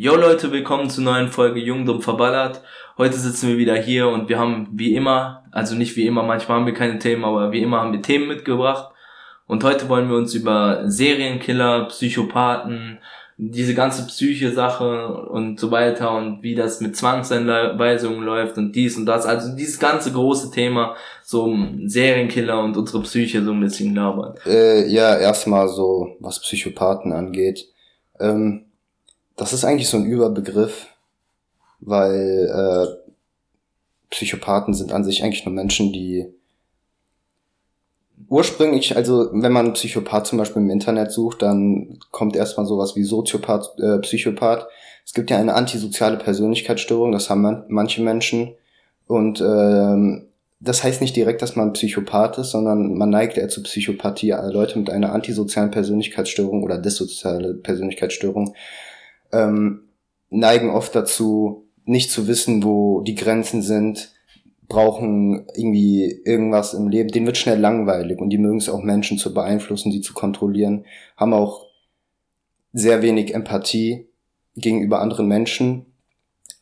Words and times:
Jo 0.00 0.14
Leute, 0.14 0.52
willkommen 0.52 0.88
zur 0.88 1.02
neuen 1.02 1.26
Folge 1.26 1.58
Jung, 1.58 1.84
Dumm, 1.84 2.00
Verballert. 2.00 2.62
Heute 2.98 3.16
sitzen 3.16 3.48
wir 3.48 3.58
wieder 3.58 3.74
hier 3.74 4.06
und 4.06 4.28
wir 4.28 4.38
haben 4.38 4.68
wie 4.70 4.94
immer, 4.94 5.42
also 5.50 5.74
nicht 5.74 5.96
wie 5.96 6.06
immer, 6.06 6.22
manchmal 6.22 6.58
haben 6.58 6.66
wir 6.66 6.72
keine 6.72 7.00
Themen, 7.00 7.24
aber 7.24 7.50
wie 7.50 7.62
immer 7.62 7.80
haben 7.80 7.90
wir 7.90 8.00
Themen 8.00 8.28
mitgebracht. 8.28 8.92
Und 9.48 9.64
heute 9.64 9.88
wollen 9.88 10.08
wir 10.08 10.16
uns 10.16 10.34
über 10.34 10.88
Serienkiller, 10.88 11.86
Psychopathen, 11.86 13.00
diese 13.38 13.74
ganze 13.74 14.06
Psyche-Sache 14.06 15.08
und 15.08 15.58
so 15.58 15.72
weiter 15.72 16.12
und 16.12 16.44
wie 16.44 16.54
das 16.54 16.80
mit 16.80 16.94
Zwangseinweisungen 16.94 18.22
läuft 18.22 18.56
und 18.56 18.76
dies 18.76 18.96
und 18.96 19.06
das. 19.06 19.26
Also 19.26 19.56
dieses 19.56 19.80
ganze 19.80 20.12
große 20.12 20.52
Thema, 20.52 20.94
so 21.24 21.42
um 21.42 21.88
Serienkiller 21.88 22.60
und 22.62 22.76
unsere 22.76 23.02
Psyche 23.02 23.42
so 23.42 23.50
ein 23.50 23.58
bisschen 23.58 23.96
labern. 23.96 24.36
Äh, 24.46 24.86
ja, 24.86 25.16
erstmal 25.16 25.66
so, 25.66 26.14
was 26.20 26.40
Psychopathen 26.40 27.12
angeht. 27.12 27.66
Ähm 28.20 28.66
das 29.38 29.52
ist 29.52 29.64
eigentlich 29.64 29.88
so 29.88 29.96
ein 29.96 30.04
Überbegriff, 30.04 30.88
weil 31.80 32.50
äh, 32.52 33.10
Psychopathen 34.10 34.74
sind 34.74 34.92
an 34.92 35.04
sich 35.04 35.22
eigentlich 35.22 35.46
nur 35.46 35.54
Menschen, 35.54 35.92
die 35.92 36.26
ursprünglich, 38.28 38.96
also 38.96 39.30
wenn 39.32 39.52
man 39.52 39.72
Psychopath 39.74 40.26
zum 40.26 40.38
Beispiel 40.38 40.60
im 40.60 40.70
Internet 40.70 41.12
sucht, 41.12 41.42
dann 41.42 41.98
kommt 42.10 42.36
erstmal 42.36 42.66
sowas 42.66 42.96
wie 42.96 43.04
Soziopath, 43.04 43.78
äh, 43.78 43.98
Psychopath. 43.98 44.66
Es 45.04 45.14
gibt 45.14 45.30
ja 45.30 45.38
eine 45.38 45.54
antisoziale 45.54 46.18
Persönlichkeitsstörung, 46.18 47.12
das 47.12 47.30
haben 47.30 47.42
man, 47.42 47.64
manche 47.68 48.02
Menschen. 48.02 48.54
Und 49.06 49.40
ähm, 49.40 50.26
das 50.60 50.82
heißt 50.82 51.00
nicht 51.00 51.14
direkt, 51.14 51.40
dass 51.40 51.54
man 51.54 51.72
Psychopath 51.72 52.38
ist, 52.38 52.50
sondern 52.50 52.94
man 52.94 53.10
neigt 53.10 53.38
eher 53.38 53.48
zu 53.48 53.62
Psychopathie. 53.62 54.34
Leute 54.50 54.78
mit 54.78 54.90
einer 54.90 55.12
antisozialen 55.12 55.70
Persönlichkeitsstörung 55.70 56.64
oder 56.64 56.78
dissoziale 56.78 57.54
Persönlichkeitsstörung 57.54 58.54
ähm, 59.32 59.88
neigen 60.30 60.70
oft 60.70 60.94
dazu, 60.94 61.66
nicht 61.84 62.10
zu 62.10 62.26
wissen, 62.28 62.62
wo 62.62 63.00
die 63.00 63.14
Grenzen 63.14 63.62
sind, 63.62 64.12
brauchen 64.68 65.46
irgendwie 65.54 66.20
irgendwas 66.24 66.74
im 66.74 66.88
Leben, 66.88 67.10
denen 67.10 67.26
wird 67.26 67.38
schnell 67.38 67.58
langweilig 67.58 68.18
und 68.18 68.30
die 68.30 68.38
mögen 68.38 68.58
es 68.58 68.68
auch 68.68 68.82
Menschen 68.82 69.16
zu 69.16 69.32
beeinflussen, 69.32 69.90
sie 69.90 70.02
zu 70.02 70.12
kontrollieren, 70.12 70.84
haben 71.16 71.32
auch 71.32 71.66
sehr 72.74 73.00
wenig 73.00 73.34
Empathie 73.34 74.08
gegenüber 74.56 75.00
anderen 75.00 75.26
Menschen 75.26 75.86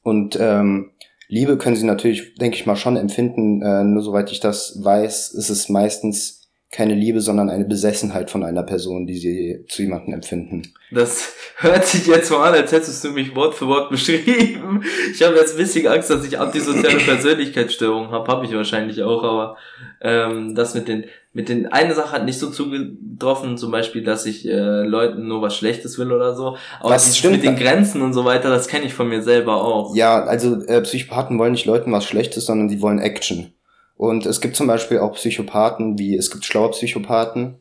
und 0.02 0.38
ähm, 0.40 0.92
Liebe 1.28 1.58
können 1.58 1.74
sie 1.74 1.84
natürlich, 1.84 2.34
denke 2.36 2.56
ich 2.56 2.66
mal, 2.66 2.76
schon 2.76 2.96
empfinden, 2.96 3.60
äh, 3.62 3.82
nur 3.82 4.02
soweit 4.02 4.30
ich 4.30 4.38
das 4.38 4.78
weiß, 4.84 5.32
ist 5.32 5.50
es 5.50 5.68
meistens 5.68 6.45
keine 6.76 6.94
Liebe, 6.94 7.22
sondern 7.22 7.48
eine 7.48 7.64
Besessenheit 7.64 8.30
von 8.30 8.44
einer 8.44 8.62
Person, 8.62 9.06
die 9.06 9.16
sie 9.16 9.64
zu 9.66 9.80
jemandem 9.80 10.12
empfinden. 10.12 10.74
Das 10.90 11.32
hört 11.56 11.86
sich 11.86 12.06
jetzt 12.06 12.30
mal 12.30 12.48
an, 12.48 12.54
als 12.54 12.70
hättest 12.70 13.02
du 13.02 13.12
mich 13.12 13.34
Wort 13.34 13.54
für 13.54 13.66
Wort 13.66 13.88
beschrieben. 13.90 14.84
Ich 15.10 15.22
habe 15.22 15.36
jetzt 15.36 15.52
ein 15.52 15.56
bisschen 15.56 15.86
Angst, 15.86 16.10
dass 16.10 16.26
ich 16.26 16.38
antisoziale 16.38 16.98
Persönlichkeitsstörungen 17.04 18.10
habe, 18.10 18.30
habe 18.30 18.44
ich 18.44 18.52
wahrscheinlich 18.52 19.02
auch, 19.02 19.24
aber 19.24 19.56
ähm, 20.02 20.54
das 20.54 20.74
mit 20.74 20.86
den, 20.86 21.06
mit 21.32 21.48
den, 21.48 21.66
eine 21.72 21.94
Sache 21.94 22.12
hat 22.12 22.26
nicht 22.26 22.38
so 22.38 22.50
zugetroffen, 22.50 23.56
zum 23.56 23.70
Beispiel, 23.70 24.04
dass 24.04 24.26
ich 24.26 24.46
äh, 24.46 24.82
Leuten 24.82 25.26
nur 25.26 25.40
was 25.40 25.56
Schlechtes 25.56 25.98
will 25.98 26.12
oder 26.12 26.34
so. 26.34 26.58
Aber 26.80 26.90
was 26.90 27.16
stimmt, 27.16 27.36
mit 27.36 27.44
den 27.44 27.56
Grenzen 27.56 28.02
und 28.02 28.12
so 28.12 28.26
weiter, 28.26 28.50
das 28.50 28.68
kenne 28.68 28.84
ich 28.84 28.92
von 28.92 29.08
mir 29.08 29.22
selber 29.22 29.64
auch. 29.64 29.96
Ja, 29.96 30.24
also 30.24 30.62
äh, 30.66 30.82
Psychopathen 30.82 31.38
wollen 31.38 31.52
nicht 31.52 31.64
Leuten 31.64 31.90
was 31.90 32.04
Schlechtes, 32.04 32.44
sondern 32.44 32.68
sie 32.68 32.82
wollen 32.82 32.98
Action. 32.98 33.55
Und 33.96 34.26
es 34.26 34.40
gibt 34.40 34.56
zum 34.56 34.66
Beispiel 34.66 34.98
auch 34.98 35.14
Psychopathen, 35.14 35.98
wie 35.98 36.16
es 36.16 36.30
gibt 36.30 36.44
schlaue 36.44 36.70
Psychopathen. 36.70 37.56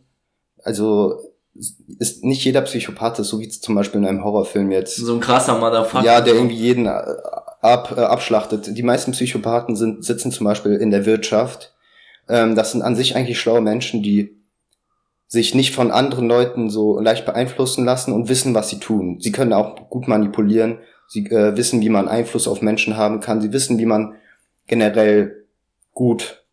Also 0.64 1.22
ist 2.00 2.24
nicht 2.24 2.44
jeder 2.44 2.62
Psychopath 2.62 3.20
ist, 3.20 3.30
so 3.30 3.40
wie 3.40 3.48
zum 3.48 3.76
Beispiel 3.76 4.02
in 4.02 4.08
einem 4.08 4.24
Horrorfilm 4.24 4.72
jetzt. 4.72 4.98
So 4.98 5.14
ein 5.14 5.22
krasser 5.22 5.58
Motherfucker. 5.58 6.04
Ja, 6.04 6.20
der 6.20 6.34
irgendwie 6.34 6.58
jeden 6.58 6.86
äh, 6.86 7.02
ab, 7.62 7.94
äh, 7.96 8.02
abschlachtet. 8.02 8.78
Die 8.78 8.84
meisten 8.84 9.14
Psychopathen 9.14 9.76
sind, 9.78 10.04
sitzen 10.04 10.32
zum 10.32 10.46
Beispiel 10.46 10.74
in 10.74 10.92
der 10.92 11.06
Wirtschaft. 11.06 11.74
Ähm, 12.28 12.56
das 12.56 12.74
sind 12.74 12.82
an 12.82 12.96
sich 12.96 13.16
eigentlich 13.16 13.40
schlaue 13.40 13.62
Menschen, 13.62 14.04
die 14.04 14.36
sich 15.28 15.56
nicht 15.56 15.74
von 15.74 15.92
anderen 15.92 16.28
Leuten 16.28 16.70
so 16.70 17.00
leicht 17.00 17.26
beeinflussen 17.26 17.86
lassen 17.86 18.12
und 18.12 18.28
wissen, 18.28 18.54
was 18.54 18.70
sie 18.70 18.80
tun. 18.80 19.20
Sie 19.22 19.32
können 19.32 19.54
auch 19.54 19.90
gut 19.90 20.08
manipulieren. 20.10 20.80
Sie 21.08 21.26
äh, 21.28 21.56
wissen, 21.56 21.82
wie 21.82 21.90
man 21.90 22.10
Einfluss 22.10 22.48
auf 22.48 22.62
Menschen 22.62 22.98
haben 22.98 23.22
kann. 23.22 23.40
Sie 23.40 23.54
wissen, 23.54 23.80
wie 23.80 23.86
man 23.86 24.16
generell 24.68 25.45
gut 25.96 26.46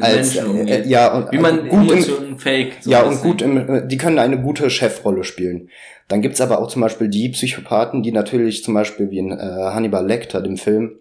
als 0.00 0.36
äh, 0.36 0.42
äh, 0.42 0.88
ja 0.88 1.12
und 1.14 1.32
wie 1.32 1.38
man 1.38 1.68
gut 1.68 1.90
Emotionen 1.90 2.38
faked. 2.38 2.84
So 2.84 2.90
ja 2.90 3.02
und 3.02 3.22
gut 3.22 3.42
im, 3.42 3.56
äh, 3.56 3.86
die 3.88 3.96
können 3.96 4.18
eine 4.18 4.40
gute 4.40 4.70
Chefrolle 4.70 5.24
spielen. 5.24 5.70
Dann 6.08 6.22
gibt's 6.22 6.40
aber 6.40 6.60
auch 6.60 6.68
zum 6.68 6.82
Beispiel 6.82 7.08
die 7.08 7.30
Psychopathen, 7.30 8.02
die 8.02 8.12
natürlich 8.12 8.62
zum 8.62 8.74
Beispiel 8.74 9.10
wie 9.10 9.18
in 9.18 9.32
äh, 9.32 9.36
Hannibal 9.38 10.06
Lecter, 10.06 10.42
dem 10.42 10.56
Film, 10.56 10.98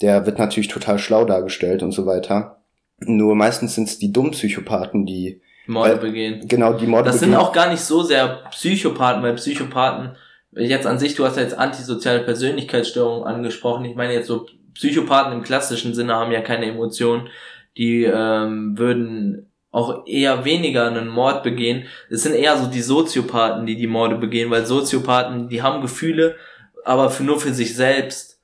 der 0.00 0.26
wird 0.26 0.38
natürlich 0.38 0.68
total 0.68 0.98
schlau 0.98 1.24
dargestellt 1.24 1.82
und 1.82 1.92
so 1.92 2.06
weiter. 2.06 2.62
Nur 2.98 3.34
meistens 3.34 3.74
sind's 3.74 3.98
die 3.98 4.12
dummen 4.12 4.32
Psychopathen, 4.32 5.06
die 5.06 5.40
Morde 5.66 5.94
äh, 5.94 5.98
begehen. 5.98 6.48
Genau, 6.48 6.72
die 6.72 6.86
Morde 6.86 7.10
Das 7.10 7.20
begehen. 7.20 7.32
sind 7.34 7.40
auch 7.40 7.52
gar 7.52 7.70
nicht 7.70 7.82
so 7.82 8.02
sehr 8.02 8.40
Psychopathen, 8.50 9.22
weil 9.22 9.34
Psychopathen 9.34 10.16
jetzt 10.52 10.86
an 10.86 10.98
sich, 10.98 11.14
du 11.14 11.24
hast 11.24 11.36
ja 11.36 11.42
jetzt 11.42 11.56
antisoziale 11.56 12.20
Persönlichkeitsstörungen 12.24 13.24
angesprochen. 13.24 13.84
Ich 13.84 13.94
meine 13.94 14.12
jetzt 14.12 14.26
so 14.26 14.46
Psychopathen 14.74 15.32
im 15.32 15.42
klassischen 15.42 15.94
Sinne 15.94 16.14
haben 16.14 16.32
ja 16.32 16.40
keine 16.40 16.66
Emotionen. 16.66 17.28
Die 17.76 18.04
ähm, 18.04 18.78
würden 18.78 19.50
auch 19.70 20.06
eher 20.06 20.44
weniger 20.44 20.86
einen 20.86 21.08
Mord 21.08 21.42
begehen. 21.42 21.84
Es 22.10 22.22
sind 22.22 22.34
eher 22.34 22.56
so 22.58 22.66
die 22.66 22.82
Soziopathen, 22.82 23.64
die 23.64 23.76
die 23.76 23.86
Morde 23.86 24.16
begehen, 24.16 24.50
weil 24.50 24.66
Soziopathen, 24.66 25.48
die 25.48 25.62
haben 25.62 25.80
Gefühle, 25.80 26.36
aber 26.84 27.10
für, 27.10 27.24
nur 27.24 27.40
für 27.40 27.54
sich 27.54 27.74
selbst. 27.74 28.38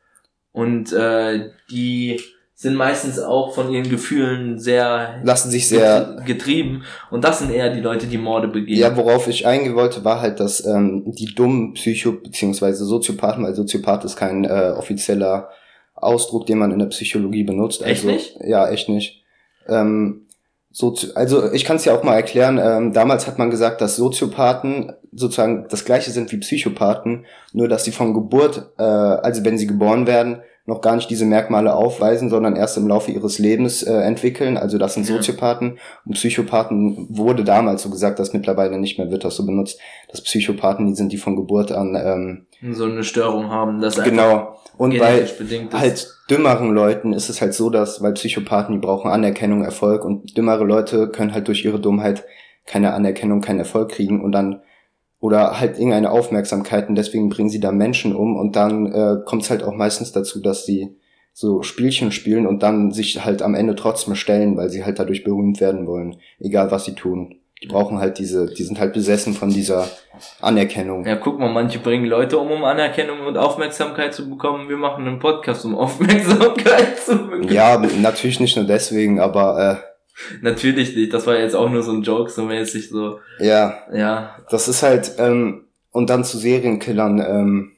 Und 0.53 0.93
äh, 0.93 1.51
die 1.71 2.19
sind 2.55 2.75
meistens 2.75 3.21
auch 3.21 3.55
von 3.55 3.71
ihren 3.71 3.89
Gefühlen 3.89 4.59
sehr 4.59 5.21
lassen 5.23 5.49
sich 5.49 5.69
sehr 5.69 6.17
getrieben 6.27 6.83
und 7.09 7.23
das 7.23 7.39
sind 7.39 7.53
eher 7.53 7.73
die 7.73 7.81
Leute, 7.81 8.09
die 8.09 8.19
Morde 8.19 8.49
begehen. 8.49 8.81
Ja, 8.81 8.97
worauf 8.97 9.29
ich 9.29 9.47
eingehen 9.47 9.77
wollte, 9.77 10.05
war 10.05 10.21
halt, 10.21 10.41
dass 10.41 10.67
ähm, 10.67 11.05
die 11.07 11.33
dummen 11.37 11.75
Psycho 11.75 12.11
beziehungsweise 12.11 12.85
Soziopathen, 12.85 13.45
weil 13.45 13.55
Soziopath 13.55 14.05
ist 14.05 14.17
kein 14.17 14.45
äh, 14.45 14.73
offizieller 14.77 15.51
Ausdruck, 16.03 16.47
den 16.47 16.59
man 16.59 16.73
in 16.73 16.79
der 16.79 16.87
Psychologie 16.87 17.45
benutzt. 17.45 17.83
Echt 17.83 18.05
also, 18.05 18.09
nicht? 18.09 18.37
Ja, 18.45 18.69
echt 18.69 18.89
nicht. 18.89 19.23
Ähm, 19.69 20.27
so, 20.71 20.95
also 21.15 21.53
ich 21.53 21.65
kann 21.65 21.77
es 21.77 21.85
ja 21.85 21.95
auch 21.97 22.05
mal 22.05 22.15
erklären. 22.15 22.61
Ähm, 22.63 22.93
damals 22.93 23.27
hat 23.27 23.39
man 23.39 23.51
gesagt, 23.51 23.81
dass 23.81 23.97
Soziopathen 23.97 24.93
sozusagen 25.13 25.67
das 25.71 25.85
gleiche 25.85 26.11
sind 26.11 26.31
wie 26.31 26.37
Psychopathen, 26.39 27.27
nur 27.53 27.69
dass 27.69 27.85
sie 27.85 27.93
von 27.93 28.15
Geburt, 28.15 28.71
äh, 28.79 28.83
also 28.83 29.45
wenn 29.45 29.59
sie 29.59 29.67
geboren 29.67 30.07
werden, 30.07 30.43
noch 30.69 30.83
gar 30.83 30.97
nicht 30.97 31.09
diese 31.09 31.25
Merkmale 31.25 31.75
aufweisen, 31.75 32.29
sondern 32.29 32.55
erst 32.55 32.77
im 32.77 32.87
Laufe 32.87 33.11
ihres 33.11 33.39
Lebens 33.39 33.83
äh, 33.83 33.91
entwickeln. 33.91 34.59
Also 34.59 34.77
das 34.77 34.95
sind 34.95 35.07
Soziopathen. 35.07 35.79
Und 36.05 36.13
Psychopathen 36.13 37.07
wurde 37.09 37.43
damals 37.43 37.83
so 37.83 37.89
gesagt, 37.89 38.19
dass 38.19 38.35
mittlerweile 38.35 38.79
nicht 38.79 38.99
mehr 38.99 39.11
wird 39.11 39.25
das 39.25 39.37
so 39.37 39.47
benutzt, 39.47 39.81
dass 40.11 40.21
Psychopathen 40.21 40.87
die 40.87 40.95
sind, 40.95 41.11
die 41.11 41.17
von 41.17 41.37
Geburt 41.37 41.73
an 41.73 41.97
ähm, 41.97 42.75
so 42.75 42.85
eine 42.85 43.03
Störung 43.03 43.49
haben. 43.49 43.81
Das 43.81 43.97
genau. 44.03 44.59
Und 44.77 44.99
bei 44.99 45.25
halt 45.73 46.15
dümmeren 46.29 46.75
Leuten 46.75 47.15
ist 47.15 47.31
es 47.31 47.41
halt 47.41 47.55
so, 47.55 47.71
dass, 47.71 48.03
weil 48.03 48.13
Psychopathen, 48.13 48.75
die 48.75 48.87
brauchen 48.87 49.11
Anerkennung, 49.11 49.65
Erfolg 49.65 50.05
und 50.05 50.37
dümmere 50.37 50.65
Leute 50.65 51.09
können 51.09 51.33
halt 51.33 51.49
durch 51.49 51.65
ihre 51.65 51.81
Dummheit 51.81 52.25
keine 52.67 52.93
Anerkennung, 52.93 53.41
keinen 53.41 53.61
Erfolg 53.61 53.91
kriegen 53.91 54.23
und 54.23 54.33
dann 54.33 54.61
oder 55.21 55.59
halt 55.59 55.79
irgendeine 55.79 56.11
Aufmerksamkeit 56.11 56.89
und 56.89 56.95
deswegen 56.95 57.29
bringen 57.29 57.51
sie 57.51 57.61
da 57.61 57.73
Menschen 57.73 58.15
um 58.15 58.37
und 58.37 58.57
dann 58.57 58.87
äh, 58.93 59.17
kommt 59.25 59.43
es 59.43 59.51
halt 59.51 59.63
auch 59.63 59.75
meistens 59.75 60.13
dazu, 60.13 60.41
dass 60.41 60.65
sie 60.65 60.97
so 61.33 61.63
Spielchen 61.63 62.11
spielen 62.11 62.47
und 62.47 62.63
dann 62.63 62.91
sich 62.91 63.25
halt 63.25 63.43
am 63.43 63.55
Ende 63.55 63.77
trotzdem 63.77 64.15
stellen, 64.17 64.57
weil 64.57 64.71
sie 64.71 64.85
halt 64.85 64.99
dadurch 64.99 65.23
berühmt 65.23 65.61
werden 65.61 65.87
wollen, 65.87 66.17
egal 66.41 66.71
was 66.71 66.85
sie 66.85 66.95
tun. 66.95 67.37
Die 67.63 67.67
brauchen 67.67 67.99
halt 67.99 68.19
diese, 68.19 68.47
die 68.47 68.63
sind 68.63 68.79
halt 68.79 68.93
besessen 68.93 69.35
von 69.35 69.51
dieser 69.51 69.89
Anerkennung. 70.41 71.05
Ja, 71.05 71.17
guck 71.17 71.41
mal, 71.41 71.53
manche 71.53 71.81
bringen 71.81 72.07
Leute 72.07 72.39
um, 72.39 72.51
um 72.53 72.63
Anerkennung 72.63 73.27
und 73.27 73.37
Aufmerksamkeit 73.37 74.15
zu 74.15 74.31
bekommen. 74.31 74.69
Wir 74.69 74.77
machen 74.77 75.07
einen 75.07 75.19
Podcast, 75.19 75.65
um 75.65 75.75
Aufmerksamkeit 75.79 76.99
zu 76.99 77.17
bekommen. 77.17 77.49
Ja, 77.53 77.83
natürlich 78.01 78.39
nicht 78.39 78.57
nur 78.57 78.65
deswegen, 78.65 79.19
aber 79.19 79.83
äh, 79.83 79.98
Natürlich 80.43 80.97
nicht, 80.97 81.13
das 81.13 81.27
war 81.27 81.39
jetzt 81.39 81.55
auch 81.55 81.71
nur 81.71 81.83
so 81.83 81.93
ein 81.93 82.03
Joke, 82.03 82.31
so 82.31 82.43
mäßig 82.43 82.89
so. 82.89 83.21
Ja. 83.39 83.79
Ja. 83.93 84.37
Das 84.51 84.69
ist 84.69 84.83
halt, 84.83 85.13
ähm, 85.19 85.65
und 85.91 86.11
dann 86.11 86.25
zu 86.25 86.39
Serienkillern, 86.39 87.21
ähm, 87.21 87.73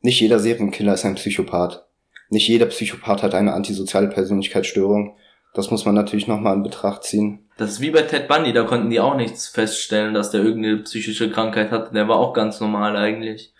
nicht 0.00 0.20
jeder 0.20 0.38
Serienkiller 0.38 0.94
ist 0.94 1.04
ein 1.04 1.16
Psychopath. 1.16 1.84
Nicht 2.30 2.48
jeder 2.48 2.66
Psychopath 2.66 3.22
hat 3.22 3.34
eine 3.34 3.54
antisoziale 3.54 4.08
Persönlichkeitsstörung. 4.08 5.16
Das 5.54 5.70
muss 5.70 5.84
man 5.84 5.94
natürlich 5.94 6.28
nochmal 6.28 6.54
in 6.54 6.62
Betracht 6.62 7.04
ziehen. 7.04 7.48
Das 7.56 7.70
ist 7.70 7.80
wie 7.80 7.90
bei 7.90 8.02
Ted 8.02 8.28
Bundy, 8.28 8.52
da 8.52 8.62
konnten 8.62 8.90
die 8.90 9.00
auch 9.00 9.16
nichts 9.16 9.48
feststellen, 9.48 10.14
dass 10.14 10.30
der 10.30 10.42
irgendeine 10.42 10.78
psychische 10.78 11.30
Krankheit 11.30 11.70
hatte. 11.70 11.92
Der 11.92 12.06
war 12.06 12.16
auch 12.16 12.32
ganz 12.32 12.60
normal 12.60 12.96
eigentlich. 12.96 13.52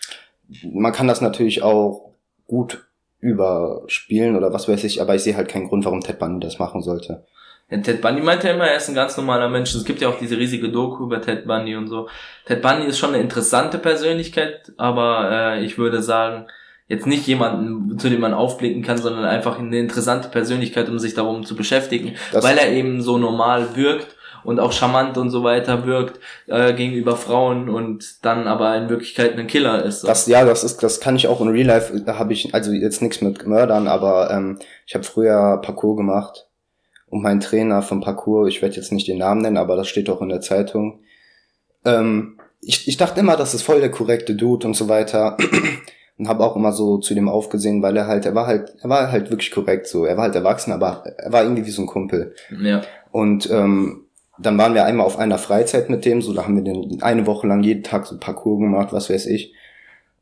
Man 0.62 0.92
kann 0.92 1.08
das 1.08 1.20
natürlich 1.20 1.62
auch 1.62 2.12
gut 2.46 2.86
überspielen 3.20 4.36
oder 4.36 4.52
was 4.52 4.68
weiß 4.68 4.84
ich, 4.84 5.02
aber 5.02 5.16
ich 5.16 5.22
sehe 5.22 5.36
halt 5.36 5.48
keinen 5.48 5.68
Grund, 5.68 5.84
warum 5.84 6.00
Ted 6.00 6.18
Bundy 6.18 6.46
das 6.46 6.60
machen 6.60 6.82
sollte. 6.82 7.26
Ja, 7.70 7.78
Ted 7.78 8.00
Bundy 8.00 8.22
meinte 8.22 8.48
ja 8.48 8.54
immer, 8.54 8.66
er 8.66 8.76
ist 8.76 8.88
ein 8.88 8.94
ganz 8.94 9.16
normaler 9.16 9.48
Mensch. 9.48 9.74
Es 9.74 9.84
gibt 9.84 10.00
ja 10.00 10.08
auch 10.08 10.18
diese 10.18 10.38
riesige 10.38 10.70
Doku 10.70 11.04
über 11.04 11.20
Ted 11.20 11.46
Bundy 11.46 11.76
und 11.76 11.88
so. 11.88 12.08
Ted 12.46 12.62
Bundy 12.62 12.86
ist 12.86 12.98
schon 12.98 13.10
eine 13.10 13.22
interessante 13.22 13.78
Persönlichkeit, 13.78 14.72
aber 14.78 15.30
äh, 15.30 15.64
ich 15.64 15.76
würde 15.76 16.02
sagen, 16.02 16.46
jetzt 16.86 17.06
nicht 17.06 17.26
jemanden, 17.26 17.98
zu 17.98 18.08
dem 18.08 18.20
man 18.20 18.32
aufblicken 18.32 18.82
kann, 18.82 18.96
sondern 18.96 19.26
einfach 19.26 19.58
eine 19.58 19.78
interessante 19.78 20.28
Persönlichkeit, 20.28 20.88
um 20.88 20.98
sich 20.98 21.12
darum 21.12 21.44
zu 21.44 21.54
beschäftigen, 21.54 22.14
das 22.32 22.42
weil 22.42 22.56
er 22.56 22.72
eben 22.72 23.02
so 23.02 23.18
normal 23.18 23.76
wirkt 23.76 24.16
und 24.44 24.60
auch 24.60 24.72
charmant 24.72 25.18
und 25.18 25.28
so 25.28 25.44
weiter 25.44 25.84
wirkt 25.84 26.20
äh, 26.46 26.72
gegenüber 26.72 27.16
Frauen 27.16 27.68
und 27.68 28.24
dann 28.24 28.46
aber 28.46 28.74
in 28.76 28.88
Wirklichkeit 28.88 29.38
ein 29.38 29.46
Killer 29.46 29.84
ist. 29.84 30.00
So. 30.00 30.06
Das 30.06 30.26
ja, 30.26 30.46
das 30.46 30.64
ist, 30.64 30.82
das 30.82 31.00
kann 31.00 31.16
ich 31.16 31.28
auch 31.28 31.42
in 31.42 31.48
Real 31.48 31.66
Life. 31.66 32.00
Da 32.00 32.18
habe 32.18 32.32
ich 32.32 32.54
also 32.54 32.72
jetzt 32.72 33.02
nichts 33.02 33.20
mit 33.20 33.46
Mördern, 33.46 33.88
aber 33.88 34.30
ähm, 34.30 34.58
ich 34.86 34.94
habe 34.94 35.04
früher 35.04 35.60
Parkour 35.62 35.96
gemacht 35.96 36.47
und 37.10 37.22
mein 37.22 37.40
Trainer 37.40 37.82
vom 37.82 38.00
Parkour, 38.00 38.46
ich 38.48 38.62
werde 38.62 38.76
jetzt 38.76 38.92
nicht 38.92 39.08
den 39.08 39.18
Namen 39.18 39.42
nennen, 39.42 39.56
aber 39.56 39.76
das 39.76 39.88
steht 39.88 40.10
auch 40.10 40.22
in 40.22 40.28
der 40.28 40.40
Zeitung. 40.40 41.00
Ähm, 41.84 42.38
ich, 42.60 42.88
ich 42.88 42.96
dachte 42.96 43.20
immer, 43.20 43.36
das 43.36 43.54
ist 43.54 43.62
voll 43.62 43.80
der 43.80 43.90
korrekte 43.90 44.34
Dude 44.34 44.66
und 44.66 44.74
so 44.74 44.88
weiter. 44.88 45.36
und 46.18 46.28
habe 46.28 46.44
auch 46.44 46.56
immer 46.56 46.72
so 46.72 46.98
zu 46.98 47.14
dem 47.14 47.28
aufgesehen, 47.28 47.80
weil 47.82 47.96
er 47.96 48.06
halt, 48.08 48.26
er 48.26 48.34
war 48.34 48.46
halt, 48.46 48.74
er 48.82 48.90
war 48.90 49.12
halt 49.12 49.30
wirklich 49.30 49.52
korrekt 49.52 49.86
so. 49.86 50.04
Er 50.04 50.16
war 50.16 50.24
halt 50.24 50.34
erwachsen, 50.34 50.72
aber 50.72 51.04
er 51.16 51.32
war 51.32 51.44
irgendwie 51.44 51.64
wie 51.64 51.70
so 51.70 51.82
ein 51.82 51.86
Kumpel. 51.86 52.34
Ja. 52.60 52.82
Und 53.12 53.48
ähm, 53.50 54.04
dann 54.38 54.58
waren 54.58 54.74
wir 54.74 54.84
einmal 54.84 55.06
auf 55.06 55.18
einer 55.18 55.38
Freizeit 55.38 55.90
mit 55.90 56.04
dem, 56.04 56.20
so 56.20 56.32
da 56.32 56.44
haben 56.44 56.56
wir 56.56 56.64
den 56.64 57.02
eine 57.02 57.26
Woche 57.26 57.46
lang 57.46 57.62
jeden 57.62 57.84
Tag 57.84 58.06
so 58.06 58.18
Parcours 58.18 58.60
gemacht, 58.60 58.92
was 58.92 59.10
weiß 59.10 59.26
ich. 59.26 59.54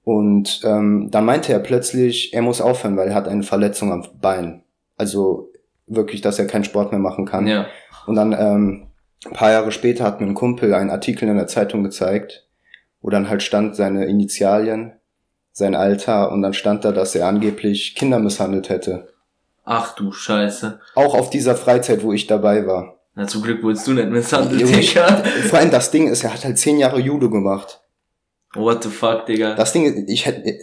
Und 0.04 0.60
ähm, 0.64 1.08
dann 1.10 1.24
meinte 1.24 1.52
er 1.52 1.58
plötzlich, 1.58 2.32
er 2.32 2.42
muss 2.42 2.60
aufhören, 2.60 2.96
weil 2.96 3.08
er 3.08 3.14
hat 3.14 3.26
eine 3.26 3.42
Verletzung 3.42 3.90
am 3.90 4.06
Bein. 4.20 4.62
Also 4.96 5.50
wirklich, 5.86 6.20
dass 6.20 6.38
er 6.38 6.46
keinen 6.46 6.64
Sport 6.64 6.92
mehr 6.92 7.00
machen 7.00 7.26
kann. 7.26 7.46
Ja. 7.46 7.66
Und 8.06 8.16
dann 8.16 8.32
ähm, 8.32 8.88
ein 9.24 9.32
paar 9.32 9.50
Jahre 9.50 9.72
später 9.72 10.04
hat 10.04 10.20
mir 10.20 10.26
ein 10.26 10.34
Kumpel 10.34 10.74
einen 10.74 10.90
Artikel 10.90 11.28
in 11.28 11.36
der 11.36 11.46
Zeitung 11.46 11.82
gezeigt, 11.82 12.46
wo 13.00 13.10
dann 13.10 13.28
halt 13.28 13.42
stand 13.42 13.76
seine 13.76 14.06
Initialien, 14.06 14.92
sein 15.52 15.74
Alter 15.74 16.32
und 16.32 16.42
dann 16.42 16.54
stand 16.54 16.84
da, 16.84 16.92
dass 16.92 17.14
er 17.14 17.26
angeblich 17.26 17.94
Kinder 17.94 18.18
misshandelt 18.18 18.68
hätte. 18.68 19.08
Ach 19.64 19.94
du 19.94 20.12
Scheiße. 20.12 20.80
Auch 20.94 21.14
auf 21.14 21.30
dieser 21.30 21.56
Freizeit, 21.56 22.02
wo 22.02 22.12
ich 22.12 22.26
dabei 22.26 22.66
war. 22.66 23.00
Na, 23.14 23.26
zum 23.26 23.42
Glück 23.42 23.62
wurdest 23.62 23.86
du 23.86 23.94
nicht 23.94 24.10
misshandelt, 24.10 24.60
Digga. 24.60 25.22
Vor 25.48 25.58
allem 25.58 25.70
das 25.70 25.90
Ding 25.90 26.08
ist, 26.08 26.22
er 26.22 26.34
hat 26.34 26.44
halt 26.44 26.58
zehn 26.58 26.78
Jahre 26.78 27.00
Judo 27.00 27.30
gemacht. 27.30 27.80
What 28.54 28.84
the 28.84 28.90
fuck, 28.90 29.26
Digga. 29.26 29.54
Das 29.54 29.72
Ding, 29.72 30.06
ich 30.06 30.26
hätte, 30.26 30.58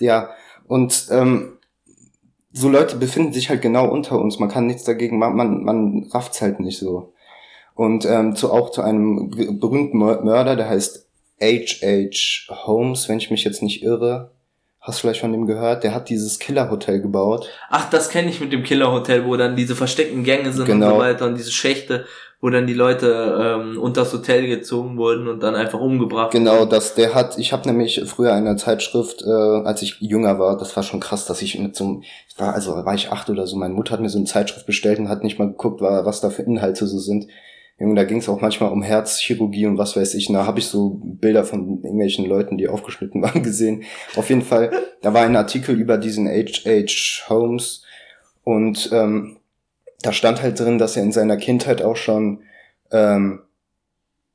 ja, 0.00 0.30
und 0.66 1.06
ähm, 1.10 1.55
so 2.56 2.70
Leute 2.70 2.96
befinden 2.96 3.32
sich 3.32 3.50
halt 3.50 3.60
genau 3.60 3.88
unter 3.88 4.18
uns. 4.18 4.38
Man 4.38 4.48
kann 4.48 4.66
nichts 4.66 4.84
dagegen 4.84 5.18
machen, 5.18 5.36
man, 5.36 5.62
man 5.62 6.08
rafft's 6.10 6.40
halt 6.40 6.58
nicht 6.58 6.78
so. 6.78 7.12
Und 7.74 8.06
ähm, 8.06 8.34
zu, 8.34 8.50
auch 8.50 8.70
zu 8.70 8.80
einem 8.80 9.28
berühmten 9.60 9.98
Mörder, 9.98 10.56
der 10.56 10.68
heißt 10.68 11.06
H.H. 11.42 12.66
Holmes, 12.66 13.08
wenn 13.08 13.18
ich 13.18 13.30
mich 13.30 13.44
jetzt 13.44 13.62
nicht 13.62 13.82
irre. 13.82 14.32
Hast 14.86 14.98
du 14.98 15.00
vielleicht 15.02 15.20
von 15.20 15.32
dem 15.32 15.46
gehört? 15.46 15.82
Der 15.82 15.92
hat 15.94 16.08
dieses 16.08 16.38
Killer-Hotel 16.38 17.00
gebaut. 17.00 17.48
Ach, 17.70 17.90
das 17.90 18.08
kenne 18.08 18.30
ich 18.30 18.40
mit 18.40 18.52
dem 18.52 18.62
Killer-Hotel, 18.62 19.26
wo 19.26 19.36
dann 19.36 19.56
diese 19.56 19.74
versteckten 19.74 20.22
Gänge 20.22 20.52
sind 20.52 20.64
genau. 20.64 20.86
und 20.86 20.92
so 20.92 20.98
weiter 21.00 21.26
und 21.26 21.36
diese 21.36 21.50
Schächte 21.50 22.04
wo 22.40 22.50
dann 22.50 22.66
die 22.66 22.74
Leute 22.74 23.58
ähm, 23.60 23.80
unter 23.80 24.02
das 24.02 24.12
Hotel 24.12 24.46
gezogen 24.46 24.98
wurden 24.98 25.26
und 25.26 25.42
dann 25.42 25.54
einfach 25.54 25.80
umgebracht 25.80 26.32
Genau, 26.32 26.60
wurden. 26.60 26.70
das, 26.70 26.94
der 26.94 27.14
hat, 27.14 27.38
ich 27.38 27.52
habe 27.52 27.66
nämlich 27.66 28.02
früher 28.06 28.34
eine 28.34 28.56
Zeitschrift, 28.56 29.22
äh, 29.22 29.30
als 29.30 29.80
ich 29.82 29.96
jünger 30.00 30.38
war, 30.38 30.58
das 30.58 30.76
war 30.76 30.82
schon 30.82 31.00
krass, 31.00 31.24
dass 31.26 31.40
ich 31.40 31.58
mit 31.58 31.74
so 31.74 31.84
einem, 31.84 32.02
war, 32.36 32.54
also 32.54 32.72
war 32.72 32.94
ich 32.94 33.10
acht 33.10 33.30
oder 33.30 33.46
so, 33.46 33.56
meine 33.56 33.74
Mutter 33.74 33.92
hat 33.92 34.00
mir 34.00 34.10
so 34.10 34.18
eine 34.18 34.26
Zeitschrift 34.26 34.66
bestellt 34.66 34.98
und 34.98 35.08
hat 35.08 35.24
nicht 35.24 35.38
mal 35.38 35.48
geguckt, 35.48 35.80
was 35.80 36.20
da 36.20 36.28
für 36.28 36.42
Inhalte 36.42 36.86
so 36.86 36.98
sind. 36.98 37.26
Junge, 37.78 37.94
da 37.94 38.04
ging 38.04 38.18
es 38.18 38.28
auch 38.28 38.40
manchmal 38.40 38.72
um 38.72 38.82
Herzchirurgie 38.82 39.66
und 39.66 39.76
was 39.76 39.96
weiß 39.96 40.14
ich. 40.14 40.28
Da 40.28 40.46
habe 40.46 40.60
ich 40.60 40.66
so 40.66 40.98
Bilder 41.02 41.44
von 41.44 41.82
irgendwelchen 41.82 42.24
Leuten, 42.24 42.56
die 42.56 42.68
aufgeschnitten 42.68 43.22
waren, 43.22 43.42
gesehen. 43.42 43.84
Auf 44.16 44.30
jeden 44.30 44.42
Fall, 44.42 44.70
da 45.02 45.12
war 45.12 45.22
ein 45.22 45.36
Artikel 45.36 45.78
über 45.78 45.98
diesen 45.98 46.26
H.H. 46.26 47.28
Holmes 47.28 47.82
und 48.44 48.90
ähm, 48.92 49.38
da 50.02 50.12
stand 50.12 50.42
halt 50.42 50.58
drin, 50.58 50.78
dass 50.78 50.96
er 50.96 51.02
in 51.02 51.12
seiner 51.12 51.36
Kindheit 51.36 51.82
auch 51.82 51.96
schon 51.96 52.42
ähm, 52.92 53.40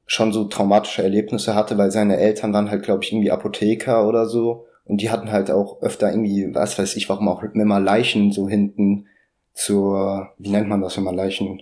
schon 0.06 0.34
so 0.34 0.44
traumatische 0.44 1.04
Erlebnisse 1.04 1.56
hatte, 1.56 1.78
weil 1.78 1.90
seine 1.90 2.18
Eltern 2.18 2.54
waren 2.54 2.70
halt, 2.70 2.84
glaube 2.84 3.04
ich, 3.04 3.14
irgendwie 3.14 3.32
Apotheker 3.32 4.08
oder 4.08 4.26
so. 4.26 4.66
Und 4.84 5.00
die 5.00 5.10
hatten 5.10 5.32
halt 5.32 5.50
auch 5.50 5.82
öfter 5.82 6.10
irgendwie, 6.10 6.54
was 6.54 6.78
weiß 6.78 6.98
ich, 6.98 7.08
warum 7.08 7.30
auch 7.30 7.44
immer 7.44 7.80
Leichen 7.80 8.32
so 8.32 8.50
hinten 8.50 9.08
zur, 9.54 10.30
wie 10.38 10.50
nennt 10.50 10.68
man 10.68 10.82
das, 10.82 10.98
wenn 10.98 11.06
man 11.06 11.16
Leichen 11.16 11.62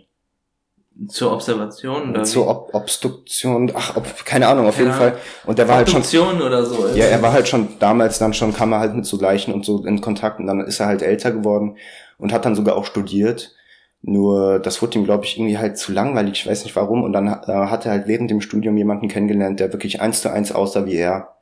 zur 1.08 1.32
Observation 1.32 2.10
oder 2.10 2.24
zur 2.24 2.48
Ob 2.48 2.74
Obstruktion, 2.74 3.72
ach, 3.74 3.96
ob, 3.96 4.26
keine 4.26 4.48
Ahnung, 4.48 4.68
auf 4.68 4.78
ja. 4.78 4.84
jeden 4.84 4.96
Fall. 4.96 5.18
Und 5.46 5.58
der 5.58 5.68
war 5.68 5.78
halt 5.78 5.90
schon 5.90 6.42
oder 6.42 6.66
so. 6.66 6.88
Ja, 6.94 7.06
er 7.06 7.22
war 7.22 7.32
halt 7.32 7.48
schon 7.48 7.80
damals 7.80 8.20
dann 8.20 8.34
schon 8.34 8.54
kam 8.54 8.74
er 8.74 8.80
halt 8.80 8.96
mit 8.96 9.06
so 9.06 9.20
Leichen 9.20 9.54
und 9.54 9.66
so 9.66 9.86
in 9.86 10.02
Kontakt 10.02 10.40
und 10.40 10.48
dann 10.48 10.62
ist 10.62 10.80
er 10.80 10.88
halt 10.88 11.02
älter 11.02 11.32
geworden 11.32 11.78
und 12.18 12.34
hat 12.34 12.46
dann 12.46 12.56
sogar 12.56 12.76
auch 12.76 12.86
studiert 12.86 13.56
nur 14.02 14.60
das 14.60 14.82
wurde 14.82 14.98
ihm, 14.98 15.06
glaube 15.06 15.26
ich, 15.26 15.38
irgendwie 15.38 15.58
halt 15.58 15.78
zu 15.78 15.92
langweilig. 15.92 16.34
Ich 16.34 16.48
weiß 16.48 16.64
nicht 16.64 16.76
warum. 16.76 17.04
Und 17.04 17.14
dann 17.14 17.28
äh, 17.28 17.32
hat 17.48 17.86
er 17.86 17.92
halt 17.92 18.08
während 18.08 18.32
dem 18.32 18.42
Studium 18.42 18.78
jemanden 18.78 19.08
kennengelernt, 19.10 19.60
der 19.60 19.74
wirklich 19.74 20.02
eins 20.02 20.22
zu 20.22 20.32
eins 20.32 20.52
aussah 20.52 20.86
wie 20.86 20.96
er. 20.96 21.36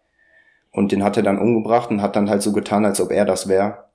Und 0.71 0.91
den 0.91 1.03
hat 1.03 1.17
er 1.17 1.23
dann 1.23 1.39
umgebracht 1.39 1.89
und 1.91 2.01
hat 2.01 2.15
dann 2.15 2.29
halt 2.29 2.41
so 2.41 2.53
getan, 2.53 2.85
als 2.85 2.99
ob 2.99 3.11
er 3.11 3.25
das 3.25 3.47
wäre. 3.47 3.85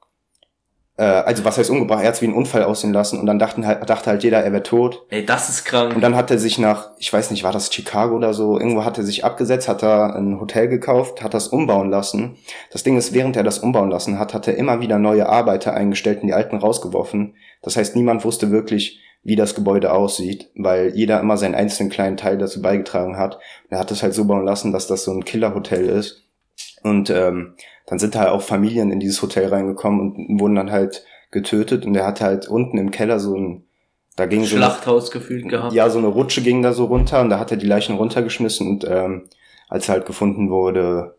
Äh, 0.97 1.05
also 1.05 1.45
was 1.45 1.59
heißt 1.59 1.71
umgebracht? 1.71 2.03
Er 2.03 2.09
hat 2.09 2.15
es 2.15 2.23
wie 2.23 2.27
einen 2.27 2.35
Unfall 2.35 2.65
aussehen 2.65 2.93
lassen 2.93 3.19
und 3.19 3.27
dann 3.27 3.39
dachten 3.39 3.67
halt, 3.67 3.89
dachte 3.89 4.11
halt 4.11 4.23
jeder, 4.23 4.43
er 4.43 4.53
wäre 4.53 4.63
tot. 4.63 5.07
Ey, 5.09 5.25
das 5.25 5.49
ist 5.49 5.65
krank. 5.65 5.95
Und 5.95 6.03
dann 6.03 6.17
hat 6.17 6.31
er 6.31 6.39
sich 6.39 6.59
nach, 6.59 6.91
ich 6.99 7.13
weiß 7.13 7.31
nicht, 7.31 7.45
war 7.45 7.53
das 7.53 7.73
Chicago 7.73 8.17
oder 8.17 8.35
so, 8.35 8.59
irgendwo 8.59 8.85
hat 8.85 8.99
er 8.99 9.05
sich 9.05 9.25
abgesetzt, 9.25 9.69
hat 9.69 9.83
er 9.83 10.15
ein 10.15 10.41
Hotel 10.41 10.69
gekauft, 10.69 11.23
hat 11.23 11.35
das 11.35 11.49
umbauen 11.49 11.91
lassen. 11.91 12.37
Das 12.71 12.83
Ding 12.83 12.97
ist, 12.97 13.15
während 13.15 13.37
er 13.37 13.45
das 13.45 13.59
umbauen 13.59 13.91
lassen 13.91 14.19
hat, 14.19 14.35
hat 14.35 14.47
er 14.47 14.57
immer 14.57 14.81
wieder 14.81 14.99
neue 14.99 15.29
Arbeiter 15.29 15.75
eingestellt 15.75 16.21
und 16.21 16.29
die 16.29 16.35
alten 16.35 16.57
rausgeworfen. 16.57 17.35
Das 17.63 17.77
heißt, 17.77 17.97
niemand 17.97 18.25
wusste 18.25 18.51
wirklich, 18.51 19.01
wie 19.25 19.37
das 19.37 19.55
Gebäude 19.55 19.93
aussieht, 19.93 20.51
weil 20.57 20.95
jeder 20.95 21.21
immer 21.21 21.37
seinen 21.37 21.55
einzelnen 21.55 21.91
kleinen 21.91 22.17
Teil 22.17 22.39
dazu 22.39 22.61
beigetragen 22.61 23.17
hat. 23.17 23.39
er 23.71 23.79
hat 23.79 23.91
es 23.93 24.03
halt 24.03 24.15
so 24.15 24.25
bauen 24.25 24.45
lassen, 24.45 24.73
dass 24.73 24.89
das 24.89 25.05
so 25.05 25.13
ein 25.13 25.25
Killerhotel 25.25 25.89
ist. 25.89 26.25
Und 26.83 27.11
ähm, 27.11 27.55
dann 27.87 27.99
sind 27.99 28.15
da 28.15 28.21
halt 28.21 28.31
auch 28.31 28.43
Familien 28.43 28.91
in 28.91 29.01
dieses 29.01 29.21
Hotel 29.23 29.49
reingekommen 29.49 30.01
und 30.01 30.41
wurden 30.41 30.55
dann 30.55 30.71
halt 30.71 31.05
getötet. 31.31 31.87
Und 31.87 31.95
er 31.95 32.07
hatte 32.07 32.25
halt 32.25 32.49
unten 32.49 32.79
im 32.79 32.91
Keller 32.91 33.19
so 33.19 33.37
ein 33.37 33.65
da 34.17 34.27
ging 34.27 34.45
Schlachthaus 34.45 35.07
so 35.07 35.13
eine, 35.13 35.21
gefühlt 35.21 35.49
gehabt. 35.49 35.73
Ja, 35.73 35.89
so 35.89 35.99
eine 35.99 36.09
Rutsche 36.09 36.43
ging 36.43 36.63
da 36.63 36.73
so 36.75 36.85
runter 36.85 37.23
und 37.23 37.31
da 37.31 37.39
hat 37.39 37.51
er 37.51 37.57
die 37.57 37.67
Leichen 37.67 37.97
runtergeschmissen 37.97 38.69
und 38.69 38.85
ähm, 38.85 39.29
als 39.69 39.89
er 39.89 39.95
halt 39.95 40.07
gefunden 40.07 40.51
wurde, 40.51 41.17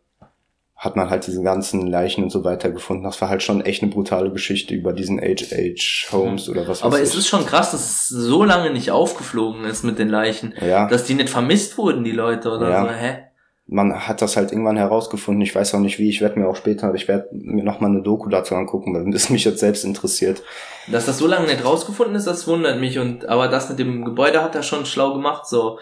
hat 0.76 0.96
man 0.96 1.10
halt 1.10 1.26
diese 1.26 1.42
ganzen 1.42 1.88
Leichen 1.88 2.24
und 2.24 2.30
so 2.30 2.44
weiter 2.44 2.70
gefunden. 2.70 3.04
Das 3.04 3.20
war 3.22 3.30
halt 3.30 3.42
schon 3.42 3.62
echt 3.62 3.82
eine 3.82 3.92
brutale 3.92 4.32
Geschichte 4.32 4.76
über 4.76 4.94
diesen 4.94 5.20
H.H. 5.20 6.12
Holmes 6.12 6.50
oder 6.50 6.68
was 6.68 6.84
Aber 6.84 7.02
es 7.02 7.16
ist 7.16 7.28
schon 7.28 7.46
krass, 7.46 7.72
dass 7.72 7.82
es 7.82 8.08
so 8.10 8.44
lange 8.44 8.70
nicht 8.72 8.92
aufgeflogen 8.92 9.64
ist 9.64 9.84
mit 9.84 9.98
den 9.98 10.10
Leichen. 10.10 10.54
Ja. 10.62 10.88
Dass 10.88 11.06
die 11.06 11.14
nicht 11.16 11.30
vermisst 11.30 11.78
wurden, 11.78 12.04
die 12.04 12.12
Leute 12.12 12.52
oder 12.52 12.70
ja. 12.70 12.84
so, 12.84 12.92
hä? 12.92 13.18
Man 13.66 14.08
hat 14.08 14.22
das 14.22 14.36
halt 14.36 14.52
irgendwann 14.52 14.78
herausgefunden. 14.78 15.42
Ich 15.42 15.56
weiß 15.56 15.74
auch 15.74 15.80
nicht 15.80 15.98
wie. 15.98 16.10
Ich 16.10 16.22
werde 16.22 16.40
mir 16.40 16.48
auch 16.48 16.56
später, 16.56 16.94
ich 16.94 17.08
werde 17.08 17.30
mir 17.32 17.64
nochmal 17.64 17.92
eine 17.92 18.02
Doku 18.02 18.30
dazu 18.30 18.56
angucken, 18.56 18.94
weil 18.94 19.14
es 19.14 19.30
mich 19.30 19.46
jetzt 19.46 19.60
selbst 19.60 19.86
interessiert. 19.86 20.44
Dass 20.92 21.06
das 21.06 21.18
so 21.18 21.28
lange 21.28 21.48
nicht 21.48 21.64
rausgefunden 21.64 22.16
ist, 22.16 22.28
das 22.28 22.48
wundert 22.48 22.80
mich. 22.80 23.00
Und 23.00 23.28
aber 23.28 23.48
das 23.48 23.70
mit 23.70 23.80
dem 23.80 24.04
Gebäude 24.04 24.44
hat 24.44 24.56
er 24.56 24.64
schon 24.64 24.86
schlau 24.86 25.14
gemacht, 25.14 25.48
so. 25.48 25.80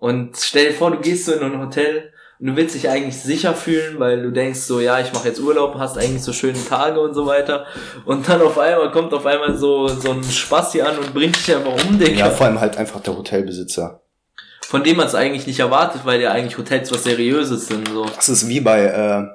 Und 0.00 0.36
stell 0.36 0.68
dir 0.68 0.74
vor, 0.74 0.90
du 0.90 0.98
gehst 0.98 1.26
so 1.26 1.32
in 1.32 1.42
ein 1.42 1.60
Hotel 1.60 2.12
und 2.40 2.46
du 2.46 2.56
willst 2.56 2.74
dich 2.76 2.88
eigentlich 2.88 3.16
sicher 3.16 3.52
fühlen, 3.52 3.98
weil 3.98 4.22
du 4.22 4.30
denkst 4.30 4.60
so, 4.60 4.80
ja, 4.80 5.00
ich 5.00 5.12
mache 5.12 5.28
jetzt 5.28 5.40
Urlaub, 5.40 5.74
hast 5.76 5.98
eigentlich 5.98 6.22
so 6.22 6.32
schöne 6.32 6.58
Tage 6.64 7.00
und 7.00 7.14
so 7.14 7.26
weiter. 7.26 7.66
Und 8.04 8.28
dann 8.28 8.40
auf 8.42 8.58
einmal 8.58 8.92
kommt 8.92 9.12
auf 9.12 9.26
einmal 9.26 9.56
so, 9.56 9.88
so 9.88 10.12
ein 10.12 10.22
Spaß 10.22 10.72
hier 10.72 10.88
an 10.88 10.98
und 10.98 11.12
bringt 11.12 11.36
dich 11.36 11.54
einfach 11.54 11.84
um, 11.84 11.98
Digga. 11.98 12.26
Ja, 12.26 12.30
vor 12.30 12.46
allem 12.46 12.60
halt 12.60 12.76
einfach 12.76 13.00
der 13.00 13.16
Hotelbesitzer. 13.16 14.02
Von 14.68 14.84
dem 14.84 14.98
man 14.98 15.06
es 15.06 15.14
eigentlich 15.14 15.46
nicht 15.46 15.60
erwartet, 15.60 16.02
weil 16.04 16.20
ja 16.20 16.30
eigentlich 16.30 16.58
Hotels 16.58 16.92
was 16.92 17.04
Seriöses 17.04 17.68
sind, 17.68 17.88
so. 17.88 18.04
Das 18.04 18.28
ist 18.28 18.50
wie 18.50 18.60
bei, 18.60 18.84
äh, 18.84 19.26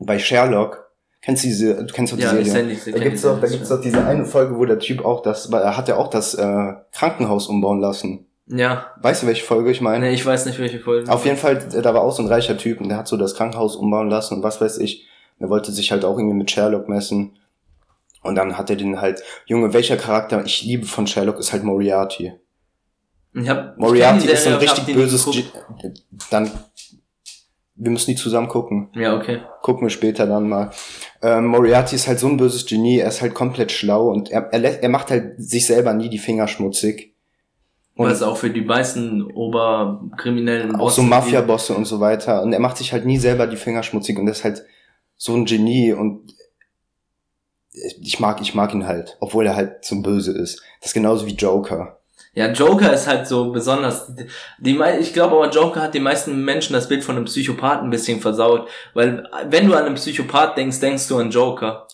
bei 0.00 0.18
Sherlock. 0.18 0.90
Kennst 1.22 1.44
du 1.44 1.46
diese, 1.46 1.84
du 1.84 1.94
kennst 1.94 2.12
doch 2.12 2.16
die 2.16 2.24
ja, 2.24 2.30
Serie? 2.30 2.72
Ich 2.72 2.82
da 2.82 2.98
gibt's 2.98 3.22
doch, 3.22 3.40
da 3.40 3.46
gibt's 3.46 3.68
doch 3.68 3.80
diese 3.80 4.04
eine 4.04 4.24
Folge, 4.24 4.58
wo 4.58 4.64
der 4.64 4.80
Typ 4.80 5.04
auch 5.04 5.22
das, 5.22 5.52
weil 5.52 5.62
er 5.62 5.76
hat 5.76 5.86
ja 5.86 5.94
auch 5.94 6.10
das 6.10 6.34
äh, 6.34 6.72
Krankenhaus 6.90 7.46
umbauen 7.46 7.78
lassen. 7.78 8.26
Ja. 8.48 8.86
Weißt 9.00 9.22
du, 9.22 9.28
welche 9.28 9.44
Folge 9.44 9.70
ich 9.70 9.80
meine? 9.80 10.06
Nee, 10.06 10.14
ich 10.14 10.26
weiß 10.26 10.44
nicht, 10.46 10.58
welche 10.58 10.80
Folge. 10.80 11.08
Auf 11.08 11.24
jeden 11.24 11.36
Fall, 11.36 11.56
da 11.56 11.94
war 11.94 12.02
auch 12.02 12.10
so 12.10 12.24
ein 12.24 12.28
reicher 12.28 12.58
Typ 12.58 12.80
und 12.80 12.88
der 12.88 12.98
hat 12.98 13.06
so 13.06 13.16
das 13.16 13.36
Krankenhaus 13.36 13.76
umbauen 13.76 14.10
lassen 14.10 14.34
und 14.34 14.42
was 14.42 14.60
weiß 14.60 14.78
ich. 14.78 15.06
Er 15.38 15.50
wollte 15.50 15.70
sich 15.70 15.92
halt 15.92 16.04
auch 16.04 16.18
irgendwie 16.18 16.36
mit 16.36 16.50
Sherlock 16.50 16.88
messen. 16.88 17.38
Und 18.22 18.34
dann 18.34 18.58
hat 18.58 18.70
er 18.70 18.76
den 18.76 19.00
halt, 19.00 19.22
Junge, 19.46 19.72
welcher 19.72 19.96
Charakter 19.96 20.44
ich 20.44 20.64
liebe 20.64 20.86
von 20.86 21.06
Sherlock 21.06 21.38
ist 21.38 21.52
halt 21.52 21.62
Moriarty. 21.62 22.32
Ich 23.34 23.48
hab, 23.48 23.76
Moriarty 23.78 24.26
ich 24.26 24.32
ist 24.32 24.44
so 24.44 24.50
ein 24.50 24.56
richtig 24.56 24.94
böses, 24.94 25.28
dann, 26.30 26.50
wir 27.74 27.90
müssen 27.90 28.10
die 28.10 28.16
zusammen 28.16 28.48
gucken. 28.48 28.90
Ja, 28.94 29.16
okay. 29.16 29.40
Gucken 29.62 29.86
wir 29.86 29.90
später 29.90 30.26
dann 30.26 30.48
mal. 30.48 30.70
Ähm, 31.20 31.46
Moriarty 31.46 31.96
ist 31.96 32.06
halt 32.06 32.20
so 32.20 32.28
ein 32.28 32.36
böses 32.36 32.64
Genie, 32.64 32.98
er 32.98 33.08
ist 33.08 33.22
halt 33.22 33.34
komplett 33.34 33.72
schlau 33.72 34.10
und 34.10 34.30
er, 34.30 34.52
er, 34.52 34.82
er 34.82 34.88
macht 34.88 35.10
halt 35.10 35.34
sich 35.38 35.66
selber 35.66 35.92
nie 35.94 36.08
die 36.08 36.18
Finger 36.18 36.46
schmutzig 36.46 37.14
Und 37.96 38.08
Was 38.08 38.22
auch 38.22 38.36
für 38.36 38.50
die 38.50 38.60
meisten 38.60 39.22
Oberkriminellen 39.22 40.76
Auch 40.76 40.90
so 40.90 41.02
Mafia-Bosse 41.02 41.74
und 41.74 41.86
so 41.86 41.98
weiter. 41.98 42.42
Und 42.42 42.52
er 42.52 42.60
macht 42.60 42.76
sich 42.76 42.92
halt 42.92 43.04
nie 43.04 43.18
selber 43.18 43.46
die 43.48 43.56
Finger 43.56 43.82
schmutzig 43.82 44.18
und 44.18 44.28
ist 44.28 44.44
halt 44.44 44.64
so 45.16 45.34
ein 45.34 45.44
Genie 45.44 45.92
und 45.92 46.34
ich 47.72 48.20
mag, 48.20 48.40
ich 48.40 48.54
mag 48.54 48.72
ihn 48.72 48.86
halt, 48.86 49.16
obwohl 49.20 49.46
er 49.46 49.56
halt 49.56 49.84
so 49.84 50.00
böse 50.00 50.32
ist. 50.32 50.62
Das 50.80 50.90
ist 50.90 50.94
genauso 50.94 51.26
wie 51.26 51.34
Joker. 51.34 51.98
Ja, 52.34 52.50
Joker 52.50 52.92
ist 52.92 53.06
halt 53.06 53.28
so 53.28 53.52
besonders. 53.52 54.12
Die, 54.58 54.78
ich 55.00 55.12
glaube 55.12 55.36
aber, 55.36 55.50
Joker 55.50 55.82
hat 55.82 55.94
den 55.94 56.02
meisten 56.02 56.44
Menschen 56.44 56.72
das 56.72 56.88
Bild 56.88 57.04
von 57.04 57.16
einem 57.16 57.26
Psychopathen 57.26 57.86
ein 57.86 57.90
bisschen 57.90 58.20
versaut. 58.20 58.68
Weil, 58.92 59.28
wenn 59.48 59.68
du 59.68 59.74
an 59.74 59.84
einen 59.84 59.94
Psychopath 59.94 60.56
denkst, 60.56 60.80
denkst 60.80 61.06
du 61.08 61.18
an 61.18 61.30
Joker. 61.30 61.86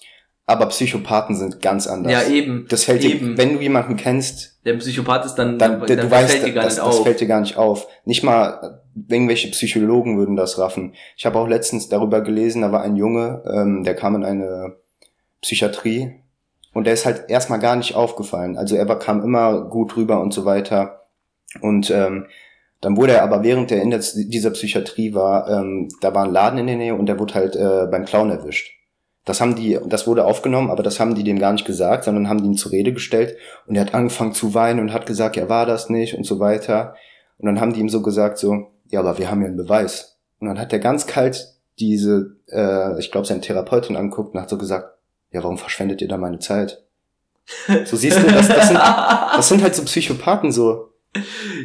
Aber 0.47 0.67
Psychopathen 0.67 1.37
sind 1.37 1.61
ganz 1.61 1.87
anders. 1.87 2.13
Ja, 2.13 2.23
eben. 2.23 2.67
Das 2.69 2.85
fällt 2.85 3.05
eben. 3.05 3.37
dir, 3.37 3.39
wenn 3.39 3.55
du 3.55 3.63
jemanden 3.63 3.97
kennst. 3.97 4.59
Der 4.65 4.75
Psychopath 4.75 5.27
ist 5.27 5.35
dann, 5.35 5.59
dann, 5.59 5.87
dann 5.87 5.97
du 5.97 6.11
weißt, 6.11 6.33
fällt 6.33 6.47
dir 6.47 6.53
gar 6.53 6.65
das, 6.65 6.75
nicht 6.75 6.83
auf. 6.83 6.95
Das 6.97 7.03
fällt 7.03 7.21
dir 7.21 7.29
gar 7.29 7.41
nicht 7.41 7.57
auf. 7.57 7.87
Nicht 8.05 8.25
mal 8.25 8.81
irgendwelche 9.09 9.49
Psychologen 9.49 10.19
würden 10.19 10.37
das 10.37 10.59
raffen. 10.59 10.95
Ich 11.17 11.27
habe 11.27 11.39
auch 11.39 11.47
letztens 11.47 11.89
darüber 11.89 12.23
gelesen, 12.23 12.63
da 12.63 12.73
war 12.73 12.83
ein 12.83 12.97
Junge, 12.97 13.43
ähm, 13.47 13.85
der 13.85 13.95
kam 13.95 14.17
in 14.17 14.25
eine 14.25 14.77
Psychiatrie 15.41 16.21
und 16.73 16.85
der 16.85 16.95
ist 16.95 17.07
halt 17.07 17.29
erstmal 17.29 17.59
gar 17.59 17.77
nicht 17.77 17.95
aufgefallen. 17.95 18.57
Also 18.57 18.77
er 18.77 18.87
kam 18.99 19.23
immer 19.23 19.63
gut 19.69 19.97
rüber 19.97 20.21
und 20.21 20.33
so 20.33 20.45
weiter. 20.45 21.07
Und 21.61 21.91
ähm, 21.91 22.27
dann 22.81 22.97
wurde 22.97 23.15
er 23.15 23.23
aber, 23.23 23.43
während 23.43 23.71
er 23.73 23.83
in 23.83 23.91
der, 23.91 24.01
dieser 24.01 24.51
Psychiatrie 24.51 25.15
war, 25.15 25.49
ähm, 25.51 25.89
da 26.01 26.15
war 26.15 26.25
ein 26.25 26.33
Laden 26.33 26.59
in 26.61 26.67
der 26.67 26.77
Nähe 26.77 26.95
und 26.95 27.07
der 27.07 27.19
wurde 27.19 27.35
halt 27.35 27.57
äh, 27.57 27.87
beim 27.91 28.05
Clown 28.05 28.31
erwischt. 28.31 28.73
Das 29.27 29.41
haben 29.41 29.55
die, 29.55 29.79
das 29.87 30.07
wurde 30.07 30.25
aufgenommen, 30.25 30.71
aber 30.71 30.83
das 30.83 30.99
haben 30.99 31.15
die 31.15 31.25
dem 31.25 31.39
gar 31.39 31.53
nicht 31.53 31.67
gesagt, 31.67 32.05
sondern 32.05 32.29
haben 32.29 32.43
ihn 32.45 32.55
zur 32.55 32.73
Rede 32.73 32.93
gestellt 32.93 33.37
und 33.67 33.77
er 33.77 33.83
hat 33.83 33.95
angefangen 33.95 34.33
zu 34.33 34.55
weinen 34.55 34.81
und 34.81 34.93
hat 34.95 35.07
gesagt, 35.07 35.37
er 35.37 35.49
war 35.49 35.67
das 35.67 35.91
nicht 35.91 36.17
und 36.17 36.25
so 36.25 36.41
weiter. 36.41 36.95
Und 37.39 37.47
dann 37.47 37.61
haben 37.61 37.73
die 37.73 37.81
ihm 37.81 37.91
so 37.91 38.01
gesagt, 38.01 38.39
so, 38.39 38.69
ja, 38.89 39.01
aber 39.01 39.19
wir 39.19 39.31
haben 39.31 39.43
ja 39.43 39.49
einen 39.49 39.57
Beweis. 39.57 40.19
Und 40.41 40.49
dann 40.49 40.59
hat 40.59 40.73
er 40.73 40.79
ganz 40.79 41.07
kalt 41.07 41.55
diese, 41.79 42.37
äh, 42.49 42.99
ich 42.99 43.11
glaube, 43.11 43.27
seine 43.27 43.41
Therapeutin 43.41 43.97
anguckt 43.97 44.35
und 44.35 44.41
hat 44.41 44.49
so 44.49 44.59
gesagt, 44.59 44.97
ja, 45.33 45.43
warum 45.43 45.59
verschwendet 45.59 46.01
ihr 46.01 46.09
da 46.09 46.17
meine 46.17 46.39
Zeit? 46.39 46.83
So 47.85 47.97
siehst 47.97 48.23
du, 48.23 48.27
das, 48.27 48.49
das, 48.49 48.69
sind, 48.69 48.79
das 48.79 49.49
sind 49.49 49.63
halt 49.63 49.75
so 49.75 49.85
Psychopathen 49.85 50.53
so. 50.53 50.91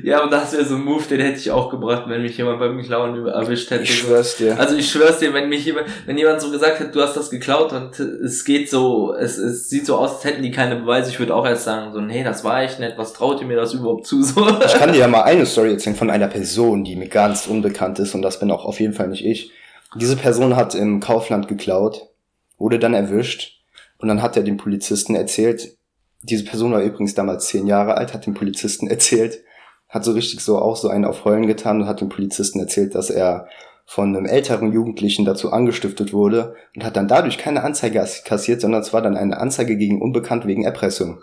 Ja, 0.03 0.23
und 0.23 0.31
das 0.31 0.53
wäre 0.53 0.65
so 0.65 0.73
ein 0.73 0.83
Move, 0.83 1.03
den 1.07 1.19
hätte 1.19 1.37
ich 1.37 1.51
auch 1.51 1.69
gebracht, 1.69 2.05
wenn 2.07 2.23
mich 2.23 2.35
jemand 2.35 2.59
beim 2.59 2.81
Klauen 2.81 3.27
erwischt 3.27 3.69
hätte. 3.69 3.83
Ich 3.83 3.99
schwör's 3.99 4.37
dir. 4.37 4.59
Also 4.59 4.75
ich 4.75 4.89
schwör's 4.89 5.19
dir, 5.19 5.35
wenn 5.35 5.49
mich 5.49 5.65
jemand, 5.65 5.85
wenn 6.07 6.17
jemand 6.17 6.41
so 6.41 6.49
gesagt 6.49 6.79
hätte, 6.79 6.91
du 6.91 7.01
hast 7.01 7.15
das 7.15 7.29
geklaut 7.29 7.71
und 7.71 7.99
es 7.99 8.43
geht 8.43 8.71
so, 8.71 9.13
es, 9.13 9.37
es 9.37 9.69
sieht 9.69 9.85
so 9.85 9.97
aus, 9.97 10.15
als 10.15 10.23
hätten 10.23 10.41
die 10.41 10.49
keine 10.49 10.77
Beweise, 10.77 11.11
ich 11.11 11.19
würde 11.19 11.35
auch 11.35 11.45
erst 11.45 11.65
sagen, 11.65 11.93
so, 11.93 12.01
nee, 12.01 12.23
das 12.23 12.43
war 12.43 12.63
ich 12.63 12.79
nicht, 12.79 12.97
was 12.97 13.13
traut 13.13 13.39
ihr 13.39 13.45
mir 13.45 13.55
das 13.55 13.73
überhaupt 13.73 14.07
zu? 14.07 14.23
So. 14.23 14.47
Ich 14.65 14.73
kann 14.73 14.91
dir 14.91 14.99
ja 14.99 15.07
mal 15.07 15.21
eine 15.21 15.45
Story 15.45 15.73
erzählen 15.73 15.95
von 15.95 16.09
einer 16.09 16.27
Person, 16.27 16.83
die 16.83 16.95
mir 16.95 17.07
ganz 17.07 17.45
unbekannt 17.45 17.99
ist 17.99 18.15
und 18.15 18.23
das 18.23 18.39
bin 18.39 18.49
auch 18.49 18.65
auf 18.65 18.79
jeden 18.79 18.93
Fall 18.93 19.09
nicht 19.09 19.23
ich. 19.23 19.51
Diese 19.95 20.15
Person 20.15 20.55
hat 20.55 20.73
im 20.73 20.99
Kaufland 20.99 21.47
geklaut, 21.47 22.09
wurde 22.57 22.79
dann 22.79 22.93
erwischt 22.93 23.61
und 23.97 24.07
dann 24.07 24.21
hat 24.21 24.37
er 24.37 24.43
dem 24.43 24.57
Polizisten 24.57 25.15
erzählt, 25.15 25.77
diese 26.21 26.45
Person 26.45 26.71
war 26.71 26.81
übrigens 26.81 27.13
damals 27.13 27.47
zehn 27.47 27.67
Jahre 27.67 27.95
alt, 27.95 28.13
hat 28.13 28.25
dem 28.25 28.33
Polizisten 28.33 28.87
erzählt, 28.89 29.43
hat 29.89 30.03
so 30.03 30.11
richtig 30.11 30.41
so 30.41 30.57
auch 30.59 30.75
so 30.75 30.89
einen 30.89 31.05
auf 31.05 31.25
Heulen 31.25 31.47
getan 31.47 31.81
und 31.81 31.87
hat 31.87 32.01
dem 32.01 32.09
Polizisten 32.09 32.59
erzählt, 32.59 32.95
dass 32.95 33.09
er 33.09 33.47
von 33.85 34.15
einem 34.15 34.25
älteren 34.25 34.73
Jugendlichen 34.73 35.25
dazu 35.25 35.51
angestiftet 35.51 36.11
wurde 36.11 36.55
und 36.75 36.83
hat 36.83 36.97
dann 36.97 37.07
dadurch 37.07 37.37
keine 37.37 37.63
Anzeige 37.63 38.03
kassiert, 38.25 38.61
sondern 38.61 38.81
es 38.81 38.93
war 38.93 39.03
dann 39.03 39.15
eine 39.15 39.37
Anzeige 39.37 39.77
gegen 39.77 40.01
Unbekannt 40.01 40.47
wegen 40.47 40.63
Erpressung. 40.63 41.21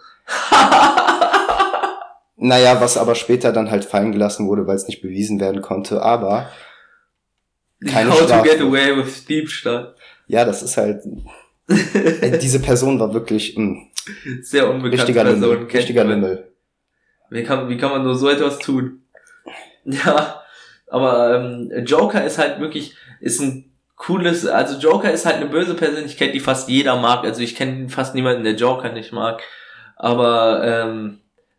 naja, 2.36 2.80
was 2.80 2.96
aber 2.96 3.16
später 3.16 3.52
dann 3.52 3.72
halt 3.72 3.84
fallen 3.84 4.12
gelassen 4.12 4.46
wurde, 4.46 4.68
weil 4.68 4.76
es 4.76 4.86
nicht 4.86 5.02
bewiesen 5.02 5.40
werden 5.40 5.60
konnte, 5.60 6.02
aber 6.02 6.50
keine 7.84 8.10
How 8.10 8.22
Strafe. 8.22 8.48
to 8.48 8.54
get 8.54 8.60
away 8.60 8.96
with 8.96 9.24
Diebstahl. 9.26 9.96
Ja, 10.32 10.46
das 10.46 10.62
ist 10.62 10.78
halt, 10.78 11.02
diese 12.42 12.58
Person 12.60 12.98
war 12.98 13.12
wirklich, 13.12 13.54
hm, 13.54 13.90
sehr 14.40 14.68
unbekannte 14.70 15.02
richtiger 15.02 15.24
Person. 15.24 15.40
Lümmel, 15.42 15.66
richtiger 15.66 16.04
Lümmel. 16.04 16.52
Wie 17.28 17.42
kann, 17.44 17.68
wie 17.68 17.76
kann 17.76 17.90
man 17.90 18.02
nur 18.02 18.16
so 18.16 18.28
etwas 18.28 18.58
tun? 18.58 18.98
Ja, 19.84 20.40
aber 20.86 21.34
ähm, 21.34 21.72
Joker 21.84 22.24
ist 22.24 22.38
halt 22.38 22.60
wirklich, 22.60 22.94
ist 23.20 23.40
ein 23.40 23.72
cooles, 23.96 24.46
also 24.46 24.78
Joker 24.78 25.10
ist 25.10 25.26
halt 25.26 25.36
eine 25.36 25.46
böse 25.46 25.74
Persönlichkeit, 25.74 26.32
die 26.34 26.40
fast 26.40 26.68
jeder 26.68 27.00
mag. 27.00 27.24
Also 27.24 27.40
ich 27.42 27.56
kenne 27.56 27.88
fast 27.88 28.14
niemanden, 28.14 28.44
der 28.44 28.54
Joker 28.54 28.92
nicht 28.92 29.12
mag. 29.12 29.42
Aber 29.96 30.62
ähm, 30.64 31.18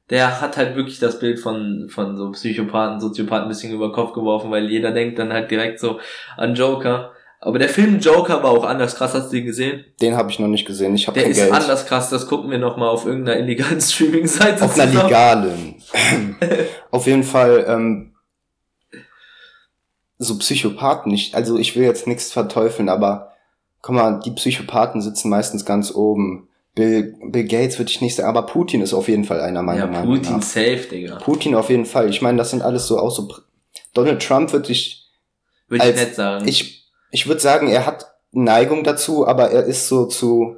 der 0.10 0.40
hat 0.40 0.56
halt 0.56 0.78
wirklich 0.78 1.00
das 1.00 1.20
Bild 1.20 1.40
von, 1.40 1.90
von 1.90 2.16
so 2.16 2.32
Psychopathen, 2.32 3.02
Soziopathen 3.02 3.44
ein 3.44 3.50
bisschen 3.50 3.74
über 3.74 3.90
den 3.90 3.94
Kopf 3.94 4.14
geworfen, 4.14 4.52
weil 4.52 4.70
jeder 4.70 4.92
denkt 4.92 5.20
dann 5.20 5.34
halt 5.34 5.52
direkt 5.52 5.82
so 5.82 6.00
an 6.38 6.56
Joker. 6.56 7.13
Aber 7.46 7.60
der 7.60 7.68
Film 7.68 8.00
Joker 8.00 8.42
war 8.42 8.52
auch 8.52 8.64
anders 8.64 8.96
krass. 8.96 9.14
Hast 9.14 9.28
du 9.28 9.36
den 9.36 9.46
gesehen? 9.46 9.84
Den 10.02 10.16
habe 10.16 10.32
ich 10.32 10.40
noch 10.40 10.48
nicht 10.48 10.66
gesehen. 10.66 10.96
Ich 10.96 11.08
habe 11.08 11.20
Der 11.20 11.30
ist 11.30 11.38
Geld. 11.38 11.52
anders 11.52 11.86
krass. 11.86 12.10
Das 12.10 12.26
gucken 12.28 12.50
wir 12.50 12.58
noch 12.58 12.78
mal 12.78 12.88
auf 12.88 13.06
irgendeiner 13.06 13.38
illegalen 13.38 13.82
Streaming-Seite. 13.82 14.64
Auf 14.64 14.80
einer 14.80 15.04
legalen. 15.04 15.76
auf 16.92 17.06
jeden 17.06 17.24
Fall 17.24 17.66
ähm, 17.68 18.14
so 20.18 20.38
Psychopathen 20.38 21.12
nicht. 21.12 21.36
Also 21.36 21.58
ich 21.58 21.76
will 21.76 21.84
jetzt 21.84 22.08
nichts 22.08 22.32
verteufeln, 22.32 22.88
aber 22.88 23.34
guck 23.82 23.96
mal, 23.96 24.22
die 24.24 24.32
Psychopathen 24.32 25.02
sitzen 25.02 25.30
meistens 25.30 25.66
ganz 25.66 25.94
oben. 25.94 26.48
Bill, 26.76 27.14
Bill 27.26 27.44
Gates 27.44 27.78
würde 27.78 27.92
ich 27.92 28.00
nicht 28.00 28.16
sagen, 28.16 28.30
aber 28.30 28.46
Putin 28.46 28.80
ist 28.80 28.94
auf 28.94 29.10
jeden 29.10 29.26
Fall 29.26 29.42
einer 29.42 29.64
meiner 29.64 29.82
ja, 29.82 29.88
Meinung 29.88 30.16
Putin 30.16 30.38
nach. 30.38 30.42
safe, 30.42 30.88
Digga. 30.90 31.18
Putin 31.18 31.56
auf 31.56 31.70
jeden 31.70 31.86
Fall. 31.86 32.10
Ich 32.10 32.22
meine, 32.22 32.38
das 32.38 32.52
sind 32.52 32.62
alles 32.62 32.88
so 32.88 32.98
auch 32.98 33.12
so. 33.12 33.28
Donald 33.94 34.26
Trump 34.26 34.54
würde 34.54 34.72
ich. 34.72 35.10
Würde 35.68 35.90
ich 35.90 35.96
nicht 35.96 36.16
sagen. 36.16 36.48
Ich 36.48 36.83
ich 37.14 37.28
würde 37.28 37.40
sagen, 37.40 37.68
er 37.68 37.86
hat 37.86 38.08
Neigung 38.32 38.84
dazu, 38.84 39.28
aber 39.28 39.52
er 39.52 39.64
ist 39.66 39.88
so 39.88 40.08
zu, 40.08 40.58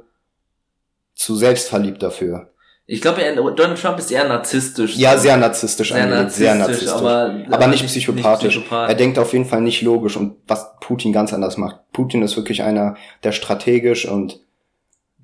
zu 1.14 1.36
selbstverliebt 1.36 2.02
dafür. 2.02 2.50
Ich 2.86 3.02
glaube, 3.02 3.20
Donald 3.34 3.78
Trump 3.78 3.98
ist 3.98 4.10
eher 4.10 4.26
narzisstisch. 4.26 4.96
Ja, 4.96 5.18
sehr 5.18 5.36
narzisstisch, 5.36 5.92
sehr 5.92 6.06
narzisstisch, 6.06 6.46
sehr 6.46 6.54
narzisstisch. 6.54 6.88
Aber, 6.92 7.42
aber 7.50 7.66
nicht, 7.66 7.84
psychopathisch. 7.84 8.44
nicht 8.44 8.64
psychopathisch. 8.64 8.92
Er 8.92 8.94
denkt 8.94 9.18
auf 9.18 9.34
jeden 9.34 9.44
Fall 9.44 9.60
nicht 9.60 9.82
logisch 9.82 10.16
und 10.16 10.36
was 10.46 10.78
Putin 10.80 11.12
ganz 11.12 11.34
anders 11.34 11.58
macht. 11.58 11.76
Putin 11.92 12.22
ist 12.22 12.36
wirklich 12.36 12.62
einer, 12.62 12.96
der 13.22 13.32
strategisch 13.32 14.08
und 14.08 14.40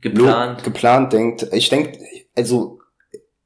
geplant, 0.03 0.65
geplant 0.65 1.15
denkt. 1.15 1.47
Ich 1.53 1.71
denke, 1.71 1.99
also 2.37 2.81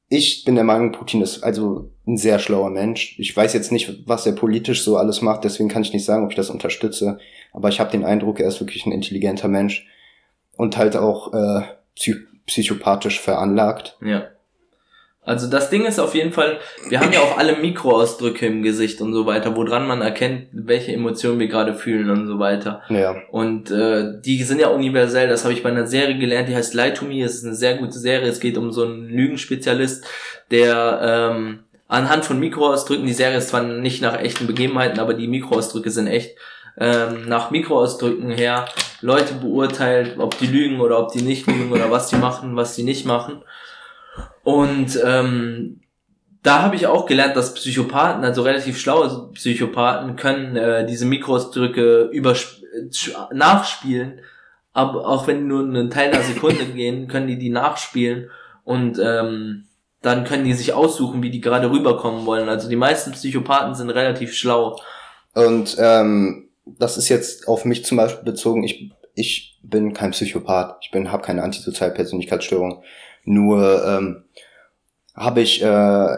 ich 0.09 0.45
bin 0.45 0.55
der 0.55 0.65
Meinung, 0.65 0.93
Putin 0.93 1.23
ist 1.23 1.43
also 1.43 1.91
ein 2.07 2.17
sehr 2.17 2.39
schlauer 2.39 2.71
Mensch. 2.71 3.19
Ich 3.19 3.37
weiß 3.37 3.53
jetzt 3.55 3.73
nicht, 3.73 4.07
was 4.07 4.27
er 4.27 4.33
politisch 4.33 4.83
so 4.85 4.97
alles 4.97 5.21
macht, 5.21 5.45
deswegen 5.45 5.69
kann 5.69 5.83
ich 5.83 5.93
nicht 5.93 6.05
sagen, 6.05 6.25
ob 6.25 6.31
ich 6.31 6.37
das 6.37 6.51
unterstütze. 6.51 7.19
Aber 7.53 7.69
ich 7.69 7.81
habe 7.81 7.91
den 7.91 8.05
Eindruck, 8.05 8.39
er 8.39 8.49
ist 8.49 8.61
wirklich 8.61 8.87
ein 8.87 8.93
intelligenter 8.93 9.49
Mensch 9.49 9.87
und 10.57 10.77
halt 10.77 10.97
auch 10.97 11.33
äh, 11.33 11.63
psych 11.95 12.17
psychopathisch 12.47 13.19
veranlagt. 13.21 13.99
Ja. 14.01 14.29
Also 15.27 15.51
das 15.51 15.71
Ding 15.71 15.85
ist 15.85 15.99
auf 15.99 16.15
jeden 16.15 16.33
Fall, 16.33 16.61
wir 16.89 17.01
haben 17.01 17.13
ja 17.13 17.19
auch 17.19 17.37
alle 17.37 17.57
Mikroausdrücke 17.57 18.47
im 18.47 18.63
Gesicht 18.63 19.01
und 19.01 19.13
so 19.13 19.27
weiter, 19.27 19.57
woran 19.57 19.87
man 19.87 20.01
erkennt, 20.01 20.47
welche 20.53 20.93
Emotionen 20.93 21.41
wir 21.41 21.49
gerade 21.49 21.75
fühlen 21.75 22.11
und 22.11 22.29
so 22.29 22.39
weiter. 22.39 22.83
Ja. 22.89 23.17
Und 23.33 23.73
äh, 23.73 24.21
die 24.25 24.43
sind 24.45 24.61
ja 24.61 24.69
universell, 24.69 25.29
das 25.29 25.43
habe 25.43 25.53
ich 25.53 25.65
bei 25.65 25.69
einer 25.69 25.89
Serie 25.89 26.17
gelernt, 26.17 26.49
die 26.49 26.55
heißt 26.55 26.75
Lie 26.75 26.95
to 26.95 27.05
Me, 27.05 27.25
es 27.25 27.35
ist 27.35 27.45
eine 27.45 27.57
sehr 27.57 27.75
gute 27.75 27.99
Serie, 27.99 28.29
es 28.29 28.39
geht 28.39 28.57
um 28.57 28.71
so 28.71 28.85
einen 28.85 29.09
Lügenspezialist, 29.09 30.07
der 30.53 31.01
ähm, 31.03 31.65
anhand 31.89 32.25
von 32.25 32.39
Mikroausdrücken, 32.39 33.05
die 33.05 33.13
Serie 33.13 33.39
ist 33.39 33.49
zwar 33.49 33.65
nicht 33.65 34.01
nach 34.03 34.21
echten 34.21 34.47
Begebenheiten, 34.47 35.01
aber 35.01 35.15
die 35.15 35.27
Mikroausdrücke 35.27 35.91
sind 35.91 36.07
echt, 36.07 36.37
ähm, 36.79 37.27
nach 37.27 37.51
Mikroausdrücken 37.51 38.31
her 38.31 38.67
Leute 39.01 39.35
beurteilt, 39.35 40.19
ob 40.19 40.39
die 40.39 40.47
lügen 40.47 40.81
oder 40.81 41.01
ob 41.01 41.11
die 41.11 41.23
nicht 41.23 41.49
lügen 41.49 41.73
oder 41.73 41.91
was 41.91 42.09
die 42.09 42.17
machen, 42.17 42.55
was 42.55 42.77
die 42.77 42.85
nicht 42.85 43.07
machen. 43.07 43.43
Und 44.47 44.97
ähm, 45.05 45.81
da 46.45 46.63
habe 46.63 46.77
ich 46.77 46.87
auch 46.87 47.07
gelernt, 47.07 47.35
dass 47.35 47.55
Psychopathen, 47.55 48.23
also 48.25 48.43
relativ 48.43 48.79
schlaue 48.79 49.33
Psychopathen, 49.33 50.15
können 50.15 50.55
äh, 50.55 50.87
diese 50.87 51.05
Mikroausdrücke 51.05 52.13
nachspielen, 53.33 54.21
aber 54.73 55.05
auch 55.05 55.27
wenn 55.27 55.49
nur 55.49 55.65
einen 55.65 55.91
Teil 55.91 56.13
einer 56.13 56.23
Sekunde 56.23 56.65
gehen, 56.77 57.09
können 57.09 57.27
die 57.27 57.39
die 57.39 57.49
nachspielen 57.49 58.31
und 58.63 59.01
ähm, 59.03 59.65
dann 60.01 60.23
können 60.23 60.45
die 60.45 60.53
sich 60.53 60.75
aussuchen, 60.75 61.25
wie 61.25 61.31
die 61.31 61.41
gerade 61.41 61.69
rüberkommen 61.69 62.25
wollen. 62.25 62.49
Also 62.49 62.69
die 62.69 62.77
meisten 62.77 63.11
Psychopathen 63.11 63.75
sind 63.75 63.91
relativ 63.91 64.33
schlau. 64.33 64.79
Und 65.35 65.75
ähm, 65.81 66.51
das 66.65 66.97
ist 66.97 67.09
jetzt 67.09 67.49
auf 67.49 67.65
mich 67.65 67.85
zum 67.85 67.97
Beispiel 67.97 68.23
bezogen. 68.25 68.63
Ich 68.63 68.93
ich 69.17 69.59
bin 69.63 69.95
kein 69.95 70.13
Psychopath. 70.13 70.77
Ich 70.83 70.93
bin 70.93 71.11
habe 71.11 71.25
keine 71.25 71.43
antisoziale 71.43 71.95
Persönlichkeitsstörung. 71.95 72.85
Nur 73.27 73.85
ähm, 73.85 74.25
habe 75.15 75.43
ich, 75.43 75.63
äh, 75.63 76.17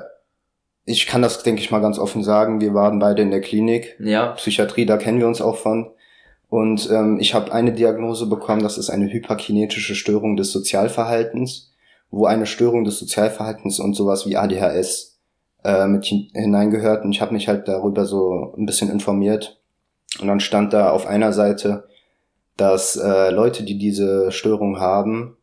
ich 0.85 1.07
kann 1.07 1.23
das, 1.23 1.43
denke 1.43 1.61
ich 1.61 1.71
mal, 1.71 1.81
ganz 1.81 1.99
offen 1.99 2.23
sagen, 2.23 2.61
wir 2.61 2.75
waren 2.75 2.99
beide 2.99 3.23
in 3.23 3.31
der 3.31 3.41
Klinik. 3.41 3.97
Ja. 3.99 4.33
Psychiatrie, 4.33 4.87
da 4.87 4.99
kennen 4.99 5.19
wir 5.19 5.27
uns 5.27 5.41
auch 5.41 5.57
von. 5.57 5.91
Und 6.49 6.89
ähm, 6.91 7.19
ich 7.19 7.35
habe 7.35 7.53
eine 7.53 7.73
Diagnose 7.73 8.27
bekommen, 8.27 8.63
das 8.63 8.79
ist 8.79 8.91
eine 8.91 9.11
hyperkinetische 9.11 9.95
Störung 9.95 10.37
des 10.37 10.53
Sozialverhaltens, 10.53 11.73
wo 12.11 12.27
eine 12.27 12.47
Störung 12.47 12.85
des 12.85 12.99
Sozialverhaltens 12.99 13.81
und 13.81 13.95
sowas 13.95 14.27
wie 14.27 14.37
ADHS 14.37 15.19
äh, 15.65 15.87
mit 15.87 16.05
hineingehört 16.05 17.05
und 17.05 17.13
ich 17.13 17.21
habe 17.21 17.35
mich 17.35 17.49
halt 17.49 17.69
darüber 17.69 18.05
so 18.05 18.55
ein 18.57 18.67
bisschen 18.67 18.91
informiert. 18.91 19.61
Und 20.21 20.29
dann 20.29 20.41
stand 20.41 20.73
da 20.73 20.91
auf 20.91 21.07
einer 21.07 21.33
Seite, 21.33 21.89
dass 22.57 22.97
äh, 22.97 23.31
Leute, 23.31 23.63
die 23.63 23.79
diese 23.79 24.33
Störung 24.33 24.81
haben, 24.81 25.38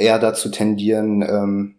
eher 0.00 0.18
dazu 0.18 0.50
tendieren, 0.50 1.22
ähm, 1.22 1.76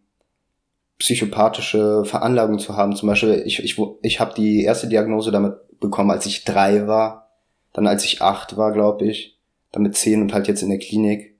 psychopathische 1.00 2.06
Veranlagung 2.06 2.60
zu 2.60 2.78
haben. 2.78 2.96
Zum 2.96 3.10
Beispiel, 3.10 3.44
ich, 3.46 3.64
ich, 3.64 3.82
ich 4.04 4.20
habe 4.20 4.34
die 4.36 4.64
erste 4.64 4.88
Diagnose 4.88 5.32
damit 5.32 5.56
bekommen, 5.80 6.12
als 6.12 6.28
ich 6.28 6.44
drei 6.44 6.88
war, 6.88 7.32
dann 7.74 7.88
als 7.88 8.06
ich 8.06 8.22
acht 8.22 8.56
war, 8.56 8.72
glaube 8.72 9.06
ich, 9.06 9.40
dann 9.72 9.84
mit 9.84 9.96
zehn 9.96 10.22
und 10.22 10.34
halt 10.34 10.48
jetzt 10.48 10.62
in 10.62 10.70
der 10.70 10.78
Klinik. 10.78 11.40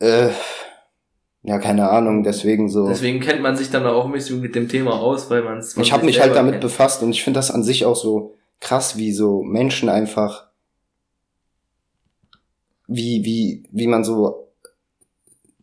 Äh, 0.00 0.30
ja, 1.44 1.58
keine 1.58 1.90
Ahnung, 1.90 2.24
deswegen 2.24 2.68
so. 2.68 2.88
Deswegen 2.88 3.20
kennt 3.20 3.42
man 3.42 3.56
sich 3.56 3.70
dann 3.70 3.86
auch 3.86 4.06
ein 4.06 4.12
bisschen 4.12 4.40
mit 4.40 4.54
dem 4.54 4.68
Thema 4.68 4.98
aus, 5.00 5.30
weil 5.30 5.42
man 5.42 5.58
es. 5.58 5.76
Ich 5.76 5.92
habe 5.92 6.04
mich 6.04 6.20
halt 6.20 6.34
damit 6.34 6.54
kennt. 6.54 6.62
befasst 6.62 7.02
und 7.02 7.10
ich 7.10 7.22
finde 7.22 7.38
das 7.38 7.50
an 7.50 7.62
sich 7.62 7.84
auch 7.84 7.96
so 7.96 8.34
krass, 8.60 8.96
wie 8.96 9.12
so 9.12 9.42
Menschen 9.42 9.88
einfach, 9.88 10.48
wie 12.86 13.24
wie 13.24 13.64
wie 13.70 13.86
man 13.86 14.02
so 14.02 14.51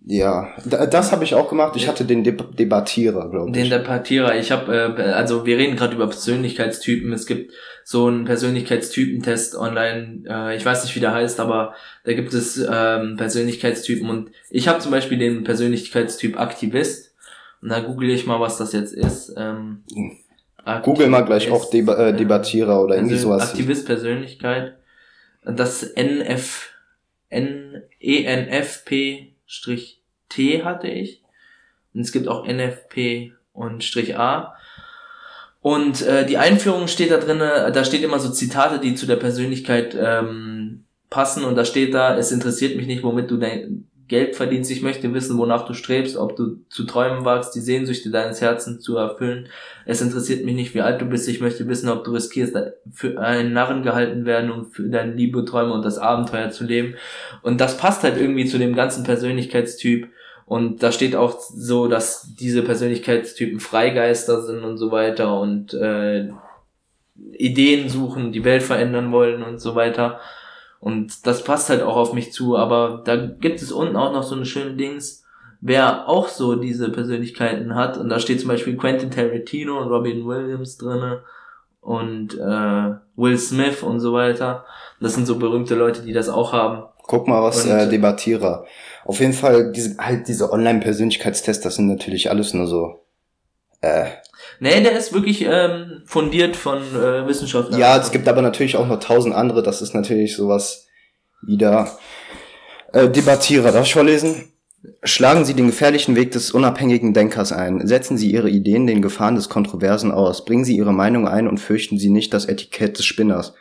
ja, 0.05 0.55
das 0.65 1.11
habe 1.11 1.23
ich 1.23 1.35
auch 1.35 1.49
gemacht. 1.49 1.75
Ich 1.75 1.87
hatte 1.87 2.05
den 2.05 2.23
Deb 2.23 2.55
Debattierer, 2.55 3.29
glaube 3.29 3.49
ich. 3.49 3.53
Den 3.53 3.69
Debattierer. 3.69 4.35
Ich 4.37 4.51
habe, 4.51 4.95
äh, 4.97 5.01
also 5.11 5.45
wir 5.45 5.57
reden 5.57 5.75
gerade 5.75 5.95
über 5.95 6.07
Persönlichkeitstypen. 6.07 7.11
Es 7.11 7.25
gibt 7.25 7.51
so 7.83 8.07
einen 8.07 8.25
Persönlichkeitstypentest 8.25 9.55
online. 9.55 10.23
Äh, 10.27 10.55
ich 10.55 10.65
weiß 10.65 10.83
nicht, 10.83 10.95
wie 10.95 11.01
der 11.01 11.13
heißt, 11.13 11.39
aber 11.39 11.73
da 12.05 12.13
gibt 12.13 12.33
es 12.33 12.57
ähm, 12.57 13.17
Persönlichkeitstypen. 13.17 14.09
Und 14.09 14.31
ich 14.49 14.67
habe 14.67 14.79
zum 14.79 14.91
Beispiel 14.91 15.17
den 15.17 15.43
Persönlichkeitstyp 15.43 16.39
Aktivist. 16.39 17.13
Und 17.61 17.69
da 17.69 17.81
google 17.81 18.09
ich 18.09 18.25
mal, 18.25 18.39
was 18.39 18.57
das 18.57 18.71
jetzt 18.71 18.93
ist. 18.93 19.33
Ähm, 19.37 19.83
google 20.83 21.07
mal 21.07 21.25
gleich 21.25 21.51
auch 21.51 21.69
Deba 21.69 22.07
äh, 22.07 22.15
Debattierer 22.15 22.81
oder 22.81 22.95
irgendwie 22.95 23.17
sowas. 23.17 23.49
Aktivist 23.49 23.85
Persönlichkeit. 23.85 24.77
Das 25.43 25.83
NF, 25.83 26.69
N, 27.29 27.83
ENFP 27.99 29.33
T 30.29 30.63
hatte 30.63 30.87
ich. 30.87 31.23
Und 31.93 32.01
es 32.01 32.11
gibt 32.11 32.27
auch 32.27 32.45
NFP 32.47 33.33
und 33.53 33.83
Strich 33.83 34.17
A. 34.17 34.55
Und 35.61 36.01
äh, 36.03 36.25
die 36.25 36.37
Einführung 36.37 36.87
steht 36.87 37.11
da 37.11 37.17
drinne, 37.17 37.71
da 37.73 37.83
steht 37.83 38.03
immer 38.03 38.19
so 38.19 38.29
Zitate, 38.29 38.79
die 38.79 38.95
zu 38.95 39.05
der 39.05 39.17
Persönlichkeit 39.17 39.97
ähm, 39.99 40.85
passen. 41.09 41.43
Und 41.43 41.55
da 41.55 41.65
steht 41.65 41.93
da, 41.93 42.15
es 42.15 42.31
interessiert 42.31 42.77
mich 42.77 42.87
nicht, 42.87 43.03
womit 43.03 43.29
du 43.29 43.37
dein 43.37 43.88
Geld 44.09 44.35
verdienst. 44.35 44.71
Ich 44.71 44.81
möchte 44.81 45.13
wissen, 45.13 45.37
wonach 45.37 45.65
du 45.65 45.73
strebst, 45.73 46.17
ob 46.17 46.35
du 46.35 46.57
zu 46.69 46.83
träumen 46.83 47.25
wagst, 47.25 47.55
die 47.55 47.61
Sehnsüchte 47.61 48.09
deines 48.09 48.41
Herzens 48.41 48.81
zu 48.81 48.97
erfüllen. 48.97 49.47
Es 49.85 50.01
interessiert 50.01 50.43
mich 50.43 50.55
nicht, 50.55 50.73
wie 50.73 50.81
alt 50.81 50.99
du 50.99 51.05
bist. 51.05 51.29
Ich 51.29 51.41
möchte 51.41 51.67
wissen, 51.67 51.89
ob 51.89 52.03
du 52.03 52.11
riskierst, 52.11 52.57
für 52.91 53.21
einen 53.21 53.53
Narren 53.53 53.83
gehalten 53.83 54.25
werden 54.25 54.49
und 54.49 54.73
für 54.73 54.89
deine 54.89 55.13
Liebe, 55.13 55.45
Träume 55.45 55.73
und 55.73 55.85
das 55.85 55.99
Abenteuer 55.99 56.49
zu 56.49 56.65
leben. 56.65 56.95
Und 57.43 57.61
das 57.61 57.77
passt 57.77 58.03
halt 58.03 58.17
irgendwie 58.17 58.45
zu 58.45 58.57
dem 58.57 58.75
ganzen 58.75 59.03
Persönlichkeitstyp. 59.03 60.09
Und 60.47 60.81
da 60.81 60.91
steht 60.91 61.15
auch 61.15 61.39
so, 61.39 61.87
dass 61.87 62.33
diese 62.33 62.63
Persönlichkeitstypen 62.63 63.59
Freigeister 63.59 64.41
sind 64.41 64.63
und 64.63 64.77
so 64.77 64.91
weiter 64.91 65.39
und 65.39 65.75
äh, 65.75 66.29
Ideen 67.37 67.89
suchen, 67.89 68.31
die 68.31 68.43
Welt 68.43 68.63
verändern 68.63 69.11
wollen 69.11 69.43
und 69.43 69.59
so 69.59 69.75
weiter. 69.75 70.19
Und 70.79 71.27
das 71.27 71.43
passt 71.43 71.69
halt 71.69 71.81
auch 71.81 71.97
auf 71.97 72.13
mich 72.13 72.31
zu, 72.31 72.55
aber 72.57 73.01
da 73.03 73.15
gibt 73.15 73.61
es 73.61 73.71
unten 73.71 73.97
auch 73.97 74.13
noch 74.13 74.23
so 74.23 74.35
eine 74.35 74.45
schöne 74.45 74.75
Dings, 74.75 75.25
wer 75.61 76.07
auch 76.07 76.29
so 76.29 76.55
diese 76.55 76.89
Persönlichkeiten 76.89 77.75
hat. 77.75 77.97
Und 77.97 78.09
da 78.09 78.19
steht 78.19 78.39
zum 78.39 78.47
Beispiel 78.49 78.77
Quentin 78.77 79.11
Tarantino 79.11 79.79
und 79.79 79.89
Robin 79.89 80.25
Williams 80.25 80.77
drinne 80.77 81.23
und 81.81 82.35
äh, 82.35 82.93
Will 83.15 83.37
Smith 83.37 83.83
und 83.83 83.99
so 83.99 84.13
weiter. 84.13 84.65
Das 85.01 85.15
sind 85.15 85.25
so 85.25 85.37
berühmte 85.37 85.75
Leute, 85.75 86.01
die 86.01 86.13
das 86.13 86.29
auch 86.29 86.53
haben. 86.53 86.83
Guck 87.03 87.27
mal, 87.27 87.41
was 87.41 87.65
und, 87.65 87.71
äh, 87.71 87.89
Debattierer. 87.89 88.65
Auf 89.03 89.19
jeden 89.19 89.33
Fall, 89.33 89.71
diese, 89.71 89.97
halt 89.97 90.27
diese 90.27 90.51
Online-Persönlichkeitstests, 90.51 91.63
das 91.63 91.75
sind 91.75 91.87
natürlich 91.87 92.29
alles 92.29 92.53
nur 92.53 92.67
so. 92.67 92.99
Äh, 93.81 94.05
Nee, 94.59 94.81
der 94.81 94.97
ist 94.97 95.13
wirklich 95.13 95.45
ähm, 95.47 96.01
fundiert 96.05 96.55
von 96.55 96.79
äh, 96.79 97.25
Wissenschaftlern. 97.27 97.79
Ja, 97.79 97.97
es 97.97 98.11
gibt 98.11 98.27
aber 98.27 98.41
natürlich 98.41 98.75
auch 98.75 98.87
noch 98.87 98.99
tausend 98.99 99.33
andere. 99.33 99.63
Das 99.63 99.81
ist 99.81 99.93
natürlich 99.93 100.35
sowas 100.35 100.87
wieder. 101.41 101.97
Äh, 102.91 103.09
Debattierer, 103.09 103.71
darf 103.71 103.85
ich 103.85 103.93
vorlesen? 103.93 104.51
Schlagen 105.03 105.45
Sie 105.45 105.53
den 105.53 105.67
gefährlichen 105.67 106.15
Weg 106.15 106.31
des 106.31 106.51
unabhängigen 106.51 107.13
Denkers 107.13 107.51
ein. 107.51 107.85
Setzen 107.85 108.17
Sie 108.17 108.31
Ihre 108.31 108.49
Ideen 108.49 108.87
den 108.87 109.01
Gefahren 109.01 109.35
des 109.35 109.49
Kontroversen 109.49 110.11
aus. 110.11 110.45
Bringen 110.45 110.65
Sie 110.65 110.75
Ihre 110.75 110.93
Meinung 110.93 111.27
ein 111.27 111.47
und 111.47 111.59
fürchten 111.59 111.97
Sie 111.97 112.09
nicht 112.09 112.33
das 112.33 112.45
Etikett 112.45 112.97
des 112.97 113.05
Spinners. 113.05 113.53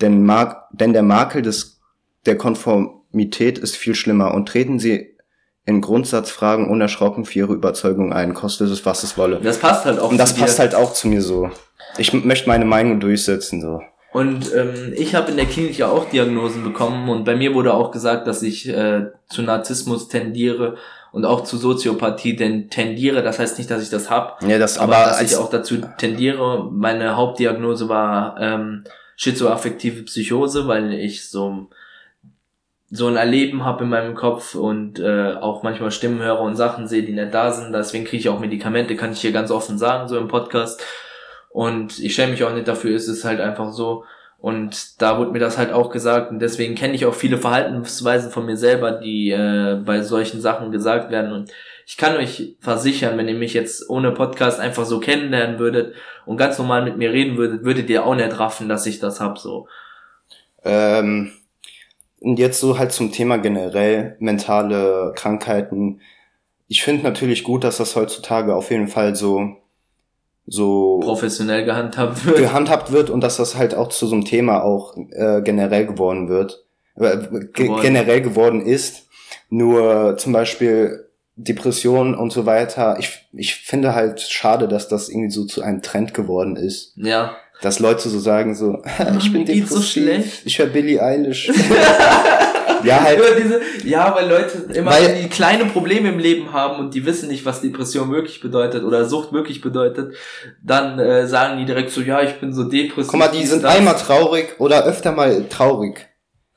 Denn, 0.00 0.24
Mar 0.24 0.68
denn 0.72 0.92
der 0.92 1.02
Makel 1.02 1.42
des, 1.42 1.80
der 2.26 2.36
Konformität 2.36 3.58
ist 3.58 3.76
viel 3.76 3.94
schlimmer 3.94 4.34
und 4.34 4.48
treten 4.48 4.78
Sie 4.78 5.16
in 5.66 5.80
Grundsatzfragen 5.80 6.68
unerschrocken 6.68 7.24
für 7.24 7.40
ihre 7.40 7.52
Überzeugung 7.52 8.12
ein, 8.12 8.34
kostet 8.34 8.70
es, 8.70 8.84
was 8.86 9.02
es 9.02 9.16
wolle. 9.18 9.40
Das 9.42 9.58
passt 9.58 9.84
halt 9.84 9.98
auch. 9.98 10.10
Und 10.10 10.18
das 10.18 10.34
passt 10.34 10.58
dir. 10.58 10.62
halt 10.62 10.74
auch 10.74 10.92
zu 10.92 11.08
mir 11.08 11.22
so. 11.22 11.50
Ich 11.98 12.12
möchte 12.12 12.48
meine 12.48 12.64
Meinung 12.64 13.00
durchsetzen 13.00 13.60
so. 13.60 13.80
Und 14.12 14.52
ähm, 14.54 14.92
ich 14.96 15.14
habe 15.14 15.30
in 15.30 15.36
der 15.36 15.46
Klinik 15.46 15.78
ja 15.78 15.88
auch 15.88 16.08
Diagnosen 16.08 16.64
bekommen 16.64 17.08
und 17.08 17.24
bei 17.24 17.36
mir 17.36 17.54
wurde 17.54 17.72
auch 17.74 17.92
gesagt, 17.92 18.26
dass 18.26 18.42
ich 18.42 18.68
äh, 18.68 19.06
zu 19.28 19.42
Narzissmus 19.42 20.08
tendiere 20.08 20.76
und 21.12 21.24
auch 21.24 21.44
zu 21.44 21.56
Soziopathie 21.56 22.34
denn 22.34 22.70
tendiere. 22.70 23.22
Das 23.22 23.38
heißt 23.38 23.58
nicht, 23.58 23.70
dass 23.70 23.82
ich 23.82 23.90
das 23.90 24.10
hab, 24.10 24.42
ja, 24.42 24.58
das, 24.58 24.78
aber, 24.78 24.96
aber 24.96 25.10
dass 25.10 25.22
ich 25.22 25.36
auch 25.36 25.48
dazu 25.48 25.76
tendiere. 25.98 26.68
Meine 26.72 27.16
Hauptdiagnose 27.16 27.88
war 27.88 28.36
ähm, 28.40 28.82
schizoaffektive 29.16 30.02
Psychose, 30.02 30.66
weil 30.66 30.92
ich 30.92 31.28
so 31.28 31.68
so 32.90 33.06
ein 33.06 33.16
Erleben 33.16 33.64
habe 33.64 33.84
in 33.84 33.90
meinem 33.90 34.14
Kopf 34.14 34.56
und 34.56 34.98
äh, 34.98 35.34
auch 35.34 35.62
manchmal 35.62 35.92
Stimmen 35.92 36.20
höre 36.20 36.40
und 36.40 36.56
Sachen 36.56 36.88
sehe, 36.88 37.04
die 37.04 37.12
nicht 37.12 37.32
da 37.32 37.52
sind. 37.52 37.72
Deswegen 37.72 38.04
kriege 38.04 38.20
ich 38.20 38.28
auch 38.28 38.40
Medikamente, 38.40 38.96
kann 38.96 39.12
ich 39.12 39.20
hier 39.20 39.32
ganz 39.32 39.52
offen 39.52 39.78
sagen, 39.78 40.08
so 40.08 40.18
im 40.18 40.26
Podcast. 40.26 40.84
Und 41.50 42.00
ich 42.00 42.14
schäme 42.14 42.32
mich 42.32 42.42
auch 42.42 42.52
nicht 42.52 42.66
dafür, 42.66 42.94
ist 42.94 43.08
es 43.08 43.24
halt 43.24 43.40
einfach 43.40 43.72
so. 43.72 44.04
Und 44.38 45.00
da 45.02 45.18
wurde 45.18 45.30
mir 45.30 45.38
das 45.38 45.56
halt 45.56 45.72
auch 45.72 45.90
gesagt. 45.90 46.32
Und 46.32 46.40
deswegen 46.40 46.74
kenne 46.74 46.94
ich 46.94 47.06
auch 47.06 47.14
viele 47.14 47.38
Verhaltensweisen 47.38 48.32
von 48.32 48.46
mir 48.46 48.56
selber, 48.56 48.92
die 48.92 49.30
äh, 49.30 49.80
bei 49.84 50.02
solchen 50.02 50.40
Sachen 50.40 50.72
gesagt 50.72 51.12
werden. 51.12 51.32
Und 51.32 51.52
ich 51.86 51.96
kann 51.96 52.16
euch 52.16 52.56
versichern, 52.60 53.16
wenn 53.18 53.28
ihr 53.28 53.34
mich 53.34 53.54
jetzt 53.54 53.88
ohne 53.88 54.10
Podcast 54.12 54.58
einfach 54.58 54.84
so 54.84 54.98
kennenlernen 54.98 55.60
würdet 55.60 55.94
und 56.26 56.38
ganz 56.38 56.58
normal 56.58 56.82
mit 56.82 56.96
mir 56.96 57.12
reden 57.12 57.36
würdet, 57.36 57.64
würdet 57.64 57.88
ihr 57.88 58.04
auch 58.04 58.14
nicht 58.16 58.38
raffen, 58.38 58.68
dass 58.68 58.86
ich 58.86 58.98
das 58.98 59.20
hab 59.20 59.38
so. 59.38 59.68
Ähm 60.64 61.32
und 62.20 62.38
jetzt 62.38 62.60
so 62.60 62.78
halt 62.78 62.92
zum 62.92 63.12
Thema 63.12 63.38
generell 63.38 64.16
mentale 64.20 65.12
Krankheiten. 65.16 66.00
Ich 66.68 66.82
finde 66.82 67.02
natürlich 67.02 67.42
gut, 67.42 67.64
dass 67.64 67.78
das 67.78 67.96
heutzutage 67.96 68.54
auf 68.54 68.70
jeden 68.70 68.88
Fall 68.88 69.16
so 69.16 69.56
so 70.46 71.00
professionell 71.00 71.64
gehandhabt 71.64 72.24
wird. 72.24 72.38
Gehandhabt 72.38 72.92
wird 72.92 73.10
und 73.10 73.20
dass 73.22 73.36
das 73.36 73.56
halt 73.56 73.74
auch 73.74 73.88
zu 73.88 74.06
so 74.06 74.14
einem 74.14 74.24
Thema 74.24 74.62
auch 74.62 74.96
äh, 74.96 75.42
generell 75.42 75.86
geworden 75.86 76.28
wird. 76.28 76.64
Äh, 76.96 77.18
geworden. 77.18 77.82
generell 77.82 78.20
geworden 78.20 78.60
ist. 78.60 79.06
Nur 79.48 80.16
zum 80.16 80.32
Beispiel 80.32 81.08
Depressionen 81.36 82.14
und 82.14 82.32
so 82.32 82.46
weiter. 82.46 82.96
Ich, 82.98 83.28
ich 83.32 83.54
finde 83.56 83.94
halt 83.94 84.20
schade, 84.20 84.68
dass 84.68 84.88
das 84.88 85.08
irgendwie 85.08 85.30
so 85.30 85.44
zu 85.44 85.62
einem 85.62 85.82
Trend 85.82 86.14
geworden 86.14 86.56
ist. 86.56 86.94
Ja 86.96 87.36
dass 87.62 87.78
Leute 87.78 88.08
so 88.08 88.18
sagen 88.18 88.54
so, 88.54 88.82
ich 89.18 89.32
bin 89.32 89.44
depressiv, 89.44 89.68
so 89.68 89.82
schlecht. 89.82 90.42
ich 90.44 90.58
höre 90.58 90.66
Billie 90.66 91.02
Eilish. 91.02 91.48
ja, 92.84 93.02
halt. 93.02 93.20
Diese, 93.42 93.60
ja, 93.84 94.14
weil 94.14 94.28
Leute 94.28 94.72
immer 94.72 94.90
weil, 94.90 95.22
die 95.22 95.28
kleine 95.28 95.66
Probleme 95.66 96.08
im 96.08 96.18
Leben 96.18 96.52
haben 96.52 96.78
und 96.78 96.94
die 96.94 97.04
wissen 97.04 97.28
nicht, 97.28 97.44
was 97.44 97.60
Depression 97.60 98.10
wirklich 98.10 98.40
bedeutet 98.40 98.84
oder 98.84 99.04
Sucht 99.04 99.32
wirklich 99.32 99.60
bedeutet, 99.60 100.14
dann 100.62 100.98
äh, 100.98 101.26
sagen 101.26 101.58
die 101.58 101.64
direkt 101.64 101.90
so, 101.90 102.00
ja, 102.00 102.22
ich 102.22 102.40
bin 102.40 102.52
so 102.52 102.64
depressiv. 102.64 103.10
Guck 103.10 103.20
mal, 103.20 103.28
die 103.28 103.44
sind 103.44 103.64
das. 103.64 103.76
einmal 103.76 103.96
traurig 103.96 104.54
oder 104.58 104.84
öfter 104.84 105.12
mal 105.12 105.44
traurig. 105.48 106.09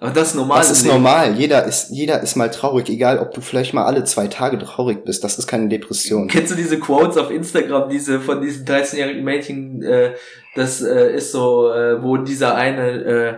Aber 0.03 0.11
das 0.11 0.29
ist 0.31 0.35
normal. 0.35 0.57
Das 0.57 0.69
ist 0.69 0.85
normal. 0.85 1.33
Jeder 1.35 1.63
ist, 1.63 1.89
jeder 1.91 2.19
ist 2.19 2.35
mal 2.35 2.51
traurig, 2.51 2.89
egal 2.89 3.19
ob 3.19 3.33
du 3.33 3.39
vielleicht 3.39 3.73
mal 3.73 3.85
alle 3.85 4.03
zwei 4.03 4.27
Tage 4.27 4.57
traurig 4.57 5.05
bist. 5.05 5.23
Das 5.23 5.39
ist 5.39 5.47
keine 5.47 5.69
Depression. 5.69 6.27
Kennst 6.27 6.51
du 6.51 6.57
diese 6.57 6.77
Quotes 6.77 7.15
auf 7.15 7.31
Instagram, 7.31 7.87
diese 7.87 8.19
von 8.19 8.41
diesen 8.41 8.65
13-jährigen 8.65 9.23
Mädchen, 9.23 9.81
äh, 9.81 10.15
das 10.55 10.81
äh, 10.81 11.15
ist 11.15 11.31
so, 11.31 11.71
äh, 11.71 12.03
wo 12.03 12.17
dieser 12.17 12.55
eine, 12.55 12.89
äh, 12.89 13.33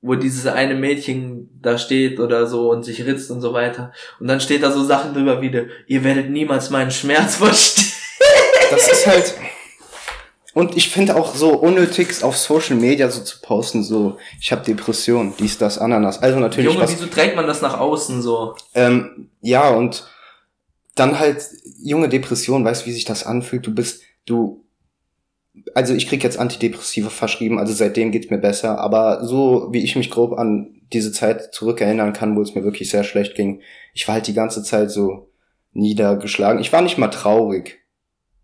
wo 0.00 0.14
dieses 0.14 0.46
eine 0.46 0.74
Mädchen 0.74 1.50
da 1.60 1.76
steht 1.76 2.18
oder 2.18 2.46
so 2.46 2.70
und 2.70 2.82
sich 2.82 3.04
ritzt 3.04 3.30
und 3.30 3.42
so 3.42 3.52
weiter. 3.52 3.92
Und 4.20 4.26
dann 4.26 4.40
steht 4.40 4.62
da 4.62 4.70
so 4.70 4.82
Sachen 4.82 5.12
drüber 5.12 5.42
wie, 5.42 5.66
ihr 5.86 6.02
werdet 6.02 6.30
niemals 6.30 6.70
meinen 6.70 6.92
Schmerz 6.92 7.36
verstehen. 7.36 7.92
Das 8.70 8.90
ist 8.90 9.06
halt, 9.06 9.34
und 10.54 10.76
ich 10.76 10.88
finde 10.88 11.16
auch 11.16 11.34
so 11.34 11.50
unnötig 11.50 12.22
auf 12.24 12.36
Social 12.36 12.76
Media 12.76 13.08
so 13.10 13.22
zu 13.22 13.40
posten, 13.40 13.82
so, 13.82 14.16
ich 14.40 14.50
habe 14.50 14.64
Depression, 14.64 15.34
dies, 15.38 15.58
das, 15.58 15.78
Ananas. 15.78 16.22
Also 16.22 16.38
natürlich. 16.38 16.70
Junge, 16.70 16.82
was, 16.82 16.92
wieso 16.92 17.06
trägt 17.06 17.36
man 17.36 17.46
das 17.46 17.62
nach 17.62 17.78
außen 17.78 18.20
so? 18.20 18.54
Ähm, 18.74 19.30
ja, 19.40 19.70
und 19.70 20.04
dann 20.96 21.18
halt 21.18 21.44
junge 21.82 22.08
Depression, 22.08 22.64
weißt 22.64 22.82
du, 22.82 22.86
wie 22.86 22.92
sich 22.92 23.04
das 23.04 23.24
anfühlt? 23.24 23.66
Du 23.66 23.74
bist 23.74 24.02
du, 24.26 24.64
also 25.74 25.94
ich 25.94 26.08
krieg 26.08 26.22
jetzt 26.24 26.38
Antidepressive 26.38 27.10
verschrieben, 27.10 27.58
also 27.58 27.72
seitdem 27.72 28.10
geht's 28.10 28.30
mir 28.30 28.38
besser, 28.38 28.78
aber 28.78 29.24
so 29.24 29.68
wie 29.70 29.84
ich 29.84 29.96
mich 29.96 30.10
grob 30.10 30.38
an 30.38 30.80
diese 30.92 31.12
Zeit 31.12 31.54
zurückerinnern 31.54 32.12
kann, 32.12 32.36
wo 32.36 32.42
es 32.42 32.54
mir 32.54 32.64
wirklich 32.64 32.90
sehr 32.90 33.04
schlecht 33.04 33.36
ging, 33.36 33.62
ich 33.94 34.08
war 34.08 34.16
halt 34.16 34.26
die 34.26 34.34
ganze 34.34 34.62
Zeit 34.62 34.90
so 34.90 35.30
niedergeschlagen. 35.72 36.60
Ich 36.60 36.72
war 36.72 36.82
nicht 36.82 36.98
mal 36.98 37.08
traurig. 37.08 37.79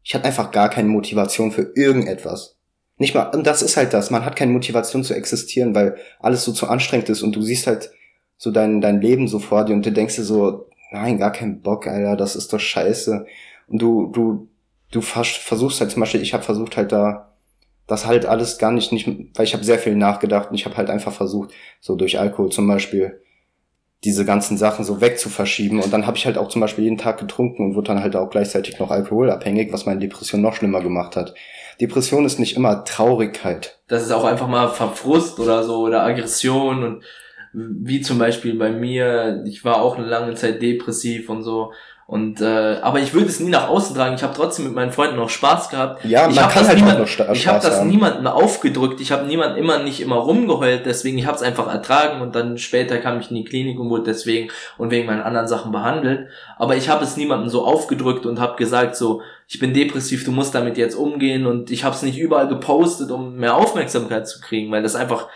Ich 0.07 0.15
hatte 0.15 0.27
einfach 0.27 0.53
gar 0.53 0.69
keine 0.69 0.89
Motivation 0.89 1.51
für 1.51 1.73
irgendetwas. 1.75 2.57
Nicht 2.97 3.17
mal, 3.17 3.25
und 3.35 3.45
das 3.45 3.61
ist 3.61 3.77
halt 3.77 3.93
das, 3.93 4.09
man 4.13 4.25
hat 4.25 4.37
keine 4.37 4.53
Motivation 4.53 5.03
zu 5.03 5.15
existieren, 5.15 5.75
weil 5.75 5.97
alles 6.21 6.45
so 6.45 6.53
zu 6.53 6.69
anstrengend 6.69 7.09
ist 7.09 7.23
und 7.23 7.35
du 7.35 7.43
siehst 7.43 7.67
halt 7.67 7.91
so 8.37 8.53
dein, 8.53 8.81
dein 8.81 9.01
Leben 9.01 9.27
so 9.27 9.41
vor 9.41 9.65
dir 9.65 9.73
und 9.73 9.85
du 9.85 9.91
denkst 9.91 10.15
dir 10.15 10.23
so, 10.23 10.69
nein, 10.93 11.19
gar 11.19 11.33
keinen 11.33 11.61
Bock, 11.61 11.89
Alter, 11.89 12.15
das 12.15 12.37
ist 12.37 12.53
doch 12.53 12.61
scheiße. 12.61 13.27
Und 13.67 13.83
du, 13.83 14.07
du, 14.13 14.49
du 14.93 15.01
versuchst 15.01 15.81
halt 15.81 15.91
zum 15.91 15.99
Beispiel, 15.99 16.23
ich 16.23 16.35
habe 16.35 16.45
versucht 16.45 16.77
halt 16.77 16.93
da, 16.93 17.33
das 17.89 18.07
halt 18.07 18.27
alles 18.27 18.59
gar 18.59 18.71
nicht, 18.71 18.93
nicht 18.93 19.09
weil 19.09 19.45
ich 19.45 19.55
habe 19.55 19.65
sehr 19.65 19.81
viel 19.81 19.97
nachgedacht 19.97 20.51
und 20.51 20.55
ich 20.55 20.67
habe 20.67 20.77
halt 20.77 20.89
einfach 20.89 21.13
versucht, 21.13 21.51
so 21.81 21.97
durch 21.97 22.21
Alkohol 22.21 22.51
zum 22.51 22.69
Beispiel, 22.69 23.21
diese 24.07 24.25
ganzen 24.25 24.57
Sachen 24.57 24.85
so 24.85 25.01
wegzuverschieben. 25.01 25.81
Und 25.83 25.93
dann 25.93 26.07
habe 26.07 26.17
ich 26.17 26.27
halt 26.27 26.39
auch 26.39 26.49
zum 26.49 26.61
Beispiel 26.61 26.85
jeden 26.85 26.97
Tag 26.97 27.19
getrunken 27.19 27.65
und 27.65 27.75
wurde 27.75 27.89
dann 27.89 28.03
halt 28.03 28.15
auch 28.15 28.31
gleichzeitig 28.31 28.79
noch 28.79 28.91
alkoholabhängig, 28.91 29.73
was 29.73 29.85
meine 29.85 30.01
Depression 30.01 30.41
noch 30.41 30.55
schlimmer 30.55 30.81
gemacht 30.81 31.17
hat. 31.17 31.35
Depression 31.81 32.25
ist 32.25 32.39
nicht 32.39 32.57
immer 32.57 32.85
Traurigkeit. 32.85 33.81
Das 33.89 34.05
ist 34.05 34.13
auch 34.13 34.25
einfach 34.25 34.49
mal 34.49 34.69
Verfrust 34.69 35.41
oder 35.41 35.65
so 35.65 35.81
oder 35.81 36.05
Aggression 36.05 36.85
und 36.85 37.03
wie 37.53 38.01
zum 38.01 38.19
Beispiel 38.19 38.55
bei 38.57 38.71
mir, 38.71 39.43
ich 39.45 39.65
war 39.65 39.83
auch 39.83 39.97
eine 39.97 40.07
lange 40.07 40.35
Zeit 40.35 40.63
depressiv 40.63 41.29
und 41.29 41.43
so. 41.43 41.73
Und 42.09 42.41
äh, 42.41 42.79
aber 42.83 43.01
ich 43.01 43.15
würde 43.15 43.27
es 43.27 43.41
nie 43.41 43.51
nach 43.51 43.69
außen 43.69 43.97
tragen. 43.97 44.15
Ich 44.15 44.23
habe 44.23 44.33
trotzdem 44.33 44.67
mit 44.67 44.75
meinen 44.77 44.93
Freunden 44.93 45.17
noch 45.17 45.29
Spaß 45.29 45.71
gehabt. 45.71 46.05
Ja, 46.05 46.29
ich 46.29 46.37
man 46.37 46.49
kann 46.49 46.65
halt 46.65 46.77
niemand, 46.79 47.01
noch 47.01 47.09
Spaß 47.09 47.37
Ich 47.37 47.49
habe 47.49 47.59
das 47.61 47.81
haben. 47.81 47.89
niemandem 47.89 48.29
aufgedrückt. 48.29 49.01
Ich 49.01 49.11
habe 49.11 49.27
niemand 49.27 49.59
immer 49.59 49.81
nicht 49.81 50.01
immer 50.01 50.15
rumgeheult. 50.15 50.87
Deswegen 50.87 51.19
ich 51.19 51.27
habe 51.27 51.37
es 51.37 51.43
einfach 51.43 51.67
ertragen 51.67 52.21
und 52.21 52.37
dann 52.37 52.59
später 52.59 52.99
kam 52.99 53.19
ich 53.19 53.31
in 53.31 53.37
die 53.37 53.45
Klinik 53.45 53.81
und 53.81 53.91
wurde 53.91 54.05
deswegen 54.05 54.51
und 54.79 54.93
wegen 54.93 55.07
meinen 55.07 55.23
anderen 55.23 55.49
Sachen 55.49 55.73
behandelt. 55.73 56.29
Aber 56.59 56.77
ich 56.77 56.89
habe 56.89 57.03
es 57.03 57.17
niemandem 57.17 57.49
so 57.49 57.65
aufgedrückt 57.65 58.25
und 58.25 58.39
habe 58.39 58.55
gesagt 58.55 58.95
so, 58.95 59.23
ich 59.49 59.59
bin 59.59 59.75
depressiv, 59.75 60.25
du 60.25 60.31
musst 60.31 60.55
damit 60.55 60.79
jetzt 60.79 60.95
umgehen 60.95 61.45
und 61.45 61.73
ich 61.73 61.83
habe 61.83 61.97
es 61.97 62.03
nicht 62.03 62.19
überall 62.19 62.47
gepostet, 62.47 63.11
um 63.11 63.35
mehr 63.35 63.57
Aufmerksamkeit 63.57 64.29
zu 64.29 64.41
kriegen, 64.41 64.71
weil 64.71 64.85
das 64.85 64.95
einfach 64.95 65.27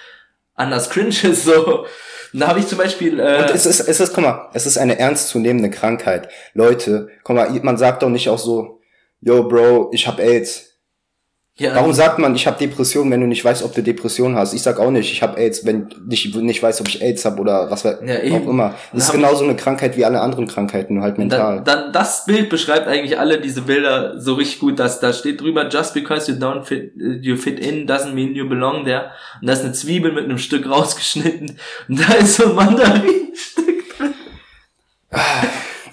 anders 0.61 0.91
cringe 0.91 1.09
ist 1.09 1.45
so. 1.45 1.87
Da 2.33 2.49
habe 2.49 2.61
ich 2.61 2.69
zum 2.69 2.79
Beispiel. 2.79 3.19
Äh, 3.19 3.43
und 3.43 3.51
es 3.51 3.67
ist, 3.67 3.81
es 3.81 3.99
ist, 4.01 4.15
guck 4.15 4.23
mal, 4.23 4.51
es 4.55 4.67
ist 4.67 4.79
eine 4.79 4.99
ernstzunehmende 4.99 5.71
Krankheit. 5.71 6.29
Leute, 6.55 7.09
guck 7.25 7.37
mal, 7.37 7.51
man 7.63 7.77
sagt 7.77 8.03
doch 8.03 8.09
nicht 8.09 8.29
auch 8.29 8.39
so, 8.39 8.81
yo, 9.21 9.49
Bro, 9.49 9.91
ich 9.93 10.07
hab 10.07 10.21
AIDS. 10.21 10.70
Ja. 11.57 11.75
Warum 11.75 11.93
sagt 11.93 12.19
man, 12.19 12.35
ich 12.35 12.47
habe 12.47 12.59
Depression, 12.59 13.11
wenn 13.11 13.21
du 13.21 13.27
nicht 13.27 13.45
weißt, 13.45 13.63
ob 13.63 13.75
du 13.75 13.83
Depression 13.83 14.35
hast? 14.35 14.55
Ich 14.55 14.63
sag 14.63 14.79
auch 14.79 14.91
nicht, 14.91 15.13
ich 15.13 15.23
habe 15.23 15.37
AIDS, 15.39 15.67
wenn 15.67 15.89
ich 16.09 16.35
nicht 16.35 16.63
weiß, 16.63 16.81
ob 16.81 16.89
ich 16.89 17.03
AIDS 17.03 17.27
habe 17.27 17.39
oder 17.39 17.71
was 17.71 17.83
ja, 17.83 17.97
auch 17.97 18.49
immer. 18.49 18.75
Das 18.95 19.05
ist 19.05 19.13
genauso 19.13 19.45
eine 19.45 19.57
Krankheit 19.57 19.95
wie 19.99 20.07
alle 20.07 20.23
anderen 20.23 20.47
Krankheiten, 20.47 20.95
nur 20.95 21.03
halt 21.03 21.19
mental. 21.19 21.57
Dann, 21.57 21.65
dann 21.65 21.93
das 21.93 22.25
Bild 22.25 22.49
beschreibt 22.49 22.89
eigentlich 22.89 23.19
alle 23.19 23.43
diese 23.43 23.61
Bilder 23.63 24.19
so 24.19 24.35
richtig 24.35 24.61
gut, 24.61 24.79
dass 24.79 25.01
da 25.01 25.13
steht 25.13 25.43
drüber, 25.43 25.69
just 25.69 25.93
because 25.93 26.33
you 26.33 26.39
don't 26.39 26.65
fit, 26.65 26.93
you 26.97 27.37
fit 27.37 27.61
in 27.61 27.87
doesn't 27.87 28.15
mean 28.15 28.35
you 28.35 28.49
belong 28.49 28.87
there. 28.87 29.11
Und 29.43 29.47
da 29.47 29.53
ist 29.53 29.63
eine 29.63 29.73
Zwiebel 29.73 30.13
mit 30.13 30.25
einem 30.25 30.39
Stück 30.39 30.67
rausgeschnitten 30.71 31.59
und 31.89 32.01
da 32.01 32.15
ist 32.15 32.37
so 32.37 32.45
ein 32.45 32.55
Mandarinstück 32.55 33.99
drin. 33.99 34.15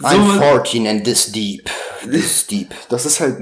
I'm 0.02 0.40
14 0.40 0.88
and 0.88 1.04
this 1.04 1.30
deep. 1.30 1.70
This 2.10 2.48
deep. 2.48 2.74
Das 2.88 3.06
ist 3.06 3.20
halt 3.20 3.40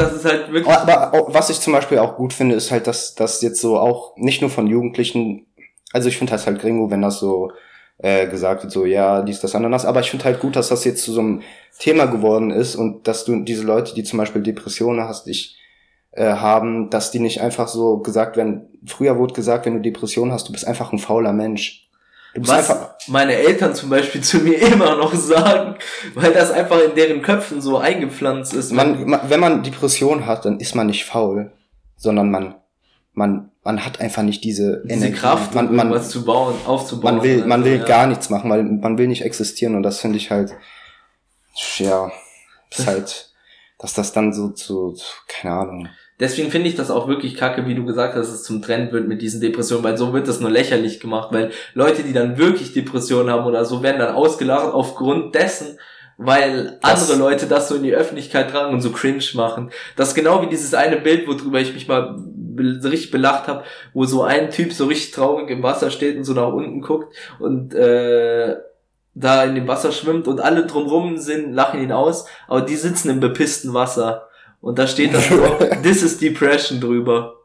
das 0.00 0.12
ist 0.14 0.24
halt 0.24 0.52
wirklich. 0.52 0.74
Aber 0.74 1.26
was 1.28 1.50
ich 1.50 1.60
zum 1.60 1.72
Beispiel 1.72 1.98
auch 1.98 2.16
gut 2.16 2.32
finde, 2.32 2.54
ist 2.54 2.70
halt, 2.70 2.86
dass 2.86 3.14
das 3.14 3.42
jetzt 3.42 3.60
so 3.60 3.78
auch 3.78 4.16
nicht 4.16 4.40
nur 4.40 4.50
von 4.50 4.66
Jugendlichen, 4.66 5.46
also 5.92 6.08
ich 6.08 6.16
finde 6.16 6.32
das 6.32 6.46
halt 6.46 6.60
gringo, 6.60 6.90
wenn 6.90 7.02
das 7.02 7.18
so 7.18 7.52
äh, 7.98 8.26
gesagt 8.26 8.62
wird, 8.62 8.72
so 8.72 8.86
ja, 8.86 9.22
dies, 9.22 9.40
das, 9.40 9.54
anderes, 9.54 9.84
aber 9.84 10.00
ich 10.00 10.10
finde 10.10 10.24
halt 10.24 10.40
gut, 10.40 10.56
dass 10.56 10.68
das 10.68 10.84
jetzt 10.84 11.04
zu 11.04 11.12
so 11.12 11.20
einem 11.20 11.42
Thema 11.78 12.06
geworden 12.06 12.50
ist 12.50 12.76
und 12.76 13.06
dass 13.06 13.24
du 13.24 13.42
diese 13.42 13.64
Leute, 13.64 13.94
die 13.94 14.04
zum 14.04 14.18
Beispiel 14.18 14.42
Depressionen 14.42 15.06
hast, 15.06 15.26
ich 15.28 15.58
äh, 16.12 16.32
haben, 16.32 16.90
dass 16.90 17.10
die 17.10 17.20
nicht 17.20 17.40
einfach 17.40 17.68
so 17.68 17.98
gesagt 17.98 18.36
werden, 18.36 18.68
früher 18.86 19.18
wurde 19.18 19.34
gesagt, 19.34 19.66
wenn 19.66 19.74
du 19.74 19.80
Depressionen 19.80 20.32
hast, 20.32 20.48
du 20.48 20.52
bist 20.52 20.66
einfach 20.66 20.92
ein 20.92 20.98
fauler 20.98 21.32
Mensch. 21.32 21.89
Was 22.34 22.72
meine 23.08 23.34
Eltern 23.34 23.74
zum 23.74 23.90
Beispiel 23.90 24.20
zu 24.22 24.38
mir 24.38 24.60
immer 24.60 24.96
noch 24.96 25.14
sagen, 25.14 25.76
weil 26.14 26.32
das 26.32 26.50
einfach 26.50 26.80
in 26.80 26.94
deren 26.94 27.22
Köpfen 27.22 27.60
so 27.60 27.78
eingepflanzt 27.78 28.54
ist. 28.54 28.72
Man, 28.72 29.08
man, 29.08 29.20
wenn 29.28 29.40
man 29.40 29.62
Depression 29.62 30.26
hat, 30.26 30.44
dann 30.44 30.60
ist 30.60 30.74
man 30.74 30.86
nicht 30.86 31.04
faul, 31.04 31.52
sondern 31.96 32.30
man, 32.30 32.54
man, 33.12 33.50
man 33.64 33.84
hat 33.84 34.00
einfach 34.00 34.22
nicht 34.22 34.44
diese, 34.44 34.82
diese 34.84 35.06
Energie. 35.06 35.20
Kraft, 35.20 35.54
man, 35.54 35.74
man, 35.74 35.90
was 35.90 36.10
zu 36.10 36.24
bauen, 36.24 36.54
aufzubauen. 36.66 37.16
Man 37.16 37.24
will, 37.24 37.44
man 37.46 37.64
will 37.64 37.78
ja. 37.78 37.84
gar 37.84 38.06
nichts 38.06 38.30
machen, 38.30 38.48
weil 38.50 38.62
man 38.62 38.96
will 38.96 39.08
nicht 39.08 39.22
existieren 39.22 39.74
und 39.74 39.82
das 39.82 39.98
finde 39.98 40.18
ich 40.18 40.30
halt, 40.30 40.52
ja, 41.78 42.12
ist 42.70 42.86
halt, 42.86 43.32
dass 43.78 43.94
das 43.94 44.12
dann 44.12 44.32
so 44.32 44.50
zu, 44.50 44.96
keine 45.26 45.54
Ahnung. 45.54 45.88
Deswegen 46.20 46.50
finde 46.50 46.68
ich 46.68 46.76
das 46.76 46.90
auch 46.90 47.08
wirklich 47.08 47.34
kacke, 47.34 47.66
wie 47.66 47.74
du 47.74 47.84
gesagt 47.84 48.14
hast, 48.14 48.28
dass 48.28 48.34
es 48.34 48.42
zum 48.42 48.60
Trend 48.60 48.92
wird 48.92 49.08
mit 49.08 49.22
diesen 49.22 49.40
Depressionen, 49.40 49.82
weil 49.82 49.96
so 49.96 50.12
wird 50.12 50.28
das 50.28 50.40
nur 50.40 50.50
lächerlich 50.50 51.00
gemacht, 51.00 51.30
weil 51.32 51.50
Leute, 51.74 52.02
die 52.02 52.12
dann 52.12 52.38
wirklich 52.38 52.74
Depressionen 52.74 53.30
haben 53.30 53.46
oder 53.46 53.64
so, 53.64 53.82
werden 53.82 53.98
dann 53.98 54.14
ausgelacht 54.14 54.72
aufgrund 54.72 55.34
dessen, 55.34 55.78
weil 56.18 56.78
das 56.82 57.10
andere 57.10 57.18
Leute 57.18 57.46
das 57.46 57.68
so 57.68 57.76
in 57.76 57.82
die 57.82 57.94
Öffentlichkeit 57.94 58.50
tragen 58.50 58.74
und 58.74 58.82
so 58.82 58.90
cringe 58.90 59.24
machen. 59.34 59.70
Das 59.96 60.08
ist 60.08 60.14
genau 60.14 60.42
wie 60.42 60.48
dieses 60.50 60.74
eine 60.74 60.98
Bild, 60.98 61.26
worüber 61.26 61.58
ich 61.58 61.72
mich 61.72 61.88
mal 61.88 62.16
richtig 62.58 63.10
belacht 63.10 63.48
habe, 63.48 63.64
wo 63.94 64.04
so 64.04 64.22
ein 64.22 64.50
Typ 64.50 64.74
so 64.74 64.84
richtig 64.84 65.12
traurig 65.12 65.48
im 65.48 65.62
Wasser 65.62 65.90
steht 65.90 66.18
und 66.18 66.24
so 66.24 66.34
nach 66.34 66.52
unten 66.52 66.82
guckt 66.82 67.16
und 67.38 67.74
äh, 67.74 68.56
da 69.14 69.44
in 69.44 69.54
dem 69.54 69.66
Wasser 69.66 69.92
schwimmt 69.92 70.28
und 70.28 70.40
alle 70.40 70.66
drumrum 70.66 71.16
sind, 71.16 71.52
lachen 71.52 71.82
ihn 71.82 71.92
aus, 71.92 72.26
aber 72.48 72.60
die 72.60 72.76
sitzen 72.76 73.10
im 73.10 73.20
bepissten 73.20 73.74
Wasser. 73.74 74.28
Und 74.60 74.78
da 74.78 74.86
steht 74.86 75.14
dann 75.14 75.22
so, 75.22 75.36
this 75.82 76.02
is 76.02 76.18
depression 76.18 76.80
drüber. 76.80 77.36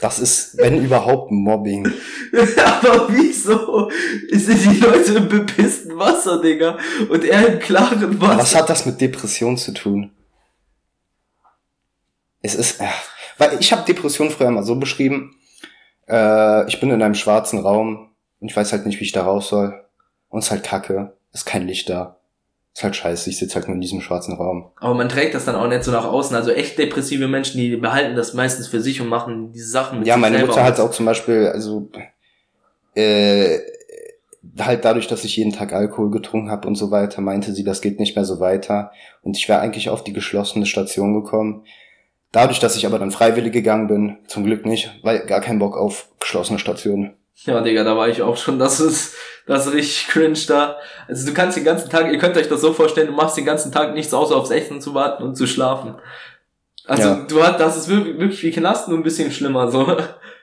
Das 0.00 0.18
ist, 0.18 0.58
wenn 0.58 0.84
überhaupt, 0.84 1.30
Mobbing. 1.30 1.86
Aber 2.82 3.08
wieso 3.08 3.90
sind 4.30 4.62
die 4.62 4.80
Leute 4.80 5.14
im 5.14 5.28
bepissten 5.28 5.98
Wasser, 5.98 6.42
Digga? 6.42 6.78
Und 7.08 7.24
er 7.24 7.46
im 7.46 7.58
klaren 7.58 8.20
Wasser. 8.20 8.38
Was 8.38 8.54
hat 8.54 8.68
das 8.68 8.84
mit 8.84 9.00
Depression 9.00 9.56
zu 9.56 9.72
tun? 9.72 10.10
Es 12.42 12.54
ist, 12.54 12.82
äh, 12.82 12.88
weil 13.38 13.56
ich 13.60 13.72
habe 13.72 13.86
Depression 13.86 14.30
früher 14.30 14.50
mal 14.50 14.62
so 14.62 14.76
beschrieben, 14.76 15.36
äh, 16.06 16.68
ich 16.68 16.80
bin 16.80 16.90
in 16.90 17.02
einem 17.02 17.14
schwarzen 17.14 17.60
Raum 17.60 18.10
und 18.40 18.50
ich 18.50 18.54
weiß 18.54 18.72
halt 18.72 18.84
nicht, 18.84 19.00
wie 19.00 19.04
ich 19.04 19.12
da 19.12 19.24
raus 19.24 19.48
soll. 19.48 19.86
Und 20.28 20.40
es 20.40 20.46
ist 20.46 20.50
halt 20.50 20.64
kacke, 20.64 21.16
ist 21.32 21.46
kein 21.46 21.66
Licht 21.66 21.88
da. 21.88 22.18
Ist 22.74 22.82
halt 22.82 22.96
scheiße, 22.96 23.30
ich 23.30 23.38
sitze 23.38 23.54
halt 23.54 23.68
nur 23.68 23.76
in 23.76 23.80
diesem 23.80 24.00
schwarzen 24.00 24.34
Raum. 24.34 24.72
Aber 24.80 24.94
man 24.94 25.08
trägt 25.08 25.34
das 25.34 25.44
dann 25.44 25.54
auch 25.54 25.68
nicht 25.68 25.84
so 25.84 25.92
nach 25.92 26.06
außen. 26.06 26.34
Also 26.34 26.50
echt 26.50 26.76
depressive 26.76 27.28
Menschen, 27.28 27.58
die 27.58 27.76
behalten 27.76 28.16
das 28.16 28.34
meistens 28.34 28.66
für 28.66 28.80
sich 28.80 29.00
und 29.00 29.08
machen 29.08 29.52
diese 29.52 29.70
Sachen 29.70 30.00
mit 30.00 30.08
Ja, 30.08 30.16
meine 30.16 30.38
Mutter 30.40 30.64
hat 30.64 30.80
auch 30.80 30.90
zum 30.90 31.06
Beispiel, 31.06 31.46
also 31.46 31.88
äh, 32.96 33.60
halt 34.58 34.84
dadurch, 34.84 35.06
dass 35.06 35.22
ich 35.22 35.36
jeden 35.36 35.52
Tag 35.52 35.72
Alkohol 35.72 36.10
getrunken 36.10 36.50
habe 36.50 36.66
und 36.66 36.74
so 36.74 36.90
weiter, 36.90 37.20
meinte 37.20 37.52
sie, 37.52 37.62
das 37.62 37.80
geht 37.80 38.00
nicht 38.00 38.16
mehr 38.16 38.24
so 38.24 38.40
weiter. 38.40 38.90
Und 39.22 39.36
ich 39.36 39.48
wäre 39.48 39.60
eigentlich 39.60 39.88
auf 39.88 40.02
die 40.02 40.12
geschlossene 40.12 40.66
Station 40.66 41.14
gekommen. 41.14 41.64
Dadurch, 42.32 42.58
dass 42.58 42.74
ich 42.74 42.86
aber 42.86 42.98
dann 42.98 43.12
freiwillig 43.12 43.52
gegangen 43.52 43.86
bin, 43.86 44.18
zum 44.26 44.44
Glück 44.44 44.66
nicht, 44.66 44.98
weil 45.04 45.24
gar 45.26 45.40
keinen 45.40 45.60
Bock 45.60 45.76
auf 45.76 46.08
geschlossene 46.18 46.58
Stationen. 46.58 47.14
Ja, 47.34 47.60
Digga, 47.60 47.84
da 47.84 47.96
war 47.96 48.08
ich 48.08 48.22
auch 48.22 48.36
schon. 48.36 48.58
Das 48.58 48.80
ist, 48.80 49.14
das 49.46 49.66
ist 49.66 49.74
richtig 49.74 50.08
cringe 50.08 50.38
da. 50.46 50.78
Also 51.08 51.26
du 51.26 51.34
kannst 51.34 51.56
den 51.56 51.64
ganzen 51.64 51.90
Tag, 51.90 52.10
ihr 52.10 52.18
könnt 52.18 52.36
euch 52.36 52.48
das 52.48 52.60
so 52.60 52.72
vorstellen, 52.72 53.08
du 53.08 53.12
machst 53.12 53.36
den 53.36 53.44
ganzen 53.44 53.72
Tag 53.72 53.94
nichts 53.94 54.14
außer 54.14 54.36
aufs 54.36 54.50
Essen 54.50 54.80
zu 54.80 54.94
warten 54.94 55.22
und 55.22 55.36
zu 55.36 55.46
schlafen. 55.46 55.96
Also 56.86 57.02
ja. 57.02 57.26
du 57.28 57.42
hast, 57.42 57.58
das 57.58 57.76
ist 57.76 57.88
wirklich, 57.88 58.18
wirklich 58.18 58.42
wie 58.42 58.52
Knast, 58.52 58.88
nur 58.88 58.98
ein 58.98 59.02
bisschen 59.02 59.30
schlimmer 59.30 59.70
so. 59.70 59.96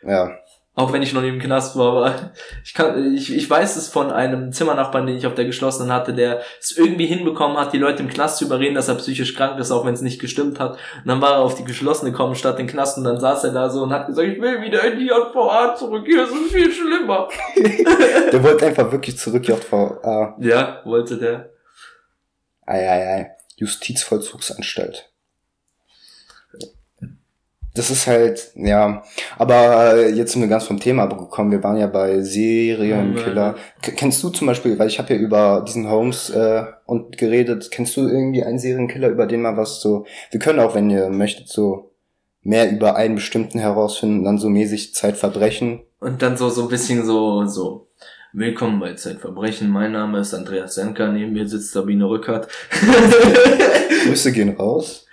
Ja. 0.04 0.32
Auch 0.82 0.94
wenn 0.94 1.04
ich 1.04 1.14
noch 1.14 1.22
nie 1.22 1.30
im 1.30 1.38
Knast 1.38 1.78
war, 1.78 1.92
aber 1.92 2.32
ich 2.64 2.74
kann, 2.74 3.14
ich, 3.14 3.32
ich 3.36 3.48
weiß 3.48 3.76
es 3.76 3.88
von 3.88 4.12
einem 4.12 4.52
Zimmernachbarn, 4.52 5.06
den 5.06 5.16
ich 5.16 5.28
auf 5.28 5.36
der 5.36 5.46
geschlossenen 5.46 5.94
hatte, 5.94 6.12
der 6.12 6.42
es 6.60 6.76
irgendwie 6.76 7.06
hinbekommen 7.06 7.56
hat, 7.56 7.72
die 7.72 7.78
Leute 7.78 8.02
im 8.02 8.10
Knast 8.10 8.38
zu 8.38 8.46
überreden, 8.46 8.74
dass 8.74 8.88
er 8.88 8.96
psychisch 8.96 9.36
krank 9.36 9.60
ist, 9.60 9.70
auch 9.70 9.86
wenn 9.86 9.94
es 9.94 10.02
nicht 10.02 10.20
gestimmt 10.20 10.60
hat. 10.60 10.72
Und 10.72 11.06
dann 11.06 11.22
war 11.22 11.34
er 11.34 11.40
auf 11.42 11.54
die 11.54 11.66
geschlossene 11.66 12.10
gekommen 12.12 12.34
statt 12.34 12.58
den 12.58 12.66
Knast 12.66 12.98
und 12.98 13.04
dann 13.04 13.20
saß 13.20 13.44
er 13.44 13.52
da 13.52 13.70
so 13.70 13.84
und 13.84 13.94
hat 13.94 14.08
gesagt, 14.08 14.28
ich 14.28 14.42
will 14.42 14.60
wieder 14.64 14.84
in 14.84 14.98
die 14.98 15.06
JVA 15.06 15.76
zurück, 15.76 16.04
hier 16.08 16.24
ist 16.24 16.32
es 16.32 16.52
viel 16.52 16.72
schlimmer. 16.72 17.28
der 18.32 18.44
wollte 18.44 18.66
einfach 18.66 18.92
wirklich 18.92 19.20
zurück, 19.20 19.48
JVA. 19.48 20.36
Ja, 20.40 20.82
wollte 20.84 21.20
der. 21.20 21.52
Ei, 22.66 22.90
ei, 22.90 23.08
ei. 23.08 23.32
Justizvollzugsanstalt. 23.58 25.11
Das 27.74 27.90
ist 27.90 28.06
halt, 28.08 28.52
ja, 28.56 29.04
aber 29.38 29.96
äh, 29.96 30.12
jetzt 30.12 30.34
sind 30.34 30.42
wir 30.42 30.50
ganz 30.50 30.66
vom 30.66 30.80
Thema 30.80 31.04
abgekommen. 31.04 31.52
Wir 31.52 31.64
waren 31.64 31.78
ja 31.78 31.88
bei 31.88 32.22
Serienkiller. 32.22 33.56
K 33.82 33.92
kennst 33.92 34.22
du 34.24 34.30
zum 34.30 34.48
Beispiel, 34.48 34.78
weil 34.78 34.88
ich 34.88 35.00
habe 35.00 35.14
ja 35.14 35.20
über 35.20 35.64
diesen 35.66 35.90
Holmes 35.90 36.30
äh, 36.32 36.64
und 36.86 37.18
geredet, 37.18 37.72
kennst 37.72 37.96
du 37.96 38.02
irgendwie 38.08 38.44
einen 38.44 38.60
Serienkiller, 38.60 39.10
über 39.10 39.26
den 39.26 39.42
mal 39.42 39.56
was 39.56 39.82
so, 39.82 40.06
wir 40.32 40.40
können 40.40 40.60
auch, 40.60 40.76
wenn 40.76 40.90
ihr 40.90 41.10
möchtet, 41.10 41.48
so 41.48 41.92
mehr 42.44 42.72
über 42.72 42.96
einen 42.96 43.16
bestimmten 43.16 43.60
herausfinden, 43.60 44.26
dann 44.26 44.38
so 44.38 44.50
mäßig 44.50 44.94
Zeitverbrechen. 44.94 45.82
Und 46.00 46.22
dann 46.22 46.36
so, 46.36 46.50
so 46.50 46.64
ein 46.64 46.70
bisschen 46.70 47.06
so, 47.06 47.46
so. 47.46 47.88
Willkommen 48.34 48.80
bei 48.80 48.94
Zeitverbrechen. 48.94 49.70
Mein 49.70 49.92
Name 49.92 50.20
ist 50.20 50.34
Andreas 50.34 50.76
Senker. 50.76 51.12
Neben 51.12 51.34
mir 51.34 51.48
sitzt 51.48 51.74
Sabine 51.74 52.08
Rückert. 52.08 52.48
Grüße 54.06 54.32
gehen 54.32 54.56
raus. 54.56 55.06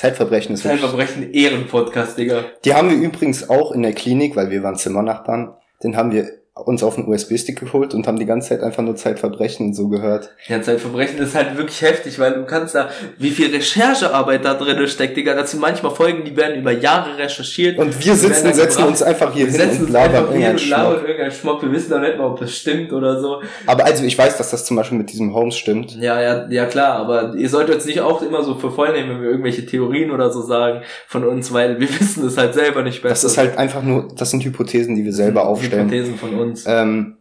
Zeitverbrechen 0.00 0.54
ist 0.54 0.62
Zeitverbrechen 0.62 1.30
Ehrenpodcast, 1.30 2.16
Digga. 2.16 2.46
Die 2.64 2.72
haben 2.72 2.88
wir 2.88 2.96
übrigens 2.96 3.50
auch 3.50 3.70
in 3.72 3.82
der 3.82 3.92
Klinik, 3.92 4.34
weil 4.34 4.50
wir 4.50 4.62
waren 4.62 4.76
Zimmernachbarn. 4.76 5.54
Den 5.82 5.94
haben 5.94 6.10
wir 6.10 6.39
uns 6.66 6.82
auf 6.82 6.96
einen 6.96 7.08
USB-Stick 7.08 7.58
geholt 7.58 7.94
und 7.94 8.06
haben 8.06 8.18
die 8.18 8.26
ganze 8.26 8.50
Zeit 8.50 8.62
einfach 8.62 8.82
nur 8.82 8.96
Zeitverbrechen 8.96 9.66
und 9.66 9.74
so 9.74 9.88
gehört. 9.88 10.30
Ja, 10.46 10.60
Zeitverbrechen 10.62 11.18
ist 11.18 11.34
halt 11.34 11.56
wirklich 11.56 11.82
heftig, 11.82 12.18
weil 12.18 12.34
du 12.34 12.44
kannst 12.44 12.74
da, 12.74 12.88
wie 13.18 13.30
viel 13.30 13.54
Recherchearbeit 13.54 14.44
da 14.44 14.54
drin 14.54 14.86
steckt, 14.88 15.16
Digga. 15.16 15.34
Das 15.34 15.50
sind 15.50 15.60
manchmal 15.60 15.94
Folgen, 15.94 16.24
die 16.24 16.36
werden 16.36 16.60
über 16.60 16.72
Jahre 16.72 17.16
recherchiert. 17.18 17.78
Und 17.78 18.04
wir 18.04 18.14
sitzen, 18.14 18.52
setzen 18.52 18.84
uns 18.84 19.02
einfach 19.02 19.32
hier 19.32 19.52
wir 19.52 19.60
hin 19.60 19.80
und 19.80 19.90
labern 19.90 20.24
irgendeinen 20.26 20.58
Schmuck. 20.58 21.02
irgendeinen 21.02 21.30
Schmuck. 21.30 21.62
Wir 21.62 21.72
wissen 21.72 21.90
doch 21.90 22.00
nicht 22.00 22.18
mal, 22.18 22.26
ob 22.26 22.40
das 22.40 22.54
stimmt 22.54 22.92
oder 22.92 23.20
so. 23.20 23.42
Aber 23.66 23.84
also 23.84 24.04
ich 24.04 24.16
weiß, 24.16 24.36
dass 24.38 24.50
das 24.50 24.64
zum 24.64 24.76
Beispiel 24.76 24.98
mit 24.98 25.12
diesem 25.12 25.34
Holmes 25.34 25.56
stimmt. 25.56 25.96
Ja, 26.00 26.20
ja, 26.20 26.46
ja 26.48 26.66
klar, 26.66 26.96
aber 26.96 27.34
ihr 27.34 27.48
solltet 27.48 27.74
jetzt 27.76 27.86
nicht 27.86 28.00
auch 28.00 28.22
immer 28.22 28.42
so 28.42 28.54
für 28.54 28.70
voll 28.70 28.92
nehmen, 28.92 29.10
wenn 29.10 29.22
wir 29.22 29.30
irgendwelche 29.30 29.66
Theorien 29.66 30.10
oder 30.10 30.30
so 30.30 30.42
sagen 30.42 30.82
von 31.06 31.24
uns, 31.24 31.52
weil 31.52 31.80
wir 31.80 31.88
wissen 32.00 32.26
es 32.26 32.36
halt 32.36 32.54
selber 32.54 32.82
nicht 32.82 33.02
besser. 33.02 33.12
Das 33.12 33.24
ist 33.24 33.38
halt 33.38 33.58
einfach 33.58 33.82
nur, 33.82 34.08
das 34.16 34.30
sind 34.30 34.44
Hypothesen, 34.44 34.94
die 34.96 35.04
wir 35.04 35.12
selber 35.12 35.46
aufstellen. 35.46 35.90
Hypothesen 35.90 36.16
von 36.16 36.34
uns. 36.34 36.49
Ähm, 36.66 37.16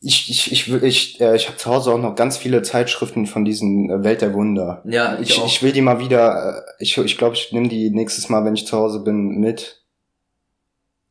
ich, 0.00 0.30
ich, 0.30 0.52
ich, 0.52 0.82
ich, 0.82 1.20
äh, 1.20 1.34
ich 1.34 1.48
habe 1.48 1.56
zu 1.56 1.70
Hause 1.70 1.92
auch 1.92 1.98
noch 1.98 2.14
ganz 2.14 2.36
viele 2.36 2.62
Zeitschriften 2.62 3.26
von 3.26 3.44
diesen 3.44 3.90
äh, 3.90 4.04
Welt 4.04 4.20
der 4.20 4.34
Wunder. 4.34 4.82
Ja, 4.84 5.18
ich, 5.18 5.30
ich, 5.30 5.40
auch. 5.40 5.46
ich 5.46 5.62
will 5.62 5.72
die 5.72 5.80
mal 5.80 5.98
wieder, 5.98 6.58
äh, 6.58 6.82
ich 6.82 6.96
ich, 6.96 7.18
glaube, 7.18 7.34
ich 7.34 7.52
nehme 7.52 7.68
die 7.68 7.90
nächstes 7.90 8.28
Mal, 8.28 8.44
wenn 8.44 8.54
ich 8.54 8.66
zu 8.66 8.76
Hause 8.76 9.00
bin, 9.00 9.38
mit. 9.40 9.82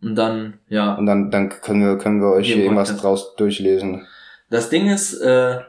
Und 0.02 0.16
dann, 0.16 0.60
ja. 0.70 0.96
Und 0.96 1.08
dann, 1.08 1.32
dann 1.32 1.50
können 1.50 1.84
wir, 1.84 1.98
können 1.98 2.22
wir 2.22 2.30
euch 2.30 2.48
hier 2.48 2.58
irgendwas 2.64 2.90
Podcast. 2.90 3.04
draus 3.04 3.36
durchlesen. 3.36 4.08
Das 4.50 4.70
Ding 4.70 4.88
ist, 4.88 5.16
äh, 5.16 5.60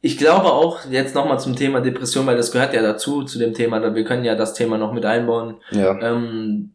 ich 0.00 0.18
glaube 0.18 0.52
auch 0.52 0.80
jetzt 0.90 1.14
nochmal 1.14 1.38
zum 1.38 1.54
Thema 1.54 1.80
Depression, 1.80 2.26
weil 2.26 2.36
das 2.36 2.50
gehört 2.50 2.74
ja 2.74 2.82
dazu, 2.82 3.22
zu 3.22 3.38
dem 3.38 3.54
Thema, 3.54 3.94
wir 3.94 4.04
können 4.04 4.24
ja 4.24 4.34
das 4.34 4.52
Thema 4.52 4.76
noch 4.76 4.92
mit 4.92 5.06
einbauen, 5.06 5.58
ja. 5.70 5.96
ähm, 6.00 6.72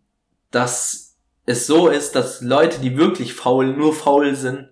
dass 0.49 1.07
es 1.47 1.65
so 1.65 1.88
ist, 1.88 2.15
dass 2.15 2.41
Leute, 2.41 2.79
die 2.81 2.97
wirklich 2.97 3.33
faul, 3.33 3.67
nur 3.67 3.93
faul 3.93 4.36
sind, 4.36 4.69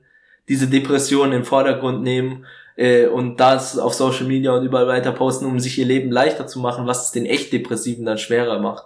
diese 0.47 0.67
Depression 0.67 1.31
im 1.31 1.45
Vordergrund 1.45 2.03
nehmen 2.03 2.45
äh, 2.75 3.07
und 3.07 3.39
das 3.39 3.79
auf 3.79 3.93
Social 3.93 4.25
Media 4.25 4.51
und 4.51 4.65
überall 4.65 4.87
weiter 4.87 5.13
posten, 5.13 5.45
um 5.45 5.59
sich 5.59 5.79
ihr 5.79 5.85
Leben 5.85 6.11
leichter 6.11 6.45
zu 6.45 6.59
machen, 6.59 6.85
was 6.85 7.05
es 7.05 7.11
den 7.11 7.25
echt 7.25 7.53
Depressiven 7.53 8.05
dann 8.05 8.17
schwerer 8.17 8.59
macht. 8.59 8.85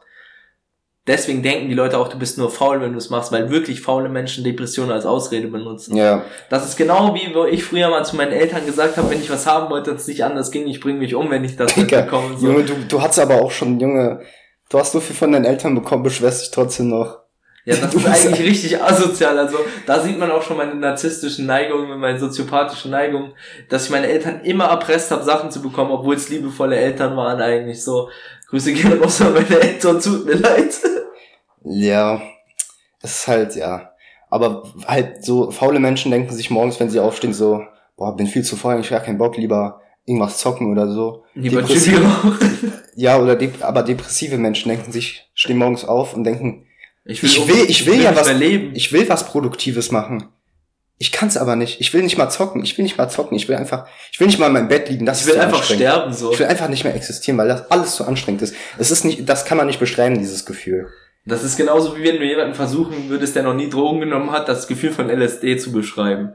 Deswegen 1.08 1.41
denken 1.41 1.69
die 1.69 1.73
Leute 1.73 1.97
auch, 1.97 2.10
du 2.10 2.19
bist 2.19 2.38
nur 2.38 2.52
faul, 2.52 2.82
wenn 2.82 2.91
du 2.91 2.99
es 2.99 3.10
machst, 3.10 3.32
weil 3.32 3.49
wirklich 3.49 3.82
faule 3.82 4.08
Menschen 4.08 4.43
Depressionen 4.43 4.91
als 4.91 5.08
Ausrede 5.08 5.47
benutzen. 5.47 5.97
Ja. 5.97 6.23
Das 6.52 6.65
ist 6.65 6.78
genau 6.78 7.15
wie 7.15 7.34
wo 7.34 7.45
ich 7.45 7.63
früher 7.63 7.89
mal 7.89 8.06
zu 8.06 8.15
meinen 8.15 8.34
Eltern 8.34 8.67
gesagt 8.67 8.97
habe, 8.97 9.10
wenn 9.10 9.19
ich 9.19 9.32
was 9.32 9.47
haben 9.47 9.71
wollte 9.71 9.89
und 9.89 9.97
es 9.97 10.06
nicht 10.06 10.23
anders 10.23 10.52
ging, 10.52 10.67
ich 10.67 10.80
bringe 10.80 10.99
mich 10.99 11.15
um, 11.15 11.32
wenn 11.32 11.43
ich 11.43 11.56
das 11.56 11.75
nicht 11.75 11.89
bekomme. 11.89 12.38
So. 12.38 12.45
Junge, 12.45 12.65
du, 12.65 12.75
du 12.88 13.02
hast 13.02 13.17
aber 13.17 13.41
auch 13.41 13.49
schon, 13.49 13.80
Junge, 13.80 14.21
du 14.69 14.78
hast 14.78 14.91
so 14.91 14.99
viel 14.99 15.15
von 15.15 15.32
deinen 15.32 15.45
Eltern 15.45 15.73
bekommen, 15.73 16.04
beschwerst 16.04 16.43
dich 16.43 16.52
trotzdem 16.52 16.89
noch. 16.89 17.17
Ja, 17.70 17.76
das 17.76 17.94
ist 17.94 18.08
eigentlich 18.28 18.50
richtig 18.50 18.82
asozial. 18.82 19.38
Also 19.38 19.58
da 19.86 20.00
sieht 20.00 20.18
man 20.18 20.32
auch 20.32 20.42
schon 20.42 20.58
meine 20.58 20.74
narzisstischen 20.74 21.46
Neigungen, 21.46 22.00
meine 22.00 22.20
soziopathischen 22.20 22.90
Neigungen, 22.90 23.34
dass 23.70 23.86
ich 23.86 23.92
meine 23.92 24.08
Eltern 24.08 24.42
immer 24.44 24.66
erpresst 24.66 25.12
habe, 25.12 25.24
Sachen 25.24 25.52
zu 25.52 25.62
bekommen, 25.62 25.92
obwohl 25.92 26.16
es 26.16 26.30
liebevolle 26.30 26.78
Eltern 26.78 27.16
waren 27.16 27.40
eigentlich 27.40 27.84
so. 27.84 28.10
Grüße 28.50 28.74
gerne 28.74 29.00
raus 29.00 29.22
an 29.22 29.34
meine 29.34 29.60
Eltern, 29.60 30.02
tut 30.02 30.26
mir 30.26 30.34
leid. 30.34 30.74
Ja, 31.64 32.20
es 33.04 33.20
ist 33.20 33.28
halt, 33.28 33.56
ja. 33.56 33.92
Aber 34.32 34.64
halt 34.88 35.24
so 35.24 35.52
faule 35.52 35.80
Menschen 35.80 36.10
denken 36.10 36.34
sich 36.34 36.50
morgens, 36.50 36.80
wenn 36.80 36.90
sie 36.90 37.00
aufstehen, 37.00 37.34
so, 37.34 37.62
boah, 37.96 38.16
bin 38.16 38.26
viel 38.26 38.44
zu 38.44 38.56
faul, 38.56 38.80
ich 38.80 38.92
habe 38.92 39.06
keinen 39.06 39.20
Bock, 39.20 39.38
lieber 39.38 39.82
irgendwas 40.06 40.40
zocken 40.40 40.72
oder 40.72 40.92
so. 40.92 41.24
Lieber 41.36 41.62
Depressive, 41.62 42.02
ja, 42.96 43.20
oder 43.20 43.36
de 43.36 43.52
aber 43.62 43.84
depressive 43.84 44.40
Menschen 44.40 44.70
denken 44.70 44.92
sich, 44.92 45.30
stehen 45.36 45.58
morgens 45.58 45.86
auf 45.86 46.16
und 46.16 46.24
denken, 46.24 46.66
ich 47.10 47.24
will, 47.24 47.30
ich 47.30 47.48
will, 47.48 47.65
ich 47.67 47.86
will, 47.88 48.02
ja 48.02 48.15
was, 48.15 48.28
überleben. 48.28 48.72
ich 48.76 48.93
will 48.93 49.10
was 49.10 49.26
Produktives 49.26 49.91
machen. 49.91 50.26
Ich 51.00 51.12
kann's 51.12 51.38
aber 51.38 51.56
nicht. 51.56 51.82
Ich 51.82 51.93
will 51.93 52.04
nicht 52.04 52.17
mal 52.17 52.30
zocken. 52.30 52.62
Ich 52.62 52.78
will 52.78 52.84
nicht 52.84 52.98
mal 52.98 53.10
zocken. 53.10 53.36
Ich 53.36 53.48
will 53.48 53.56
einfach, 53.56 53.88
ich 54.12 54.19
will 54.19 54.28
nicht 54.28 54.38
mal 54.38 54.48
in 54.48 54.54
meinem 54.54 54.67
Bett 54.67 54.89
liegen. 54.89 55.06
Das 55.06 55.22
ich 55.22 55.28
will 55.28 55.39
einfach 55.39 55.63
sterben 55.63 56.13
so. 56.13 56.34
Ich 56.34 56.39
will 56.39 56.45
einfach 56.45 56.67
nicht 56.67 56.84
mehr 56.84 56.93
existieren, 56.93 57.38
weil 57.38 57.48
das 57.48 57.72
alles 57.72 57.95
zu 57.95 58.06
anstrengend 58.06 58.41
ist. 58.41 58.54
Es 58.78 58.91
ist 58.91 59.06
nicht, 59.06 59.28
das 59.28 59.45
kann 59.45 59.58
man 59.58 59.65
nicht 59.65 59.80
beschreiben, 59.80 60.19
dieses 60.19 60.45
Gefühl. 60.45 60.88
Das 61.26 61.43
ist 61.43 61.58
genauso 61.58 61.98
wie 61.98 62.04
wenn 62.04 62.17
du 62.17 62.26
jemanden 62.26 62.54
versuchen 62.54 63.10
würdest, 63.10 63.36
der 63.36 63.43
noch 63.43 63.54
nie 63.54 63.69
Drogen 63.69 64.02
genommen 64.02 64.32
hat, 64.32 64.50
das 64.50 64.67
Gefühl 64.67 64.91
von 64.91 65.10
LSD 65.10 65.58
zu 65.58 65.72
beschreiben. 65.72 66.34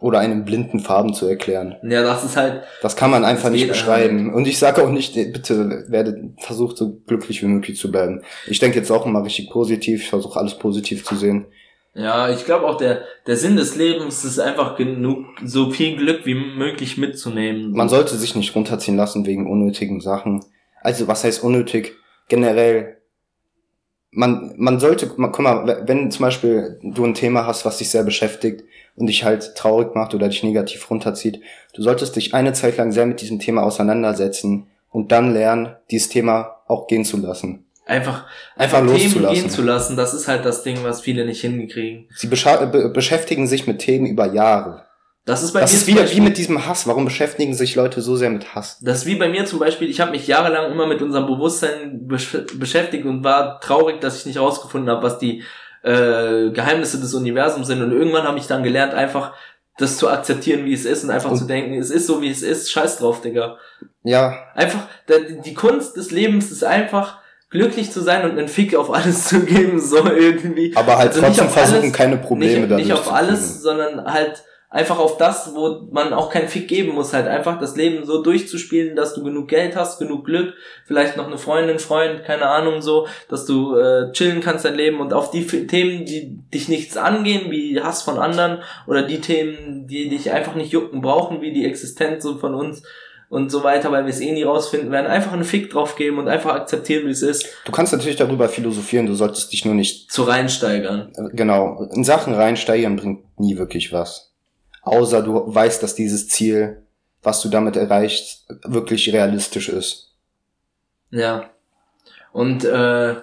Oder 0.00 0.20
einen 0.20 0.44
blinden 0.44 0.78
Farben 0.78 1.12
zu 1.12 1.26
erklären. 1.26 1.74
Ja, 1.82 2.02
das 2.02 2.22
ist 2.22 2.36
halt. 2.36 2.62
Das 2.82 2.94
kann 2.94 3.10
man 3.10 3.24
einfach 3.24 3.50
nicht 3.50 3.66
beschreiben. 3.66 4.26
Halt. 4.26 4.34
Und 4.36 4.46
ich 4.46 4.58
sage 4.58 4.84
auch 4.84 4.90
nicht, 4.90 5.14
bitte 5.14 5.86
werdet 5.88 6.18
versucht 6.38 6.76
so 6.76 7.00
glücklich 7.06 7.42
wie 7.42 7.46
möglich 7.46 7.78
zu 7.78 7.90
bleiben. 7.90 8.22
Ich 8.46 8.60
denke 8.60 8.78
jetzt 8.78 8.92
auch 8.92 9.06
immer 9.06 9.24
richtig 9.24 9.50
positiv. 9.50 10.02
Ich 10.02 10.08
versuche 10.08 10.38
alles 10.38 10.56
positiv 10.56 11.04
zu 11.04 11.16
sehen. 11.16 11.46
Ja, 11.94 12.30
ich 12.30 12.44
glaube 12.44 12.66
auch 12.66 12.76
der 12.76 13.02
der 13.26 13.36
Sinn 13.36 13.56
des 13.56 13.74
Lebens 13.74 14.24
ist 14.24 14.38
einfach 14.38 14.76
genug 14.76 15.26
so 15.44 15.70
viel 15.70 15.96
Glück 15.96 16.24
wie 16.26 16.34
möglich 16.34 16.96
mitzunehmen. 16.96 17.72
Man 17.72 17.88
sollte 17.88 18.14
sich 18.16 18.36
nicht 18.36 18.54
runterziehen 18.54 18.96
lassen 18.96 19.26
wegen 19.26 19.50
unnötigen 19.50 20.00
Sachen. 20.00 20.44
Also 20.80 21.08
was 21.08 21.24
heißt 21.24 21.42
unnötig? 21.42 21.96
Generell 22.28 22.97
man, 24.10 24.54
man 24.56 24.80
sollte, 24.80 25.10
man, 25.16 25.32
guck 25.32 25.44
mal, 25.44 25.84
wenn 25.86 26.10
zum 26.10 26.22
Beispiel 26.22 26.78
du 26.82 27.04
ein 27.04 27.14
Thema 27.14 27.46
hast, 27.46 27.64
was 27.64 27.78
dich 27.78 27.90
sehr 27.90 28.04
beschäftigt 28.04 28.64
und 28.96 29.06
dich 29.06 29.24
halt 29.24 29.54
traurig 29.54 29.94
macht 29.94 30.14
oder 30.14 30.28
dich 30.28 30.42
negativ 30.42 30.90
runterzieht, 30.90 31.40
du 31.74 31.82
solltest 31.82 32.16
dich 32.16 32.34
eine 32.34 32.52
Zeit 32.52 32.76
lang 32.76 32.92
sehr 32.92 33.06
mit 33.06 33.20
diesem 33.20 33.38
Thema 33.38 33.62
auseinandersetzen 33.62 34.66
und 34.90 35.12
dann 35.12 35.32
lernen, 35.32 35.76
dieses 35.90 36.08
Thema 36.08 36.62
auch 36.66 36.86
gehen 36.86 37.04
zu 37.04 37.18
lassen. 37.18 37.64
Einfach, 37.84 38.26
einfach, 38.54 38.80
einfach 38.80 38.96
Themen 38.96 39.28
gehen 39.28 39.48
zu 39.48 39.62
lassen, 39.62 39.96
das 39.96 40.12
ist 40.12 40.28
halt 40.28 40.44
das 40.44 40.62
Ding, 40.62 40.78
was 40.82 41.00
viele 41.00 41.24
nicht 41.24 41.40
hinkriegen. 41.40 42.06
Sie 42.14 42.26
be 42.26 42.90
beschäftigen 42.92 43.46
sich 43.46 43.66
mit 43.66 43.78
Themen 43.78 44.06
über 44.06 44.30
Jahre. 44.32 44.84
Das 45.28 45.42
ist 45.42 45.52
bei 45.52 45.60
das 45.60 45.72
mir 45.72 45.76
ist 45.76 45.86
wieder 45.86 46.00
Beispiel, 46.00 46.16
wie 46.16 46.24
mit 46.24 46.38
diesem 46.38 46.66
Hass. 46.66 46.86
Warum 46.86 47.04
beschäftigen 47.04 47.52
sich 47.52 47.74
Leute 47.74 48.00
so 48.00 48.16
sehr 48.16 48.30
mit 48.30 48.54
Hass? 48.54 48.78
Das 48.80 49.00
ist 49.00 49.06
wie 49.06 49.16
bei 49.16 49.28
mir 49.28 49.44
zum 49.44 49.58
Beispiel. 49.58 49.90
Ich 49.90 50.00
habe 50.00 50.12
mich 50.12 50.26
jahrelang 50.26 50.72
immer 50.72 50.86
mit 50.86 51.02
unserem 51.02 51.26
Bewusstsein 51.26 52.08
besch 52.08 52.34
beschäftigt 52.54 53.04
und 53.04 53.22
war 53.24 53.60
traurig, 53.60 54.00
dass 54.00 54.16
ich 54.16 54.24
nicht 54.24 54.38
rausgefunden 54.38 54.88
habe, 54.88 55.02
was 55.02 55.18
die 55.18 55.42
äh, 55.82 56.48
Geheimnisse 56.48 56.98
des 56.98 57.12
Universums 57.12 57.66
sind. 57.66 57.82
Und 57.82 57.92
irgendwann 57.92 58.22
habe 58.22 58.38
ich 58.38 58.46
dann 58.46 58.62
gelernt, 58.62 58.94
einfach 58.94 59.34
das 59.76 59.98
zu 59.98 60.08
akzeptieren, 60.08 60.64
wie 60.64 60.72
es 60.72 60.86
ist 60.86 61.04
und 61.04 61.10
einfach 61.10 61.30
und 61.30 61.36
zu 61.36 61.44
denken, 61.44 61.74
es 61.74 61.90
ist 61.90 62.06
so, 62.06 62.22
wie 62.22 62.30
es 62.30 62.40
ist. 62.40 62.72
Scheiß 62.72 62.96
drauf, 62.96 63.20
Digga. 63.20 63.58
Ja. 64.04 64.34
Einfach, 64.54 64.86
die 65.44 65.52
Kunst 65.52 65.98
des 65.98 66.10
Lebens 66.10 66.50
ist 66.50 66.64
einfach 66.64 67.18
glücklich 67.50 67.92
zu 67.92 68.00
sein 68.00 68.24
und 68.24 68.38
einen 68.38 68.48
Fick 68.48 68.74
auf 68.74 68.90
alles 68.90 69.24
zu 69.28 69.40
geben, 69.40 69.78
so 69.78 70.06
irgendwie. 70.06 70.74
Aber 70.74 70.96
halt 70.96 71.10
also 71.10 71.20
trotzdem 71.20 71.50
versuchen, 71.50 71.80
alles, 71.80 71.92
keine 71.92 72.16
Probleme 72.16 72.66
nicht, 72.66 72.76
nicht 72.76 72.92
auf 72.94 73.12
alles, 73.12 73.60
sondern 73.60 74.06
halt 74.10 74.42
einfach 74.70 74.98
auf 74.98 75.16
das, 75.16 75.54
wo 75.54 75.88
man 75.90 76.12
auch 76.12 76.30
keinen 76.30 76.48
Fick 76.48 76.68
geben 76.68 76.94
muss, 76.94 77.14
halt 77.14 77.26
einfach 77.26 77.58
das 77.58 77.76
Leben 77.76 78.04
so 78.04 78.22
durchzuspielen, 78.22 78.96
dass 78.96 79.14
du 79.14 79.24
genug 79.24 79.48
Geld 79.48 79.76
hast, 79.76 79.98
genug 79.98 80.26
Glück, 80.26 80.52
vielleicht 80.84 81.16
noch 81.16 81.26
eine 81.26 81.38
Freundin, 81.38 81.78
Freund, 81.78 82.24
keine 82.24 82.46
Ahnung 82.46 82.82
so, 82.82 83.06
dass 83.30 83.46
du 83.46 83.76
äh, 83.76 84.12
chillen 84.12 84.42
kannst 84.42 84.66
dein 84.66 84.74
Leben 84.74 85.00
und 85.00 85.14
auf 85.14 85.30
die 85.30 85.46
Themen, 85.46 86.04
die 86.04 86.38
dich 86.52 86.68
nichts 86.68 86.98
angehen, 86.98 87.50
wie 87.50 87.80
Hass 87.80 88.02
von 88.02 88.18
anderen 88.18 88.58
oder 88.86 89.02
die 89.02 89.20
Themen, 89.20 89.86
die 89.86 90.10
dich 90.10 90.32
einfach 90.32 90.54
nicht 90.54 90.72
jucken 90.72 91.00
brauchen, 91.00 91.40
wie 91.40 91.52
die 91.52 91.64
Existenz 91.64 92.22
so 92.22 92.36
von 92.36 92.54
uns 92.54 92.82
und 93.30 93.50
so 93.50 93.62
weiter, 93.62 93.90
weil 93.90 94.04
wir 94.04 94.10
es 94.10 94.20
eh 94.20 94.32
nie 94.32 94.42
rausfinden 94.42 94.90
werden, 94.90 95.06
einfach 95.06 95.32
einen 95.32 95.44
Fick 95.44 95.70
drauf 95.70 95.96
geben 95.96 96.18
und 96.18 96.28
einfach 96.28 96.54
akzeptieren, 96.54 97.06
wie 97.06 97.10
es 97.10 97.22
ist. 97.22 97.46
Du 97.64 97.72
kannst 97.72 97.92
natürlich 97.92 98.16
darüber 98.16 98.48
philosophieren, 98.50 99.06
du 99.06 99.14
solltest 99.14 99.50
dich 99.50 99.64
nur 99.64 99.74
nicht 99.74 100.10
zu 100.10 100.24
reinsteigern. 100.24 101.12
Genau, 101.32 101.88
in 101.90 102.04
Sachen 102.04 102.34
reinsteigern 102.34 102.96
bringt 102.96 103.38
nie 103.38 103.56
wirklich 103.56 103.92
was 103.92 104.27
außer 104.88 105.22
du 105.22 105.42
weißt, 105.46 105.82
dass 105.82 105.94
dieses 105.94 106.28
Ziel, 106.28 106.82
was 107.22 107.42
du 107.42 107.48
damit 107.48 107.76
erreichst, 107.76 108.46
wirklich 108.64 109.12
realistisch 109.12 109.68
ist. 109.68 110.14
Ja. 111.10 111.50
Und 112.32 112.64
äh, 112.64 113.16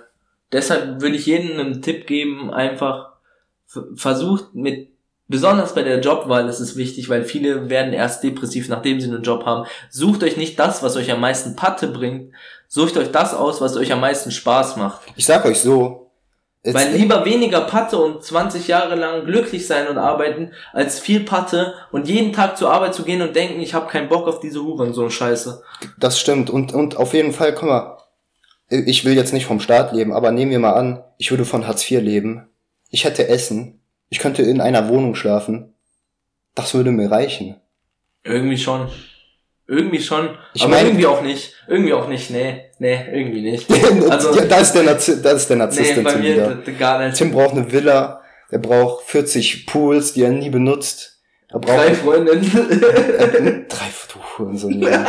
deshalb 0.52 1.02
würde 1.02 1.16
ich 1.16 1.26
jedem 1.26 1.60
einen 1.60 1.82
Tipp 1.82 2.08
geben, 2.08 2.54
einfach 2.54 3.14
versucht 3.96 4.54
mit 4.56 4.90
Besonders 5.28 5.74
bei 5.74 5.82
der 5.82 6.02
Jobwahl 6.02 6.48
ist 6.48 6.60
es 6.60 6.78
wichtig, 6.78 7.10
weil 7.10 7.24
viele 7.24 7.68
werden 7.68 7.94
erst 7.94 8.24
depressiv, 8.24 8.70
nachdem 8.70 9.02
sie 9.02 9.08
einen 9.08 9.24
Job 9.24 9.44
haben. 9.44 9.68
Sucht 9.90 10.22
euch 10.22 10.38
nicht 10.38 10.60
das, 10.60 10.84
was 10.84 10.96
euch 10.98 11.12
am 11.12 11.20
meisten 11.20 11.56
Patte 11.56 11.88
bringt, 11.88 12.32
Sucht 12.68 12.98
euch 12.98 13.12
das 13.12 13.34
aus, 13.34 13.62
was 13.62 13.78
euch 13.78 13.92
am 13.94 14.02
meisten 14.02 14.32
Spaß 14.32 14.78
macht. 14.78 15.02
Ich 15.16 15.26
sag 15.26 15.46
euch 15.46 15.60
so. 15.60 16.05
Weil 16.74 16.94
lieber 16.96 17.26
weniger 17.26 17.62
Patte 17.62 17.98
und 17.98 18.24
20 18.24 18.68
Jahre 18.68 18.96
lang 18.96 19.26
glücklich 19.26 19.68
sein 19.68 19.88
und 19.88 19.98
arbeiten, 19.98 20.52
als 20.74 21.00
viel 21.00 21.20
Patte 21.20 21.76
und 21.92 22.08
jeden 22.08 22.34
Tag 22.34 22.58
zur 22.58 22.72
Arbeit 22.72 22.96
zu 22.96 23.04
gehen 23.04 23.22
und 23.22 23.36
denken, 23.36 23.60
ich 23.60 23.74
habe 23.74 23.88
keinen 23.88 24.10
Bock 24.10 24.28
auf 24.28 24.40
diese 24.40 24.64
Huren, 24.64 24.94
so 24.94 25.02
eine 25.02 25.12
Scheiße. 25.12 25.62
Das 26.00 26.20
stimmt. 26.20 26.50
Und, 26.50 26.74
und 26.74 26.98
auf 26.98 27.14
jeden 27.14 27.34
Fall, 27.34 27.54
guck 27.54 27.70
mal, 27.70 27.98
ich 28.70 29.06
will 29.06 29.14
jetzt 29.14 29.34
nicht 29.34 29.46
vom 29.46 29.60
Staat 29.60 29.94
leben, 29.94 30.12
aber 30.12 30.32
nehmen 30.32 30.52
wir 30.52 30.60
mal 30.60 30.74
an, 30.74 31.04
ich 31.18 31.30
würde 31.30 31.46
von 31.46 31.68
Hartz 31.68 31.90
IV 31.90 32.02
leben. 32.02 32.48
Ich 32.90 33.06
hätte 33.06 33.28
Essen. 33.28 33.82
Ich 34.10 34.20
könnte 34.20 34.42
in 34.42 34.62
einer 34.62 34.90
Wohnung 34.90 35.16
schlafen. 35.16 35.74
Das 36.56 36.74
würde 36.74 36.92
mir 36.92 37.12
reichen. 37.12 37.58
Irgendwie 38.24 38.58
schon. 38.58 38.90
Irgendwie 39.68 40.00
schon, 40.00 40.30
ich 40.54 40.62
aber 40.62 40.72
meine, 40.72 40.90
irgendwie 40.90 41.08
auch 41.08 41.24
nicht. 41.24 41.54
Irgendwie 41.68 41.94
auch 41.94 42.08
nicht, 42.08 42.30
nee, 42.30 42.66
nee, 42.78 43.00
irgendwie 43.12 43.42
nicht. 43.42 43.68
Also, 44.10 44.36
ja, 44.36 44.46
da 44.46 44.58
ist 44.58 44.74
der, 44.74 44.84
Nazi 44.84 45.22
das 45.22 45.42
ist 45.42 45.50
der 45.50 45.58
Narzisst 45.58 45.98
nee, 45.98 46.04
bei 46.04 46.16
mir 46.18 46.62
gar 46.78 47.04
nicht. 47.04 47.18
Tim 47.18 47.32
braucht 47.32 47.56
eine 47.56 47.72
Villa, 47.72 48.22
er 48.52 48.60
braucht 48.60 49.06
40 49.06 49.66
Pools, 49.66 50.14
die 50.14 50.22
er 50.22 50.30
nie 50.30 50.52
benutzt. 50.52 51.20
Er 51.50 51.60
braucht 51.60 51.78
drei 51.78 51.94
Freundinnen. 51.96 52.44
drei, 53.70 53.90
ja. 54.70 55.06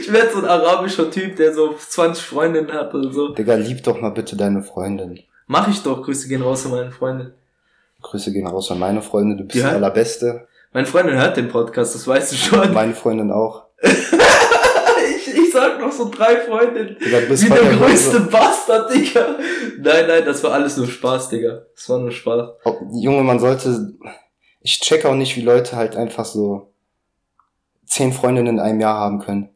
Ich 0.00 0.12
werde 0.12 0.32
so 0.32 0.38
ein 0.38 0.44
arabischer 0.44 1.10
Typ, 1.10 1.36
der 1.36 1.54
so 1.54 1.74
20 1.74 2.24
Freundinnen 2.24 2.72
hat 2.72 2.92
oder 2.92 3.10
so. 3.10 3.28
Digga, 3.28 3.54
lieb 3.54 3.82
doch 3.84 4.00
mal 4.00 4.10
bitte 4.10 4.36
deine 4.36 4.62
Freundin. 4.62 5.20
Mach 5.46 5.68
ich 5.68 5.82
doch, 5.82 6.02
Grüße 6.02 6.28
gehen 6.28 6.42
raus 6.42 6.66
an 6.66 6.72
meine 6.72 6.90
Freundin. 6.90 7.32
Grüße 8.02 8.32
gehen 8.32 8.46
raus 8.46 8.70
an 8.70 8.80
meine 8.80 9.00
Freundin, 9.00 9.38
du 9.38 9.44
bist 9.44 9.60
ja. 9.60 9.68
der 9.68 9.76
allerbeste. 9.76 10.48
Meine 10.72 10.86
Freundin 10.86 11.16
hört 11.16 11.36
den 11.36 11.48
Podcast, 11.48 11.94
das 11.94 12.06
weißt 12.06 12.32
du 12.32 12.36
schon. 12.36 12.72
Meine 12.72 12.94
Freundin 12.94 13.30
auch. 13.30 13.64
ich, 13.82 15.34
ich 15.34 15.52
sag 15.52 15.78
noch 15.78 15.92
so 15.92 16.10
drei 16.10 16.36
Freundinnen. 16.36 16.96
Digga, 16.98 17.20
du 17.20 17.26
bist 17.26 17.44
Wie 17.44 17.50
der 17.50 17.76
größte 17.76 18.20
Bastard, 18.20 18.94
Digga. 18.94 19.36
Nein, 19.78 20.06
nein, 20.08 20.24
das 20.24 20.42
war 20.42 20.52
alles 20.52 20.78
nur 20.78 20.86
Spaß, 20.86 21.28
Digga. 21.28 21.62
Das 21.74 21.88
war 21.90 21.98
nur 21.98 22.10
Spaß. 22.10 22.48
Oh, 22.64 22.76
Junge, 22.94 23.22
man 23.22 23.38
sollte, 23.38 23.92
ich 24.62 24.80
check 24.80 25.04
auch 25.04 25.14
nicht, 25.14 25.36
wie 25.36 25.42
Leute 25.42 25.76
halt 25.76 25.94
einfach 25.94 26.24
so 26.24 26.72
zehn 27.84 28.12
Freundinnen 28.14 28.54
in 28.54 28.60
einem 28.60 28.80
Jahr 28.80 28.98
haben 28.98 29.18
können. 29.18 29.50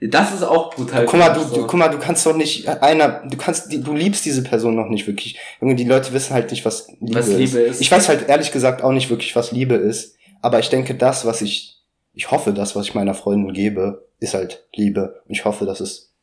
Das 0.00 0.32
ist 0.32 0.42
auch 0.42 0.74
brutal. 0.74 1.04
Guck 1.04 1.18
mal, 1.18 1.30
du, 1.30 1.40
du, 1.54 1.66
guck 1.66 1.74
mal, 1.74 1.88
du 1.88 1.98
kannst 1.98 2.24
doch 2.24 2.36
nicht 2.36 2.68
einer, 2.68 3.22
du 3.28 3.36
kannst, 3.36 3.72
du 3.72 3.94
liebst 3.94 4.24
diese 4.24 4.42
Person 4.42 4.74
noch 4.74 4.88
nicht 4.88 5.06
wirklich. 5.06 5.38
Junge, 5.60 5.74
die 5.74 5.84
Leute 5.84 6.12
wissen 6.12 6.34
halt 6.34 6.50
nicht, 6.50 6.64
was 6.64 6.88
Liebe, 7.00 7.18
was 7.18 7.28
Liebe 7.28 7.58
ist. 7.60 7.70
ist. 7.72 7.80
Ich 7.80 7.90
weiß 7.90 8.08
halt 8.08 8.28
ehrlich 8.28 8.52
gesagt 8.52 8.82
auch 8.82 8.92
nicht 8.92 9.10
wirklich, 9.10 9.34
was 9.36 9.52
Liebe 9.52 9.74
ist. 9.74 10.15
Aber 10.46 10.60
ich 10.60 10.68
denke, 10.68 10.94
das, 10.94 11.26
was 11.26 11.42
ich, 11.42 11.82
ich 12.12 12.30
hoffe, 12.30 12.52
das, 12.52 12.76
was 12.76 12.86
ich 12.86 12.94
meiner 12.94 13.14
Freundin 13.14 13.52
gebe, 13.52 14.06
ist 14.20 14.32
halt 14.32 14.64
Liebe. 14.72 15.20
Und 15.26 15.34
ich 15.34 15.44
hoffe, 15.44 15.66
dass 15.66 15.80
es 15.80 16.14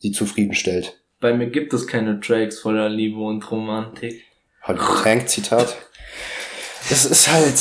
sie 0.00 0.12
zufriedenstellt. 0.12 1.00
Bei 1.18 1.32
mir 1.32 1.46
gibt 1.46 1.72
es 1.72 1.86
keine 1.86 2.20
Tracks 2.20 2.58
voller 2.58 2.90
Liebe 2.90 3.18
und 3.18 3.50
Romantik. 3.50 4.22
Halt, 4.60 4.80
Tank-Zitat. 5.02 5.78
Das 6.90 7.06
ist 7.06 7.32
halt, 7.32 7.54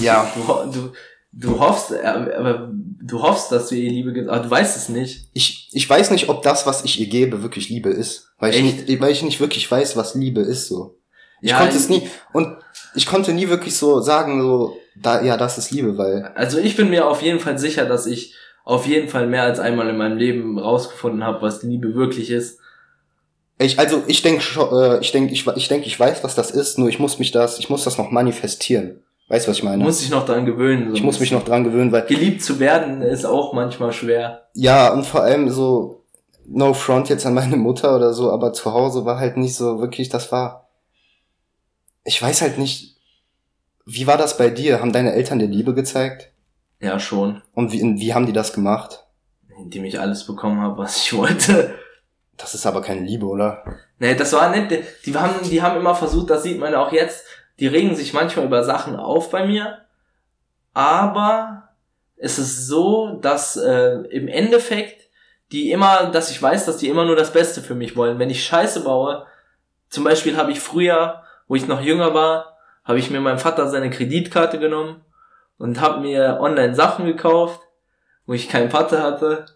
ja. 0.00 0.32
Du, 0.72 0.92
du, 1.32 1.58
hoffst, 1.58 1.90
äh, 1.90 2.04
aber 2.06 2.70
du 2.72 3.20
hoffst, 3.20 3.50
dass 3.50 3.70
du 3.70 3.74
ihr 3.74 3.90
Liebe 3.90 4.12
gibst, 4.12 4.30
aber 4.30 4.44
du 4.44 4.50
weißt 4.50 4.76
es 4.76 4.88
nicht. 4.88 5.30
Ich, 5.32 5.68
ich 5.72 5.90
weiß 5.90 6.12
nicht, 6.12 6.28
ob 6.28 6.42
das, 6.42 6.64
was 6.64 6.84
ich 6.84 7.00
ihr 7.00 7.08
gebe, 7.08 7.42
wirklich 7.42 7.68
Liebe 7.68 7.88
ist. 7.90 8.30
Weil 8.38 8.54
ich, 8.54 8.62
nicht, 8.62 9.00
weil 9.00 9.10
ich 9.10 9.24
nicht 9.24 9.40
wirklich 9.40 9.68
weiß, 9.68 9.96
was 9.96 10.14
Liebe 10.14 10.42
ist, 10.42 10.68
so. 10.68 11.00
Ich 11.40 11.50
ja, 11.50 11.58
konnte 11.58 11.74
ich, 11.74 11.82
es 11.82 11.88
nie, 11.88 12.08
und 12.32 12.56
ich 12.94 13.06
konnte 13.06 13.32
nie 13.32 13.48
wirklich 13.48 13.76
so 13.76 14.00
sagen, 14.00 14.40
so, 14.40 14.78
da, 14.96 15.22
ja, 15.22 15.36
das 15.36 15.58
ist 15.58 15.70
Liebe, 15.70 15.98
weil. 15.98 16.32
Also 16.34 16.58
ich 16.58 16.76
bin 16.76 16.90
mir 16.90 17.08
auf 17.08 17.22
jeden 17.22 17.40
Fall 17.40 17.58
sicher, 17.58 17.86
dass 17.86 18.06
ich 18.06 18.34
auf 18.64 18.86
jeden 18.86 19.08
Fall 19.08 19.26
mehr 19.26 19.42
als 19.42 19.58
einmal 19.58 19.88
in 19.88 19.96
meinem 19.96 20.16
Leben 20.16 20.58
rausgefunden 20.58 21.24
habe, 21.24 21.42
was 21.42 21.62
Liebe 21.62 21.94
wirklich 21.94 22.30
ist. 22.30 22.58
Ich, 23.58 23.78
also 23.78 24.02
ich 24.06 24.22
denke, 24.22 24.42
äh, 24.72 25.00
ich 25.00 25.12
denke, 25.12 25.32
ich, 25.32 25.46
ich 25.46 25.68
denke, 25.68 25.86
ich 25.86 25.98
weiß, 25.98 26.24
was 26.24 26.34
das 26.34 26.50
ist, 26.50 26.78
nur 26.78 26.88
ich 26.88 26.98
muss 26.98 27.18
mich 27.18 27.30
das, 27.30 27.58
ich 27.58 27.70
muss 27.70 27.84
das 27.84 27.98
noch 27.98 28.10
manifestieren. 28.10 29.02
Weißt 29.28 29.46
du, 29.46 29.50
was 29.50 29.58
ich 29.58 29.64
meine? 29.64 29.82
Muss 29.82 30.02
ich 30.02 30.10
noch 30.10 30.26
dran 30.26 30.44
gewöhnen. 30.44 30.90
So 30.90 30.96
ich 30.96 31.02
muss 31.02 31.20
mich 31.20 31.32
noch 31.32 31.44
dran 31.44 31.64
gewöhnen, 31.64 31.92
weil. 31.92 32.06
Geliebt 32.06 32.42
zu 32.42 32.58
werden 32.60 33.00
ist 33.00 33.24
auch 33.24 33.52
manchmal 33.52 33.92
schwer. 33.92 34.48
Ja, 34.54 34.92
und 34.92 35.06
vor 35.06 35.22
allem 35.22 35.48
so, 35.50 36.04
no 36.46 36.74
front 36.74 37.08
jetzt 37.08 37.24
an 37.24 37.34
meine 37.34 37.56
Mutter 37.56 37.96
oder 37.96 38.12
so, 38.12 38.30
aber 38.30 38.52
zu 38.52 38.72
Hause 38.72 39.04
war 39.04 39.18
halt 39.18 39.36
nicht 39.36 39.56
so 39.56 39.80
wirklich, 39.80 40.08
das 40.08 40.30
war. 40.30 40.68
Ich 42.04 42.20
weiß 42.20 42.42
halt 42.42 42.58
nicht, 42.58 42.93
wie 43.86 44.06
war 44.06 44.16
das 44.16 44.36
bei 44.36 44.50
dir? 44.50 44.80
Haben 44.80 44.92
deine 44.92 45.12
Eltern 45.12 45.38
dir 45.38 45.48
Liebe 45.48 45.74
gezeigt? 45.74 46.30
Ja, 46.80 46.98
schon. 46.98 47.42
Und 47.54 47.72
wie, 47.72 47.82
wie 47.82 48.14
haben 48.14 48.26
die 48.26 48.32
das 48.32 48.52
gemacht? 48.52 49.04
Indem 49.58 49.84
ich 49.84 50.00
alles 50.00 50.26
bekommen 50.26 50.60
habe, 50.60 50.78
was 50.78 50.98
ich 50.98 51.16
wollte. 51.16 51.74
Das 52.36 52.54
ist 52.54 52.66
aber 52.66 52.82
keine 52.82 53.02
Liebe, 53.02 53.26
oder? 53.26 53.64
Nee, 53.98 54.14
das 54.14 54.32
war 54.32 54.50
nicht. 54.50 54.82
Die 55.06 55.16
haben, 55.16 55.48
die 55.48 55.62
haben 55.62 55.78
immer 55.78 55.94
versucht, 55.94 56.30
das 56.30 56.42
sieht 56.42 56.58
man 56.58 56.74
auch 56.74 56.92
jetzt, 56.92 57.24
die 57.60 57.68
regen 57.68 57.94
sich 57.94 58.12
manchmal 58.12 58.46
über 58.46 58.64
Sachen 58.64 58.96
auf 58.96 59.30
bei 59.30 59.46
mir, 59.46 59.78
aber 60.72 61.68
es 62.16 62.38
ist 62.38 62.66
so, 62.66 63.18
dass 63.20 63.56
äh, 63.56 63.98
im 64.10 64.26
Endeffekt 64.26 65.04
die 65.52 65.70
immer, 65.70 66.06
dass 66.06 66.30
ich 66.30 66.42
weiß, 66.42 66.66
dass 66.66 66.78
die 66.78 66.88
immer 66.88 67.04
nur 67.04 67.14
das 67.14 67.32
Beste 67.32 67.60
für 67.60 67.76
mich 67.76 67.96
wollen. 67.96 68.18
Wenn 68.18 68.30
ich 68.30 68.44
Scheiße 68.44 68.82
baue, 68.82 69.26
zum 69.88 70.02
Beispiel 70.02 70.36
habe 70.36 70.50
ich 70.50 70.58
früher, 70.58 71.22
wo 71.46 71.54
ich 71.54 71.68
noch 71.68 71.80
jünger 71.80 72.12
war, 72.12 72.53
habe 72.84 72.98
ich 72.98 73.10
mir 73.10 73.20
meinem 73.20 73.38
Vater 73.38 73.68
seine 73.68 73.90
Kreditkarte 73.90 74.58
genommen 74.58 75.02
und 75.58 75.80
habe 75.80 76.00
mir 76.00 76.38
online 76.40 76.74
Sachen 76.74 77.06
gekauft, 77.06 77.60
wo 78.26 78.32
ich 78.32 78.48
keinen 78.48 78.70
Vater 78.70 79.02
hatte 79.02 79.46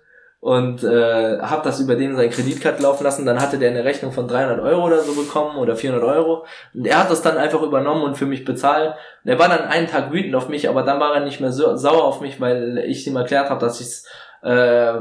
und 0.40 0.84
äh, 0.84 1.40
habe 1.40 1.62
das 1.64 1.80
über 1.80 1.96
den 1.96 2.14
seine 2.14 2.30
Kreditkarte 2.30 2.82
laufen 2.82 3.02
lassen. 3.02 3.26
Dann 3.26 3.40
hatte 3.40 3.58
der 3.58 3.70
eine 3.70 3.84
Rechnung 3.84 4.12
von 4.12 4.28
300 4.28 4.60
Euro 4.60 4.86
oder 4.86 5.00
so 5.00 5.14
bekommen 5.14 5.58
oder 5.58 5.74
400 5.74 6.04
Euro 6.04 6.44
und 6.74 6.86
er 6.86 7.00
hat 7.00 7.10
das 7.10 7.22
dann 7.22 7.36
einfach 7.36 7.62
übernommen 7.62 8.02
und 8.02 8.16
für 8.16 8.26
mich 8.26 8.44
bezahlt. 8.44 8.94
Und 9.24 9.30
er 9.30 9.38
war 9.38 9.48
dann 9.48 9.68
einen 9.68 9.88
Tag 9.88 10.12
wütend 10.12 10.34
auf 10.34 10.48
mich, 10.48 10.68
aber 10.68 10.82
dann 10.82 11.00
war 11.00 11.14
er 11.14 11.24
nicht 11.24 11.40
mehr 11.40 11.52
so 11.52 11.76
sauer 11.76 12.04
auf 12.04 12.20
mich, 12.20 12.40
weil 12.40 12.78
ich 12.86 13.06
ihm 13.06 13.16
erklärt 13.16 13.50
habe, 13.50 13.60
dass 13.60 13.80
ich 13.80 13.88
es 13.88 14.06
äh, 14.42 14.92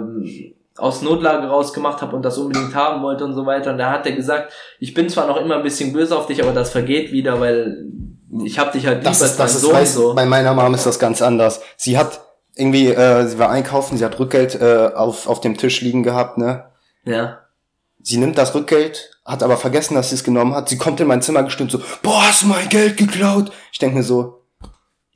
aus 0.78 1.02
Notlage 1.02 1.48
rausgemacht 1.48 2.02
habe 2.02 2.16
und 2.16 2.24
das 2.24 2.38
unbedingt 2.38 2.76
haben 2.76 3.02
wollte 3.04 3.26
und 3.26 3.34
so 3.34 3.46
weiter. 3.46 3.72
Und 3.72 3.78
da 3.78 3.92
hat 3.92 4.06
er 4.06 4.13
gesagt, 4.13 4.54
ich 4.80 4.94
bin 4.94 5.10
zwar 5.10 5.28
noch 5.28 5.38
immer 5.38 5.56
ein 5.56 5.63
bisschen 5.63 5.94
böse 5.94 6.16
auf 6.16 6.28
dich, 6.28 6.42
aber 6.44 6.52
das 6.52 6.72
vergeht 6.72 7.12
wieder, 7.12 7.40
weil 7.40 7.88
ich 8.44 8.60
habe 8.60 8.72
dich 8.72 8.86
halt 8.86 9.06
das 9.06 9.22
ist, 9.22 9.38
das 9.38 9.56
ist, 9.56 9.62
Sohn 9.62 9.86
so. 9.86 10.13
Bei 10.13 10.26
meiner 10.26 10.54
Mom 10.54 10.74
ist 10.74 10.86
das 10.86 11.00
ganz 11.00 11.22
anders. 11.22 11.62
Sie 11.78 11.98
hat 11.98 12.22
irgendwie, 12.56 12.88
äh, 12.88 13.28
sie 13.28 13.40
war 13.40 13.50
einkaufen, 13.50 13.98
sie 13.98 14.06
hat 14.06 14.20
Rückgeld 14.20 14.60
äh, 14.60 14.92
auf, 14.94 15.28
auf 15.28 15.42
dem 15.42 15.58
Tisch 15.58 15.82
liegen 15.82 16.04
gehabt, 16.04 16.38
ne? 16.38 16.66
Ja. 17.06 17.40
Sie 18.02 18.18
nimmt 18.18 18.38
das 18.38 18.56
Rückgeld, 18.56 19.12
hat 19.26 19.44
aber 19.44 19.58
vergessen, 19.58 19.96
dass 19.96 20.10
sie 20.10 20.16
es 20.16 20.24
genommen 20.24 20.56
hat. 20.56 20.70
Sie 20.70 20.78
kommt 20.78 21.00
in 21.00 21.08
mein 21.08 21.22
Zimmer 21.22 21.44
gestimmt 21.44 21.72
so, 21.72 21.82
boah, 22.02 22.28
hast 22.28 22.44
du 22.44 22.48
mein 22.48 22.70
Geld 22.70 22.98
geklaut? 22.98 23.52
Ich 23.72 23.80
denke 23.80 23.98
mir 23.98 24.04
so, 24.04 24.37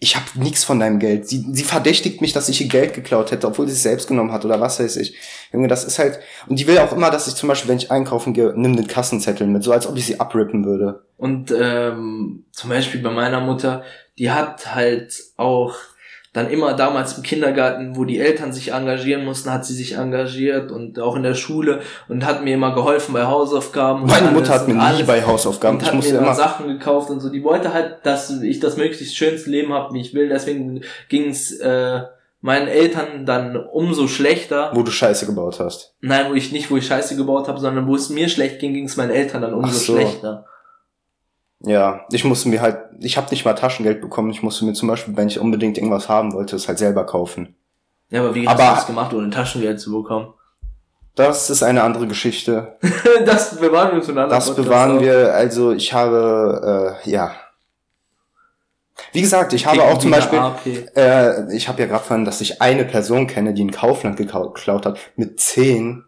ich 0.04 0.16
habe 0.16 0.26
nichts 0.34 0.64
von 0.64 0.80
deinem 0.80 0.98
Geld. 0.98 1.30
Sie, 1.30 1.46
sie 1.52 1.64
verdächtigt 1.64 2.22
mich, 2.22 2.34
dass 2.34 2.50
ich 2.50 2.60
ihr 2.60 2.68
Geld 2.68 2.96
geklaut 2.96 3.30
hätte, 3.30 3.46
obwohl 3.46 3.68
sie 3.68 3.74
es 3.74 3.84
selbst 3.84 4.08
genommen 4.08 4.32
hat 4.32 4.44
oder 4.44 4.60
was 4.60 4.80
weiß 4.80 4.98
ich. 4.98 5.16
Junge, 5.54 5.68
das 5.68 5.84
ist 5.84 6.00
halt. 6.00 6.20
Und 6.48 6.58
die 6.58 6.66
will 6.66 6.80
auch 6.80 6.92
immer, 6.92 7.12
dass 7.12 7.28
ich 7.28 7.36
zum 7.36 7.48
Beispiel, 7.48 7.70
wenn 7.70 7.78
ich 7.78 7.92
einkaufen 7.92 8.34
gehe, 8.34 8.52
nimm 8.56 8.76
den 8.76 8.88
Kassenzettel 8.88 9.46
mit, 9.46 9.62
so 9.62 9.72
als 9.72 9.86
ob 9.86 9.96
ich 9.96 10.08
sie 10.08 10.20
abrippen 10.20 10.66
würde. 10.66 11.04
Und 11.18 11.54
ähm, 11.56 12.46
zum 12.52 12.72
Beispiel 12.72 13.00
bei 13.00 13.12
meiner 13.12 13.42
Mutter, 13.42 13.84
die 14.18 14.32
hat 14.32 14.74
halt 14.74 15.14
auch 15.38 15.76
dann 16.34 16.50
immer 16.50 16.74
damals 16.74 17.18
im 17.18 17.24
Kindergarten, 17.24 17.98
wo 17.98 18.06
die 18.06 18.18
Eltern 18.18 18.54
sich 18.54 18.72
engagieren 18.72 19.26
mussten, 19.26 19.52
hat 19.52 19.66
sie 19.66 19.74
sich 19.74 19.98
engagiert 19.98 20.72
und 20.72 20.98
auch 20.98 21.18
in 21.18 21.24
der 21.24 21.34
Schule 21.36 21.82
und 22.08 22.26
hat 22.26 22.44
mir 22.44 22.54
immer 22.54 22.74
geholfen 22.74 23.14
bei 23.14 23.26
Hausaufgaben. 23.26 24.06
Meine 24.06 24.32
Mutter 24.32 24.54
hat 24.54 24.68
mir 24.68 24.76
nie 24.76 25.04
bei 25.04 25.24
Hausaufgaben. 25.26 25.78
Und 25.78 25.84
ich 25.84 25.92
hat 25.92 26.00
mir 26.00 26.18
immer 26.18 26.34
Sachen 26.34 26.68
gekauft 26.68 27.10
und 27.10 27.20
so. 27.20 27.30
Die 27.30 27.44
wollte 27.44 27.74
halt, 27.74 27.98
dass 28.04 28.30
ich 28.42 28.62
das 28.62 28.78
möglichst 28.78 29.16
schönste 29.18 29.50
Leben 29.50 29.74
habe, 29.74 29.94
wie 29.94 30.00
ich 30.00 30.14
will. 30.14 30.30
Deswegen 30.30 30.82
ging's 31.10 31.52
äh, 31.52 32.04
meinen 32.40 32.70
Eltern 32.70 33.26
dann 33.26 33.58
umso 33.58 34.08
schlechter. 34.08 34.72
Wo 34.74 34.84
du 34.84 34.92
Scheiße 34.92 35.26
gebaut 35.26 35.60
hast. 35.60 35.96
Nein, 36.00 36.28
wo 36.30 36.34
ich 36.34 36.54
nicht, 36.54 36.72
wo 36.72 36.78
ich 36.78 36.88
Scheiße 36.88 37.18
gebaut 37.18 37.50
habe, 37.50 37.60
sondern 37.60 37.88
wo 37.88 37.96
es 37.96 38.10
mir 38.10 38.30
schlecht 38.30 38.60
ging, 38.60 38.74
ging's 38.74 38.96
meinen 38.96 39.12
Eltern 39.12 39.42
dann 39.42 39.54
umso 39.54 39.74
so. 39.74 39.94
schlechter. 39.94 40.46
Ja, 41.64 42.06
ich 42.12 42.24
musste 42.24 42.50
mir 42.50 42.62
halt, 42.62 42.78
ich 43.00 43.18
habe 43.18 43.30
nicht 43.30 43.46
mal 43.46 43.54
Taschengeld 43.54 44.02
bekommen. 44.02 44.32
Ich 44.32 44.42
musste 44.42 44.66
mir 44.66 44.74
zum 44.74 44.88
Beispiel, 44.88 45.16
wenn 45.16 45.28
ich 45.28 45.40
unbedingt 45.40 45.78
irgendwas 45.78 46.10
haben 46.10 46.34
wollte, 46.34 46.56
es 46.56 46.68
halt 46.68 46.80
selber 46.80 47.06
kaufen. 47.06 47.56
Ja, 48.10 48.22
aber 48.22 48.36
wie 48.36 48.48
hast 48.48 48.60
aber, 48.60 48.70
du 48.70 48.76
das 48.76 48.88
gemacht, 48.88 49.14
ohne 49.14 49.30
Taschengeld 49.30 49.80
zu 49.80 49.92
bekommen? 49.92 50.34
Das 51.16 51.50
ist 51.50 51.62
eine 51.62 51.84
andere 51.84 52.08
Geschichte. 52.08 52.78
das 53.26 53.60
bewahren 53.60 53.96
wir 53.96 54.02
zueinander. 54.02 54.36
Das 54.36 54.56
bewahren 54.56 55.00
wir, 55.02 55.34
also 55.34 55.72
ich 55.72 55.94
habe, 55.94 56.98
äh, 57.06 57.10
ja. 57.10 57.36
Wie 59.12 59.22
gesagt, 59.22 59.54
ich 59.54 59.66
habe 59.66 59.84
auch 59.84 59.98
zum 59.98 60.12
Beispiel, 60.12 60.40
äh, 60.96 61.54
ich 61.56 61.68
habe 61.68 61.82
ja 61.82 61.88
gerade 61.88 62.04
vorhin, 62.04 62.26
dass 62.26 62.40
ich 62.42 62.62
eine 62.62 62.86
Person 62.86 63.28
kenne, 63.28 63.54
die 63.54 63.62
in 63.62 63.72
Kaufland 63.72 64.18
geklaut 64.18 64.86
hat, 64.86 65.00
mit 65.16 65.40
zehn, 65.40 66.06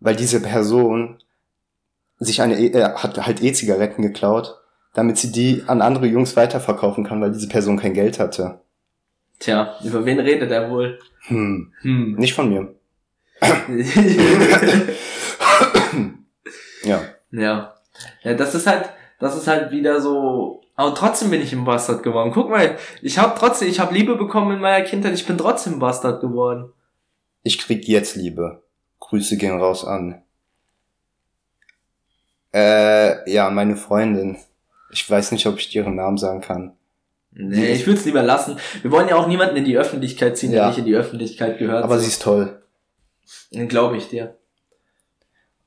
weil 0.00 0.16
diese 0.16 0.40
Person 0.40 1.22
sich 2.20 2.42
eine, 2.42 2.58
e, 2.58 2.70
er 2.70 3.02
hat 3.02 3.26
halt 3.26 3.42
E-Zigaretten 3.42 4.02
geklaut, 4.02 4.60
damit 4.94 5.18
sie 5.18 5.32
die 5.32 5.64
an 5.66 5.82
andere 5.82 6.06
Jungs 6.06 6.36
weiterverkaufen 6.36 7.04
kann, 7.04 7.20
weil 7.20 7.32
diese 7.32 7.48
Person 7.48 7.78
kein 7.78 7.94
Geld 7.94 8.20
hatte. 8.20 8.60
Tja, 9.38 9.74
über 9.82 10.04
wen 10.04 10.20
redet 10.20 10.50
er 10.50 10.70
wohl? 10.70 10.98
Hm. 11.26 11.72
hm. 11.80 12.14
Nicht 12.16 12.34
von 12.34 12.48
mir. 12.48 12.74
ja. 16.84 17.00
Ja. 17.30 17.74
Ja, 18.22 18.34
das 18.34 18.54
ist 18.54 18.66
halt, 18.66 18.90
das 19.18 19.36
ist 19.36 19.46
halt 19.46 19.70
wieder 19.70 20.00
so. 20.00 20.62
Aber 20.76 20.94
trotzdem 20.94 21.30
bin 21.30 21.40
ich 21.42 21.52
ein 21.52 21.64
Bastard 21.64 22.02
geworden. 22.02 22.32
Guck 22.32 22.50
mal, 22.50 22.76
ich 23.02 23.18
habe 23.18 23.38
trotzdem, 23.38 23.68
ich 23.68 23.80
habe 23.80 23.94
Liebe 23.94 24.16
bekommen 24.16 24.56
in 24.56 24.60
meiner 24.60 24.84
Kindheit. 24.84 25.14
Ich 25.14 25.26
bin 25.26 25.38
trotzdem 25.38 25.74
ein 25.74 25.78
Bastard 25.78 26.20
geworden. 26.20 26.72
Ich 27.42 27.58
krieg 27.58 27.86
jetzt 27.88 28.16
Liebe. 28.16 28.62
Grüße 28.98 29.36
gehen 29.36 29.58
raus 29.58 29.84
an. 29.84 30.22
Äh, 32.54 33.30
ja, 33.30 33.50
meine 33.50 33.76
Freundin. 33.76 34.36
Ich 34.90 35.08
weiß 35.08 35.32
nicht, 35.32 35.46
ob 35.46 35.58
ich 35.58 35.68
dir 35.68 35.82
ihren 35.82 35.94
Namen 35.96 36.18
sagen 36.18 36.40
kann. 36.40 36.72
Nee, 37.32 37.72
ich 37.72 37.86
würde 37.86 37.98
es 38.00 38.04
lieber 38.04 38.22
lassen. 38.22 38.58
Wir 38.82 38.90
wollen 38.90 39.08
ja 39.08 39.14
auch 39.14 39.28
niemanden 39.28 39.56
in 39.56 39.64
die 39.64 39.78
Öffentlichkeit 39.78 40.36
ziehen, 40.36 40.50
der 40.50 40.62
Ja. 40.62 40.68
nicht 40.68 40.78
in 40.78 40.84
die 40.84 40.96
Öffentlichkeit 40.96 41.58
gehört. 41.58 41.84
Aber 41.84 41.98
sie 41.98 42.08
ist 42.08 42.22
toll. 42.22 42.60
Dann 43.52 43.68
glaube 43.68 43.96
ich 43.96 44.08
dir. 44.08 44.36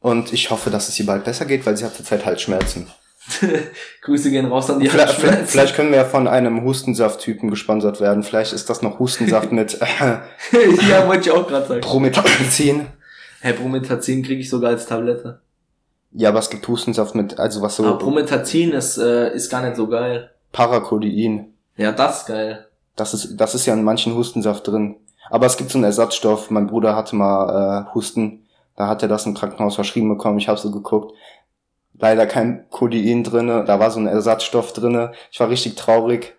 Und 0.02 0.34
ich 0.34 0.50
hoffe, 0.52 0.70
dass 0.70 0.90
es 0.90 1.00
ihr 1.00 1.06
bald 1.06 1.24
besser 1.24 1.46
geht, 1.46 1.66
weil 1.66 1.78
sie 1.78 1.86
hat 1.86 1.96
zurzeit 1.96 2.26
Halsschmerzen. 2.26 2.88
Grüße 4.02 4.30
gehen 4.32 4.48
raus 4.48 4.70
an 4.70 4.82
die 4.82 4.90
Vielleicht, 4.90 5.14
Halsschmerzen. 5.14 5.48
vielleicht 5.48 5.76
können 5.76 5.92
wir 5.92 6.00
ja 6.00 6.04
von 6.06 6.28
einem 6.28 6.62
Hustensaft-Typen 6.66 7.50
gesponsert 7.50 8.02
werden. 8.02 8.24
Vielleicht 8.24 8.52
ist 8.52 8.70
das 8.70 8.82
noch 8.82 9.00
Hustensaft 9.00 9.54
mit 9.54 9.80
äh, 10.02 10.18
ja, 10.90 11.08
wollte 11.08 11.30
ich 11.30 11.32
auch 11.32 11.48
gerade 11.48 11.66
sagen. 11.68 11.80
Promethazin. 11.82 12.88
Hey, 13.40 13.54
Promethazin 13.54 14.24
kriege 14.24 14.42
ich 14.42 14.50
sogar 14.50 14.72
als 14.72 14.86
Tablette. 14.86 15.40
Ja, 16.14 16.30
aber 16.30 16.40
es 16.40 16.50
gibt 16.50 16.68
Hustensaft 16.68 17.16
mit, 17.16 17.40
also 17.40 17.62
was 17.62 17.76
so 17.76 17.86
Aber 17.86 17.98
Promethazin 17.98 18.72
ist, 18.72 18.98
äh, 18.98 19.34
ist 19.34 19.50
gar 19.50 19.62
nicht 19.64 19.76
so 19.76 19.88
geil. 19.88 20.30
Paracodein. 20.52 21.54
Ja, 21.76 21.92
das 21.92 22.22
ist 22.22 22.28
geil. 22.28 22.68
Das 22.96 23.14
ist, 23.14 23.38
das 23.38 23.56
ist 23.56 23.66
ja 23.66 23.74
in 23.74 23.84
manchen 23.84 24.14
Hustensaft 24.16 24.68
drin. 24.68 24.96
Aber 25.30 25.48
es 25.48 25.58
gibt 25.58 25.72
so 25.72 25.80
einen 25.80 25.86
Ersatzstoff. 25.86 26.52
Mein 26.52 26.68
Bruder 26.68 26.96
hatte 26.96 27.16
mal 27.16 27.88
äh, 27.90 27.96
Husten. 27.96 28.46
Da 28.76 28.88
hat 28.88 29.02
er 29.02 29.08
das 29.08 29.26
im 29.26 29.34
Krankenhaus 29.34 29.76
verschrieben 29.76 30.10
bekommen. 30.10 30.38
Ich 30.38 30.48
habe 30.48 30.60
so 30.60 30.72
geguckt. 30.72 31.14
Leider 31.98 32.28
kein 32.28 32.70
Codein 32.70 33.24
drinne. 33.24 33.64
Da 33.66 33.80
war 33.80 33.90
so 33.90 34.00
ein 34.00 34.08
Ersatzstoff 34.08 34.74
drinne. 34.74 35.14
Ich 35.32 35.40
war 35.40 35.50
richtig 35.50 35.76
traurig. 35.76 36.36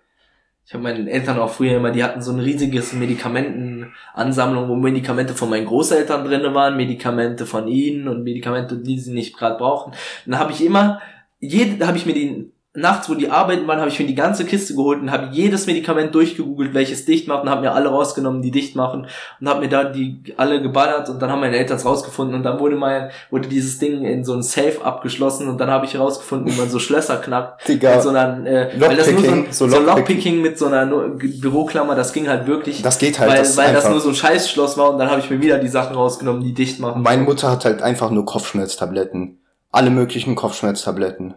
Ich 0.67 0.73
habe 0.73 0.83
meinen 0.83 1.09
Eltern 1.09 1.39
auch 1.39 1.51
früher 1.51 1.77
immer, 1.77 1.91
die 1.91 2.03
hatten 2.03 2.23
so 2.23 2.33
ein 2.33 2.41
riesiges 2.41 2.95
Medikamentenansammlung, 2.95 4.69
wo 4.69 4.77
Medikamente 4.77 5.35
von 5.35 5.51
meinen 5.51 5.67
Großeltern 5.67 6.25
drinne 6.25 6.55
waren, 6.55 6.77
Medikamente 6.77 7.45
von 7.45 7.69
ihnen 7.69 8.09
und 8.09 8.25
Medikamente, 8.25 8.79
die 8.79 8.99
sie 8.99 9.13
nicht 9.13 9.37
gerade 9.37 9.59
brauchen. 9.59 9.93
Dann 10.25 10.39
habe 10.39 10.53
ich 10.53 10.65
immer, 10.65 11.03
jede, 11.39 11.87
habe 11.87 11.99
ich 11.99 12.07
mir 12.07 12.15
die 12.15 12.54
nachts, 12.77 13.09
wo 13.09 13.15
die 13.15 13.31
arbeiten 13.31 13.69
waren, 13.69 13.79
habe 13.79 13.89
ich 13.89 14.01
mir 14.01 14.07
die 14.07 14.17
ganze 14.17 14.45
Kiste 14.45 14.75
geholt 14.75 15.01
und 15.01 15.13
habe 15.13 15.29
jedes 15.31 15.69
Medikament 15.69 16.13
durchgegoogelt, 16.13 16.75
welches 16.75 17.05
dicht 17.05 17.29
macht 17.29 17.45
und 17.45 17.51
habe 17.51 17.61
mir 17.61 17.73
alle 17.73 17.89
rausgenommen, 17.89 18.43
die 18.43 18.51
dicht 18.51 18.75
machen 18.75 19.07
und 19.41 19.49
habe 19.49 19.61
mir 19.61 19.69
da 19.69 19.85
die 19.85 20.35
alle 20.37 20.61
geballert 20.61 21.09
und 21.09 21.23
dann 21.23 21.31
haben 21.31 21.39
meine 21.39 21.57
Eltern 21.57 21.77
es 21.77 21.85
rausgefunden 21.85 22.35
und 22.35 22.43
dann 22.43 22.59
wurde 22.59 22.75
mein 22.75 23.11
wurde 23.31 23.49
dieses 23.49 23.79
Ding 23.79 24.05
in 24.05 24.25
so 24.25 24.35
ein 24.35 24.43
Safe 24.43 24.85
abgeschlossen 24.85 25.49
und 25.49 25.59
dann 25.59 25.71
habe 25.71 25.87
ich 25.87 25.95
herausgefunden, 25.95 26.53
wie 26.53 26.59
man 26.59 26.69
so 26.69 26.81
Schlösser 26.81 27.19
knackt 27.19 27.69
Digga, 27.69 27.95
mit 27.95 28.03
so 28.03 28.09
einer 28.09 28.45
äh, 28.45 28.71
weil 28.81 28.97
das 28.97 29.09
nur 29.13 29.21
so, 29.21 29.31
ein, 29.31 29.37
Lockpicking, 29.37 29.53
so 29.53 29.69
so 29.69 29.79
Lockpicking. 29.79 30.43
Mit 30.43 30.59
so 30.59 30.67
einer 30.67 30.87
Büroklammer, 30.87 31.95
das 31.95 32.13
ging 32.13 32.29
halt 32.29 32.49
wirklich, 32.49 32.83
das 32.83 32.99
geht 32.99 33.21
halt. 33.21 33.31
weil, 33.31 33.39
das 33.39 33.57
weil 33.57 33.73
das 33.73 33.89
nur 33.89 34.01
so 34.01 34.09
ein 34.09 34.17
Scheißschloss 34.17 34.77
war 34.77 34.91
und 34.91 34.99
dann 34.99 35.11
habe 35.11 35.21
ich 35.21 35.31
mir 35.31 35.41
wieder 35.41 35.59
die 35.59 35.69
Sachen 35.69 35.95
rausgenommen, 35.95 36.43
die 36.43 36.53
dicht 36.53 36.81
machen. 36.81 37.03
Meine 37.03 37.23
Mutter 37.23 37.53
hat 37.53 37.65
halt 37.65 37.83
einfach 37.83 38.11
nur 38.11 38.25
Kopfschmerztabletten. 38.25 39.39
Alle 39.71 39.91
möglichen 39.91 40.35
Kopfschmerztabletten. 40.35 41.35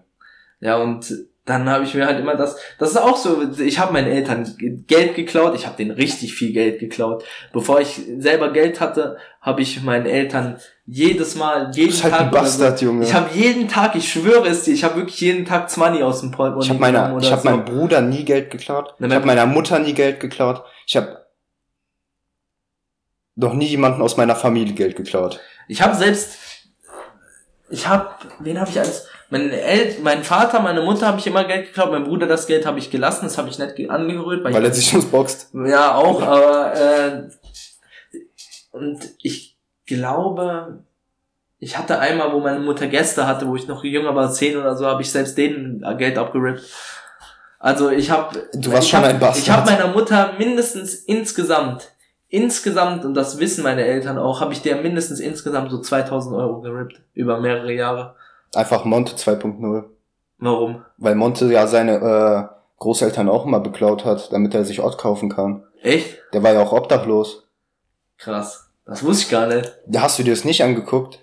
Ja, 0.60 0.78
und 0.78 1.14
dann 1.46 1.70
habe 1.70 1.86
ich 1.86 1.94
mir 1.94 2.06
halt 2.06 2.20
immer 2.20 2.36
das, 2.36 2.58
das 2.78 2.92
ist 2.92 2.98
auch 2.98 3.16
so, 3.16 3.42
ich 3.58 3.80
habe 3.80 3.94
meinen 3.94 4.12
Eltern 4.12 4.54
Geld 4.86 5.16
geklaut, 5.16 5.56
ich 5.56 5.66
habe 5.66 5.78
denen 5.78 5.92
richtig 5.92 6.34
viel 6.34 6.52
Geld 6.52 6.80
geklaut. 6.80 7.24
Bevor 7.54 7.80
ich 7.80 8.02
selber 8.18 8.52
Geld 8.52 8.82
hatte, 8.82 9.18
habe 9.40 9.62
ich 9.62 9.82
meinen 9.82 10.06
Eltern 10.06 10.60
jedes 10.86 11.36
Mal, 11.36 11.72
jeden 11.74 11.90
bist 11.92 12.04
halt 12.04 12.14
Tag 12.14 12.22
ein 12.24 12.32
Bastard, 12.32 12.80
so, 12.80 12.86
Junge. 12.86 13.06
ich 13.06 13.14
habe 13.14 13.30
jeden 13.34 13.70
Tag, 13.70 13.96
ich 13.96 14.12
schwöre 14.12 14.46
es 14.48 14.64
dir, 14.64 14.74
ich 14.74 14.84
habe 14.84 14.98
wirklich 14.98 15.22
jeden 15.22 15.46
Tag 15.46 15.70
20 15.70 16.04
aus 16.04 16.20
dem 16.20 16.32
Portemonnaie 16.32 16.64
Ich 16.66 16.70
habe 16.70 16.80
meiner, 16.80 17.18
ich 17.18 17.32
habe 17.32 17.42
so. 17.42 17.50
meinem 17.50 17.64
Bruder 17.64 18.02
nie 18.02 18.26
Geld 18.26 18.52
geklaut. 18.52 18.96
Na, 19.00 19.08
Ich 19.08 19.14
habe 19.14 19.26
meiner 19.26 19.46
Mutter 19.46 19.80
nie 19.80 19.94
Geld 19.94 20.20
geklaut. 20.20 20.64
Ich 20.86 20.98
habe 20.98 21.26
noch 23.36 23.54
nie 23.54 23.68
jemanden 23.68 24.02
aus 24.02 24.18
meiner 24.18 24.36
Familie 24.36 24.74
Geld 24.74 24.98
geklaut. 24.98 25.40
Ich 25.70 25.82
habe 25.82 25.96
selbst, 25.96 26.38
ich 27.70 27.88
habe, 27.88 28.10
wen 28.40 28.60
habe 28.60 28.70
ich 28.70 28.80
als, 28.80 29.08
mein, 29.30 29.52
El 29.52 29.96
mein 30.04 30.24
Vater, 30.24 30.60
meine 30.62 30.82
Mutter 30.82 31.08
habe 31.08 31.20
ich 31.20 31.28
immer 31.28 31.44
Geld 31.44 31.68
geklaut, 31.68 31.92
mein 31.92 32.04
Bruder 32.06 32.28
das 32.28 32.48
Geld 32.48 32.66
habe 32.66 32.80
ich 32.80 32.90
gelassen, 32.90 33.26
das 33.26 33.38
habe 33.38 33.50
ich 33.50 33.60
nicht 33.60 33.76
ge- 33.76 33.90
angerührt, 33.90 34.44
weil, 34.44 34.54
Weil 34.54 34.64
er 34.66 34.70
ich, 34.72 34.76
sich 34.78 34.94
uns 34.96 35.06
boxt. 35.06 35.50
ja 35.54 35.96
auch, 35.96 36.22
aber 36.22 36.74
äh, 36.76 37.24
und 38.72 39.00
ich 39.22 39.58
glaube, 39.86 40.84
ich 41.60 41.78
hatte 41.78 42.00
einmal, 42.00 42.32
wo 42.34 42.40
meine 42.40 42.60
Mutter 42.60 42.88
Gäste 42.88 43.26
hatte, 43.26 43.48
wo 43.48 43.56
ich 43.56 43.68
noch 43.68 43.84
jünger 43.84 44.14
war, 44.16 44.32
zehn 44.32 44.58
oder 44.58 44.76
so, 44.76 44.86
habe 44.86 45.02
ich 45.02 45.12
selbst 45.12 45.38
denen 45.38 45.84
Geld 45.98 46.18
abgerippt. 46.18 46.62
Also 47.60 47.90
ich 47.90 48.12
habe, 48.12 48.48
Du 48.54 48.72
warst 48.72 48.90
schon 48.90 49.00
hab, 49.00 49.08
ein 49.10 49.20
Bastard. 49.20 49.44
Ich 49.44 49.50
habe 49.50 49.72
meiner 49.72 49.88
Mutter 49.88 50.34
mindestens 50.38 50.94
insgesamt, 50.94 51.92
insgesamt 52.30 53.04
und 53.04 53.16
das 53.16 53.40
wissen 53.40 53.64
meine 53.64 53.84
Eltern 53.86 54.20
auch, 54.20 54.42
habe 54.42 54.54
ich 54.54 54.62
der 54.62 54.76
mindestens 54.76 55.20
insgesamt 55.20 55.72
so 55.72 55.82
2000 55.82 56.36
Euro 56.36 56.62
gerippt 56.62 57.02
über 57.16 57.40
mehrere 57.40 57.74
Jahre. 57.74 58.16
Einfach 58.54 58.86
Monte 58.86 59.16
2.0. 59.16 59.84
Warum? 60.40 60.86
Weil 60.98 61.16
Monte 61.16 61.52
ja 61.52 61.68
seine 61.68 62.50
äh, 62.52 62.56
Großeltern 62.80 63.30
auch 63.30 63.46
immer 63.46 63.60
beklaut 63.60 64.06
hat, 64.06 64.32
damit 64.32 64.54
er 64.54 64.66
sich 64.66 64.80
Ort 64.80 64.98
kaufen 64.98 65.30
kann. 65.30 65.64
Echt? 65.82 66.18
Der 66.34 66.44
war 66.44 66.54
ja 66.54 66.62
auch 66.62 66.74
obdachlos. 66.74 67.48
Krass. 68.18 68.70
Das 68.86 69.04
wusste 69.04 69.26
ich 69.26 69.32
gar 69.32 69.48
nicht. 69.48 69.72
Da 69.86 70.02
hast 70.02 70.18
du 70.18 70.24
dir 70.24 70.32
das 70.32 70.46
nicht 70.46 70.64
angeguckt? 70.64 71.20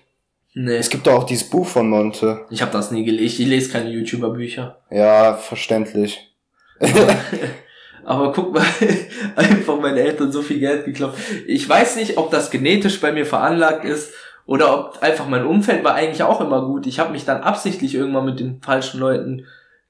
Nee. 0.53 0.77
Es 0.77 0.89
gibt 0.89 1.07
doch 1.07 1.13
auch 1.13 1.23
dieses 1.25 1.49
Buch 1.49 1.67
von 1.67 1.89
Monte. 1.89 2.45
Ich 2.49 2.61
habe 2.61 2.71
das 2.71 2.91
nie 2.91 3.03
gelesen. 3.03 3.25
Ich 3.25 3.39
lese 3.39 3.71
keine 3.71 3.89
YouTuber-Bücher. 3.89 4.77
Ja, 4.89 5.33
verständlich. 5.33 6.31
Aber 8.05 8.31
guck 8.31 8.53
mal, 8.53 8.63
einfach 9.35 9.79
meine 9.79 9.99
Eltern 9.99 10.31
so 10.31 10.41
viel 10.41 10.59
Geld 10.59 10.85
geklaut. 10.85 11.15
Ich 11.47 11.67
weiß 11.67 11.95
nicht, 11.95 12.17
ob 12.17 12.29
das 12.31 12.51
genetisch 12.51 13.01
bei 13.01 13.11
mir 13.11 13.25
veranlagt 13.25 13.83
ist 13.83 14.13
oder 14.45 14.77
ob 14.77 15.01
einfach 15.01 15.27
mein 15.27 15.45
Umfeld 15.45 15.83
war 15.83 15.95
eigentlich 15.95 16.23
auch 16.23 16.41
immer 16.41 16.65
gut. 16.65 16.85
Ich 16.85 16.99
habe 16.99 17.11
mich 17.11 17.25
dann 17.25 17.41
absichtlich 17.41 17.95
irgendwann 17.95 18.25
mit 18.25 18.39
den 18.39 18.61
falschen 18.61 18.99
Leuten 18.99 19.45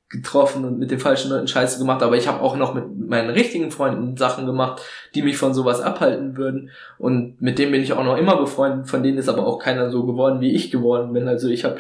getroffen 0.10 0.64
und 0.66 0.78
mit 0.78 0.92
den 0.92 1.00
falschen 1.00 1.32
Leuten 1.32 1.48
Scheiße 1.48 1.80
gemacht, 1.80 2.04
aber 2.04 2.16
ich 2.16 2.28
habe 2.28 2.42
auch 2.42 2.56
noch 2.56 2.74
mit 2.74 2.86
meinen 3.10 3.32
richtigen 3.32 3.72
Freunden 3.72 4.16
Sachen 4.18 4.46
gemacht, 4.46 4.82
die 5.16 5.24
mich 5.24 5.38
von 5.38 5.54
sowas 5.54 5.82
abhalten 5.82 6.38
würden 6.38 6.70
und 7.00 7.42
mit 7.42 7.58
denen 7.58 7.72
bin 7.72 7.82
ich 7.82 7.92
auch 7.94 8.04
noch 8.04 8.18
immer 8.18 8.38
befreundet, 8.38 8.88
von 8.88 9.04
denen 9.04 9.18
ist 9.18 9.30
aber 9.30 9.46
auch 9.46 9.58
keiner 9.58 9.90
so 9.90 10.06
geworden, 10.06 10.42
wie 10.42 10.54
ich 10.54 10.72
geworden 10.72 11.12
bin. 11.12 11.28
Also 11.28 11.50
ich 11.50 11.66
habe 11.66 11.80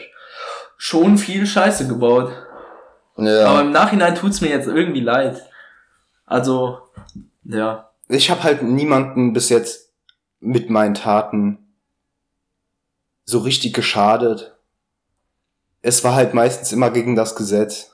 schon 0.75 1.17
viel 1.17 1.45
Scheiße 1.45 1.87
gebaut. 1.87 2.31
Ja. 3.17 3.45
Aber 3.45 3.61
im 3.61 3.71
Nachhinein 3.71 4.15
tut's 4.15 4.41
mir 4.41 4.49
jetzt 4.49 4.67
irgendwie 4.67 4.99
leid. 4.99 5.41
Also, 6.25 6.79
ja. 7.43 7.91
ich 8.09 8.29
habe 8.29 8.43
halt 8.43 8.63
niemanden 8.63 9.33
bis 9.33 9.49
jetzt 9.49 9.93
mit 10.39 10.69
meinen 10.69 10.95
Taten 10.95 11.64
so 13.25 13.39
richtig 13.39 13.73
geschadet. 13.73 14.55
Es 15.81 16.03
war 16.03 16.15
halt 16.15 16.33
meistens 16.33 16.71
immer 16.71 16.89
gegen 16.91 17.15
das 17.15 17.35
Gesetz. 17.35 17.91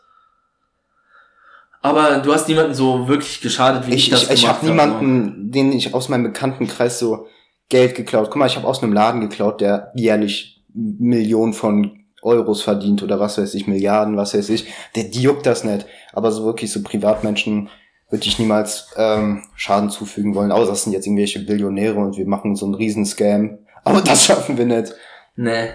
Aber 1.82 2.20
du 2.20 2.34
hast 2.34 2.48
niemanden 2.48 2.76
so 2.76 3.08
wirklich 3.08 3.42
geschadet, 3.42 3.88
wie 3.88 3.96
ich, 3.96 4.06
Ich, 4.06 4.10
das 4.12 4.24
ich, 4.26 4.32
ich 4.32 4.42
gemacht 4.42 4.58
habe 4.58 4.66
niemanden, 4.68 5.52
den 5.52 5.72
ich 5.72 5.94
aus 5.94 6.10
meinem 6.10 6.24
Bekanntenkreis 6.24 7.00
so 7.00 7.28
Geld 7.70 7.96
geklaut. 7.96 8.28
Guck 8.28 8.36
mal, 8.36 8.46
ich 8.46 8.56
habe 8.56 8.68
aus 8.68 8.84
einem 8.84 8.94
Laden 8.94 9.22
geklaut, 9.22 9.62
der 9.62 9.92
jährlich 9.96 10.64
Millionen 10.74 11.54
von 11.54 12.04
Euros 12.22 12.62
verdient 12.62 13.02
oder 13.02 13.20
was 13.20 13.38
weiß 13.38 13.56
ich, 13.56 13.66
Milliarden, 13.66 14.16
was 14.16 14.36
weiß 14.36 14.50
ich. 14.50 14.68
Der, 14.96 15.06
die 15.06 15.22
juckt 15.22 15.46
das 15.46 15.64
nicht. 15.64 15.88
Aber 16.14 16.32
so 16.32 16.46
wirklich 16.46 16.72
so 16.72 16.84
Privatmenschen 16.84 17.70
würde 18.10 18.28
ich 18.28 18.38
niemals 18.38 18.90
ähm, 18.98 19.44
Schaden 19.56 19.90
zufügen 19.90 20.36
wollen. 20.36 20.52
Außer 20.52 20.74
es 20.74 20.84
sind 20.84 20.94
jetzt 20.94 21.08
irgendwelche 21.08 21.40
Billionäre 21.40 21.98
und 21.98 22.18
wir 22.18 22.28
machen 22.28 22.56
so 22.56 22.66
einen 22.66 22.76
riesen 22.76 23.06
Scam. 23.06 23.60
Aber 23.84 24.02
das 24.06 24.26
schaffen 24.26 24.58
wir 24.58 24.66
nicht. 24.66 24.94
Nee. 25.42 25.70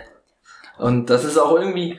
Und 0.78 1.10
das 1.10 1.24
ist 1.24 1.38
auch 1.38 1.56
irgendwie. 1.56 1.98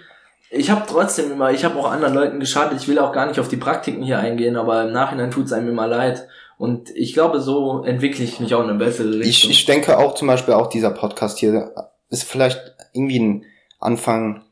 Ich 0.50 0.72
habe 0.72 0.86
trotzdem 0.88 1.34
immer, 1.34 1.52
ich 1.52 1.66
habe 1.66 1.78
auch 1.78 1.92
anderen 1.92 2.14
Leuten 2.14 2.40
geschadet. 2.40 2.80
Ich 2.80 2.88
will 2.88 3.00
auch 3.00 3.12
gar 3.12 3.26
nicht 3.26 3.40
auf 3.42 3.50
die 3.50 3.58
Praktiken 3.58 4.02
hier 4.02 4.20
eingehen, 4.20 4.56
aber 4.56 4.84
im 4.84 4.94
Nachhinein 4.94 5.32
tut's 5.32 5.52
einem 5.52 5.68
immer 5.68 5.88
leid. 5.88 6.26
Und 6.58 6.90
ich 6.96 7.14
glaube, 7.14 7.42
so 7.42 7.84
entwickle 7.84 8.24
ich 8.24 8.40
mich 8.40 8.56
auch 8.56 8.64
in 8.64 8.70
eine 8.70 8.80
bessere 8.80 9.10
Richtung. 9.10 9.30
Ich, 9.30 9.50
ich 9.50 9.66
denke 9.66 9.98
auch 9.98 10.16
zum 10.16 10.30
Beispiel 10.30 10.54
auch 10.54 10.68
dieser 10.68 10.92
Podcast 10.92 11.38
hier 11.40 11.74
ist 12.10 12.24
vielleicht 12.24 12.74
irgendwie 12.94 13.20
ein 13.20 13.46
Anfang, 13.80 14.44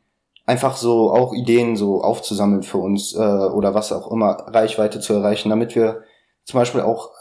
einfach 0.45 0.75
so 0.75 1.11
auch 1.11 1.33
Ideen 1.33 1.77
so 1.77 2.01
aufzusammeln 2.01 2.63
für 2.63 2.77
uns 2.79 3.15
äh, 3.15 3.19
oder 3.19 3.73
was 3.73 3.93
auch 3.93 4.11
immer, 4.11 4.45
Reichweite 4.47 4.99
zu 4.99 5.13
erreichen, 5.13 5.49
damit 5.49 5.75
wir 5.75 6.03
zum 6.43 6.59
Beispiel 6.59 6.81
auch 6.81 7.11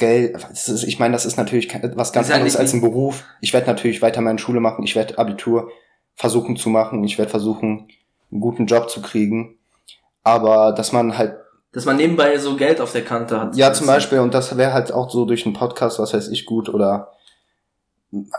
Geld, 0.00 0.36
ist, 0.50 0.82
ich 0.82 0.98
meine, 0.98 1.12
das 1.12 1.24
ist 1.24 1.36
natürlich 1.36 1.72
was 1.94 2.12
ganz 2.12 2.30
anderes 2.30 2.56
als 2.56 2.72
ein 2.72 2.80
Beruf. 2.80 3.24
Ich 3.40 3.52
werde 3.52 3.68
natürlich 3.68 4.02
weiter 4.02 4.20
meine 4.20 4.40
Schule 4.40 4.58
machen, 4.58 4.82
ich 4.82 4.96
werde 4.96 5.18
Abitur 5.18 5.70
versuchen 6.16 6.56
zu 6.56 6.68
machen, 6.68 7.04
ich 7.04 7.18
werde 7.18 7.30
versuchen, 7.30 7.88
einen 8.32 8.40
guten 8.40 8.66
Job 8.66 8.90
zu 8.90 9.00
kriegen. 9.00 9.58
Aber 10.24 10.72
dass 10.72 10.90
man 10.92 11.16
halt 11.16 11.36
Dass 11.72 11.84
man 11.84 11.96
nebenbei 11.96 12.36
so 12.38 12.56
Geld 12.56 12.80
auf 12.80 12.90
der 12.92 13.04
Kante 13.04 13.40
hat. 13.40 13.56
ja, 13.56 13.72
zum 13.72 13.86
Beispiel, 13.86 14.18
und 14.18 14.34
das 14.34 14.56
wäre 14.56 14.72
halt 14.72 14.92
auch 14.92 15.08
so 15.08 15.24
durch 15.24 15.46
einen 15.46 15.54
Podcast, 15.54 16.00
was 16.00 16.12
weiß 16.12 16.28
ich, 16.28 16.46
gut, 16.46 16.68
oder 16.68 17.12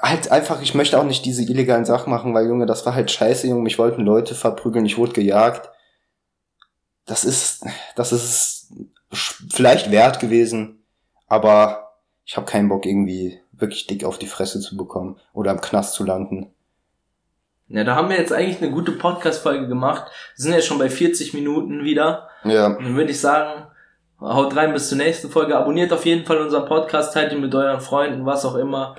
halt 0.01 0.31
einfach, 0.31 0.61
ich 0.61 0.75
möchte 0.75 0.99
auch 0.99 1.05
nicht 1.05 1.23
diese 1.23 1.43
illegalen 1.43 1.85
Sachen 1.85 2.11
machen, 2.11 2.33
weil 2.33 2.45
Junge, 2.47 2.65
das 2.65 2.85
war 2.85 2.93
halt 2.93 3.09
scheiße, 3.09 3.47
Junge, 3.47 3.61
mich 3.61 3.79
wollten 3.79 4.01
Leute 4.01 4.35
verprügeln, 4.35 4.85
ich 4.85 4.97
wurde 4.97 5.13
gejagt. 5.13 5.69
Das 7.05 7.23
ist, 7.23 7.65
das 7.95 8.11
ist 8.11 8.73
vielleicht 9.11 9.91
wert 9.91 10.19
gewesen, 10.19 10.80
aber 11.31 11.93
ich 12.25 12.35
habe 12.35 12.45
keinen 12.45 12.67
Bock 12.67 12.85
irgendwie 12.85 13.39
wirklich 13.53 13.87
dick 13.87 14.03
auf 14.03 14.19
die 14.19 14.27
Fresse 14.27 14.59
zu 14.59 14.75
bekommen 14.75 15.17
oder 15.31 15.51
im 15.51 15.61
Knast 15.61 15.93
zu 15.93 16.03
landen. 16.03 16.53
Ja, 17.69 17.85
da 17.85 17.95
haben 17.95 18.09
wir 18.09 18.17
jetzt 18.17 18.33
eigentlich 18.33 18.61
eine 18.61 18.69
gute 18.69 18.91
Podcast-Folge 18.91 19.69
gemacht. 19.69 20.11
Wir 20.35 20.43
sind 20.43 20.53
jetzt 20.53 20.67
schon 20.67 20.77
bei 20.77 20.89
40 20.89 21.33
Minuten 21.33 21.85
wieder. 21.85 22.27
Ja. 22.43 22.67
Und 22.67 22.83
dann 22.83 22.97
würde 22.97 23.11
ich 23.11 23.21
sagen, 23.21 23.65
haut 24.19 24.57
rein 24.57 24.73
bis 24.73 24.89
zur 24.89 24.97
nächsten 24.97 25.29
Folge. 25.29 25.57
Abonniert 25.57 25.93
auf 25.93 26.05
jeden 26.05 26.25
Fall 26.25 26.41
unseren 26.41 26.65
Podcast, 26.65 27.13
teilt 27.13 27.31
ihn 27.31 27.39
mit 27.39 27.55
euren 27.55 27.79
Freunden, 27.79 28.25
was 28.25 28.43
auch 28.43 28.55
immer. 28.55 28.97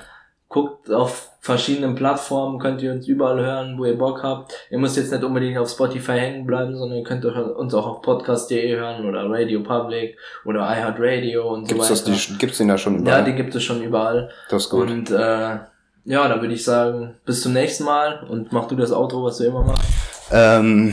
Guckt 0.53 0.91
auf 0.91 1.31
verschiedenen 1.41 1.95
Plattformen, 1.95 2.59
könnt 2.59 2.83
ihr 2.83 2.93
uns 2.93 3.09
überall 3.09 3.41
hören, 3.41 3.79
wo 3.79 3.87
ihr 3.87 3.97
Bock 3.97 4.23
habt. 4.23 4.53
Ihr 4.71 4.79
müsst 4.79 4.99
jetzt 4.99 5.11
nicht 5.11 5.25
unbedingt 5.25 5.57
auf 5.57 5.71
Spotify 5.71 6.13
hängen 6.13 6.47
bleiben, 6.47 6.77
sondern 6.77 6.99
ihr 6.99 7.05
könnt 7.05 7.25
uns 7.25 7.73
auch 7.75 7.87
auf 7.87 8.03
podcast.de 8.03 8.77
hören 8.77 9.07
oder 9.07 9.25
Radio 9.29 9.63
Public 9.63 10.19
oder 10.45 10.61
iHeartRadio 10.61 11.55
und 11.55 11.67
gibt's 11.67 11.89
so 11.89 11.95
weiter. 11.95 12.11
Das, 12.11 12.27
die, 12.27 12.39
gibt's 12.39 12.59
den 12.59 12.69
da 12.69 12.77
schon 12.77 12.99
überall? 12.99 13.21
Ja, 13.21 13.25
die 13.25 13.35
gibt 13.35 13.55
es 13.55 13.65
schon 13.65 13.83
überall. 13.83 14.31
Das 14.51 14.65
ist 14.65 14.71
gut. 14.71 14.91
Und 14.91 15.11
äh, 15.11 15.59
ja, 16.05 16.29
da 16.29 16.41
würde 16.41 16.53
ich 16.53 16.65
sagen, 16.65 17.15
bis 17.25 17.41
zum 17.41 17.55
nächsten 17.55 17.85
Mal 17.85 18.27
und 18.29 18.53
mach 18.53 18.69
du 18.69 18.77
das 18.77 18.93
Outro, 18.93 19.25
was 19.25 19.39
du 19.39 19.45
immer 19.45 19.65
machst. 19.65 19.89
Ähm, 20.31 20.93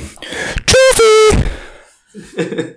tschüssi! 0.65 1.43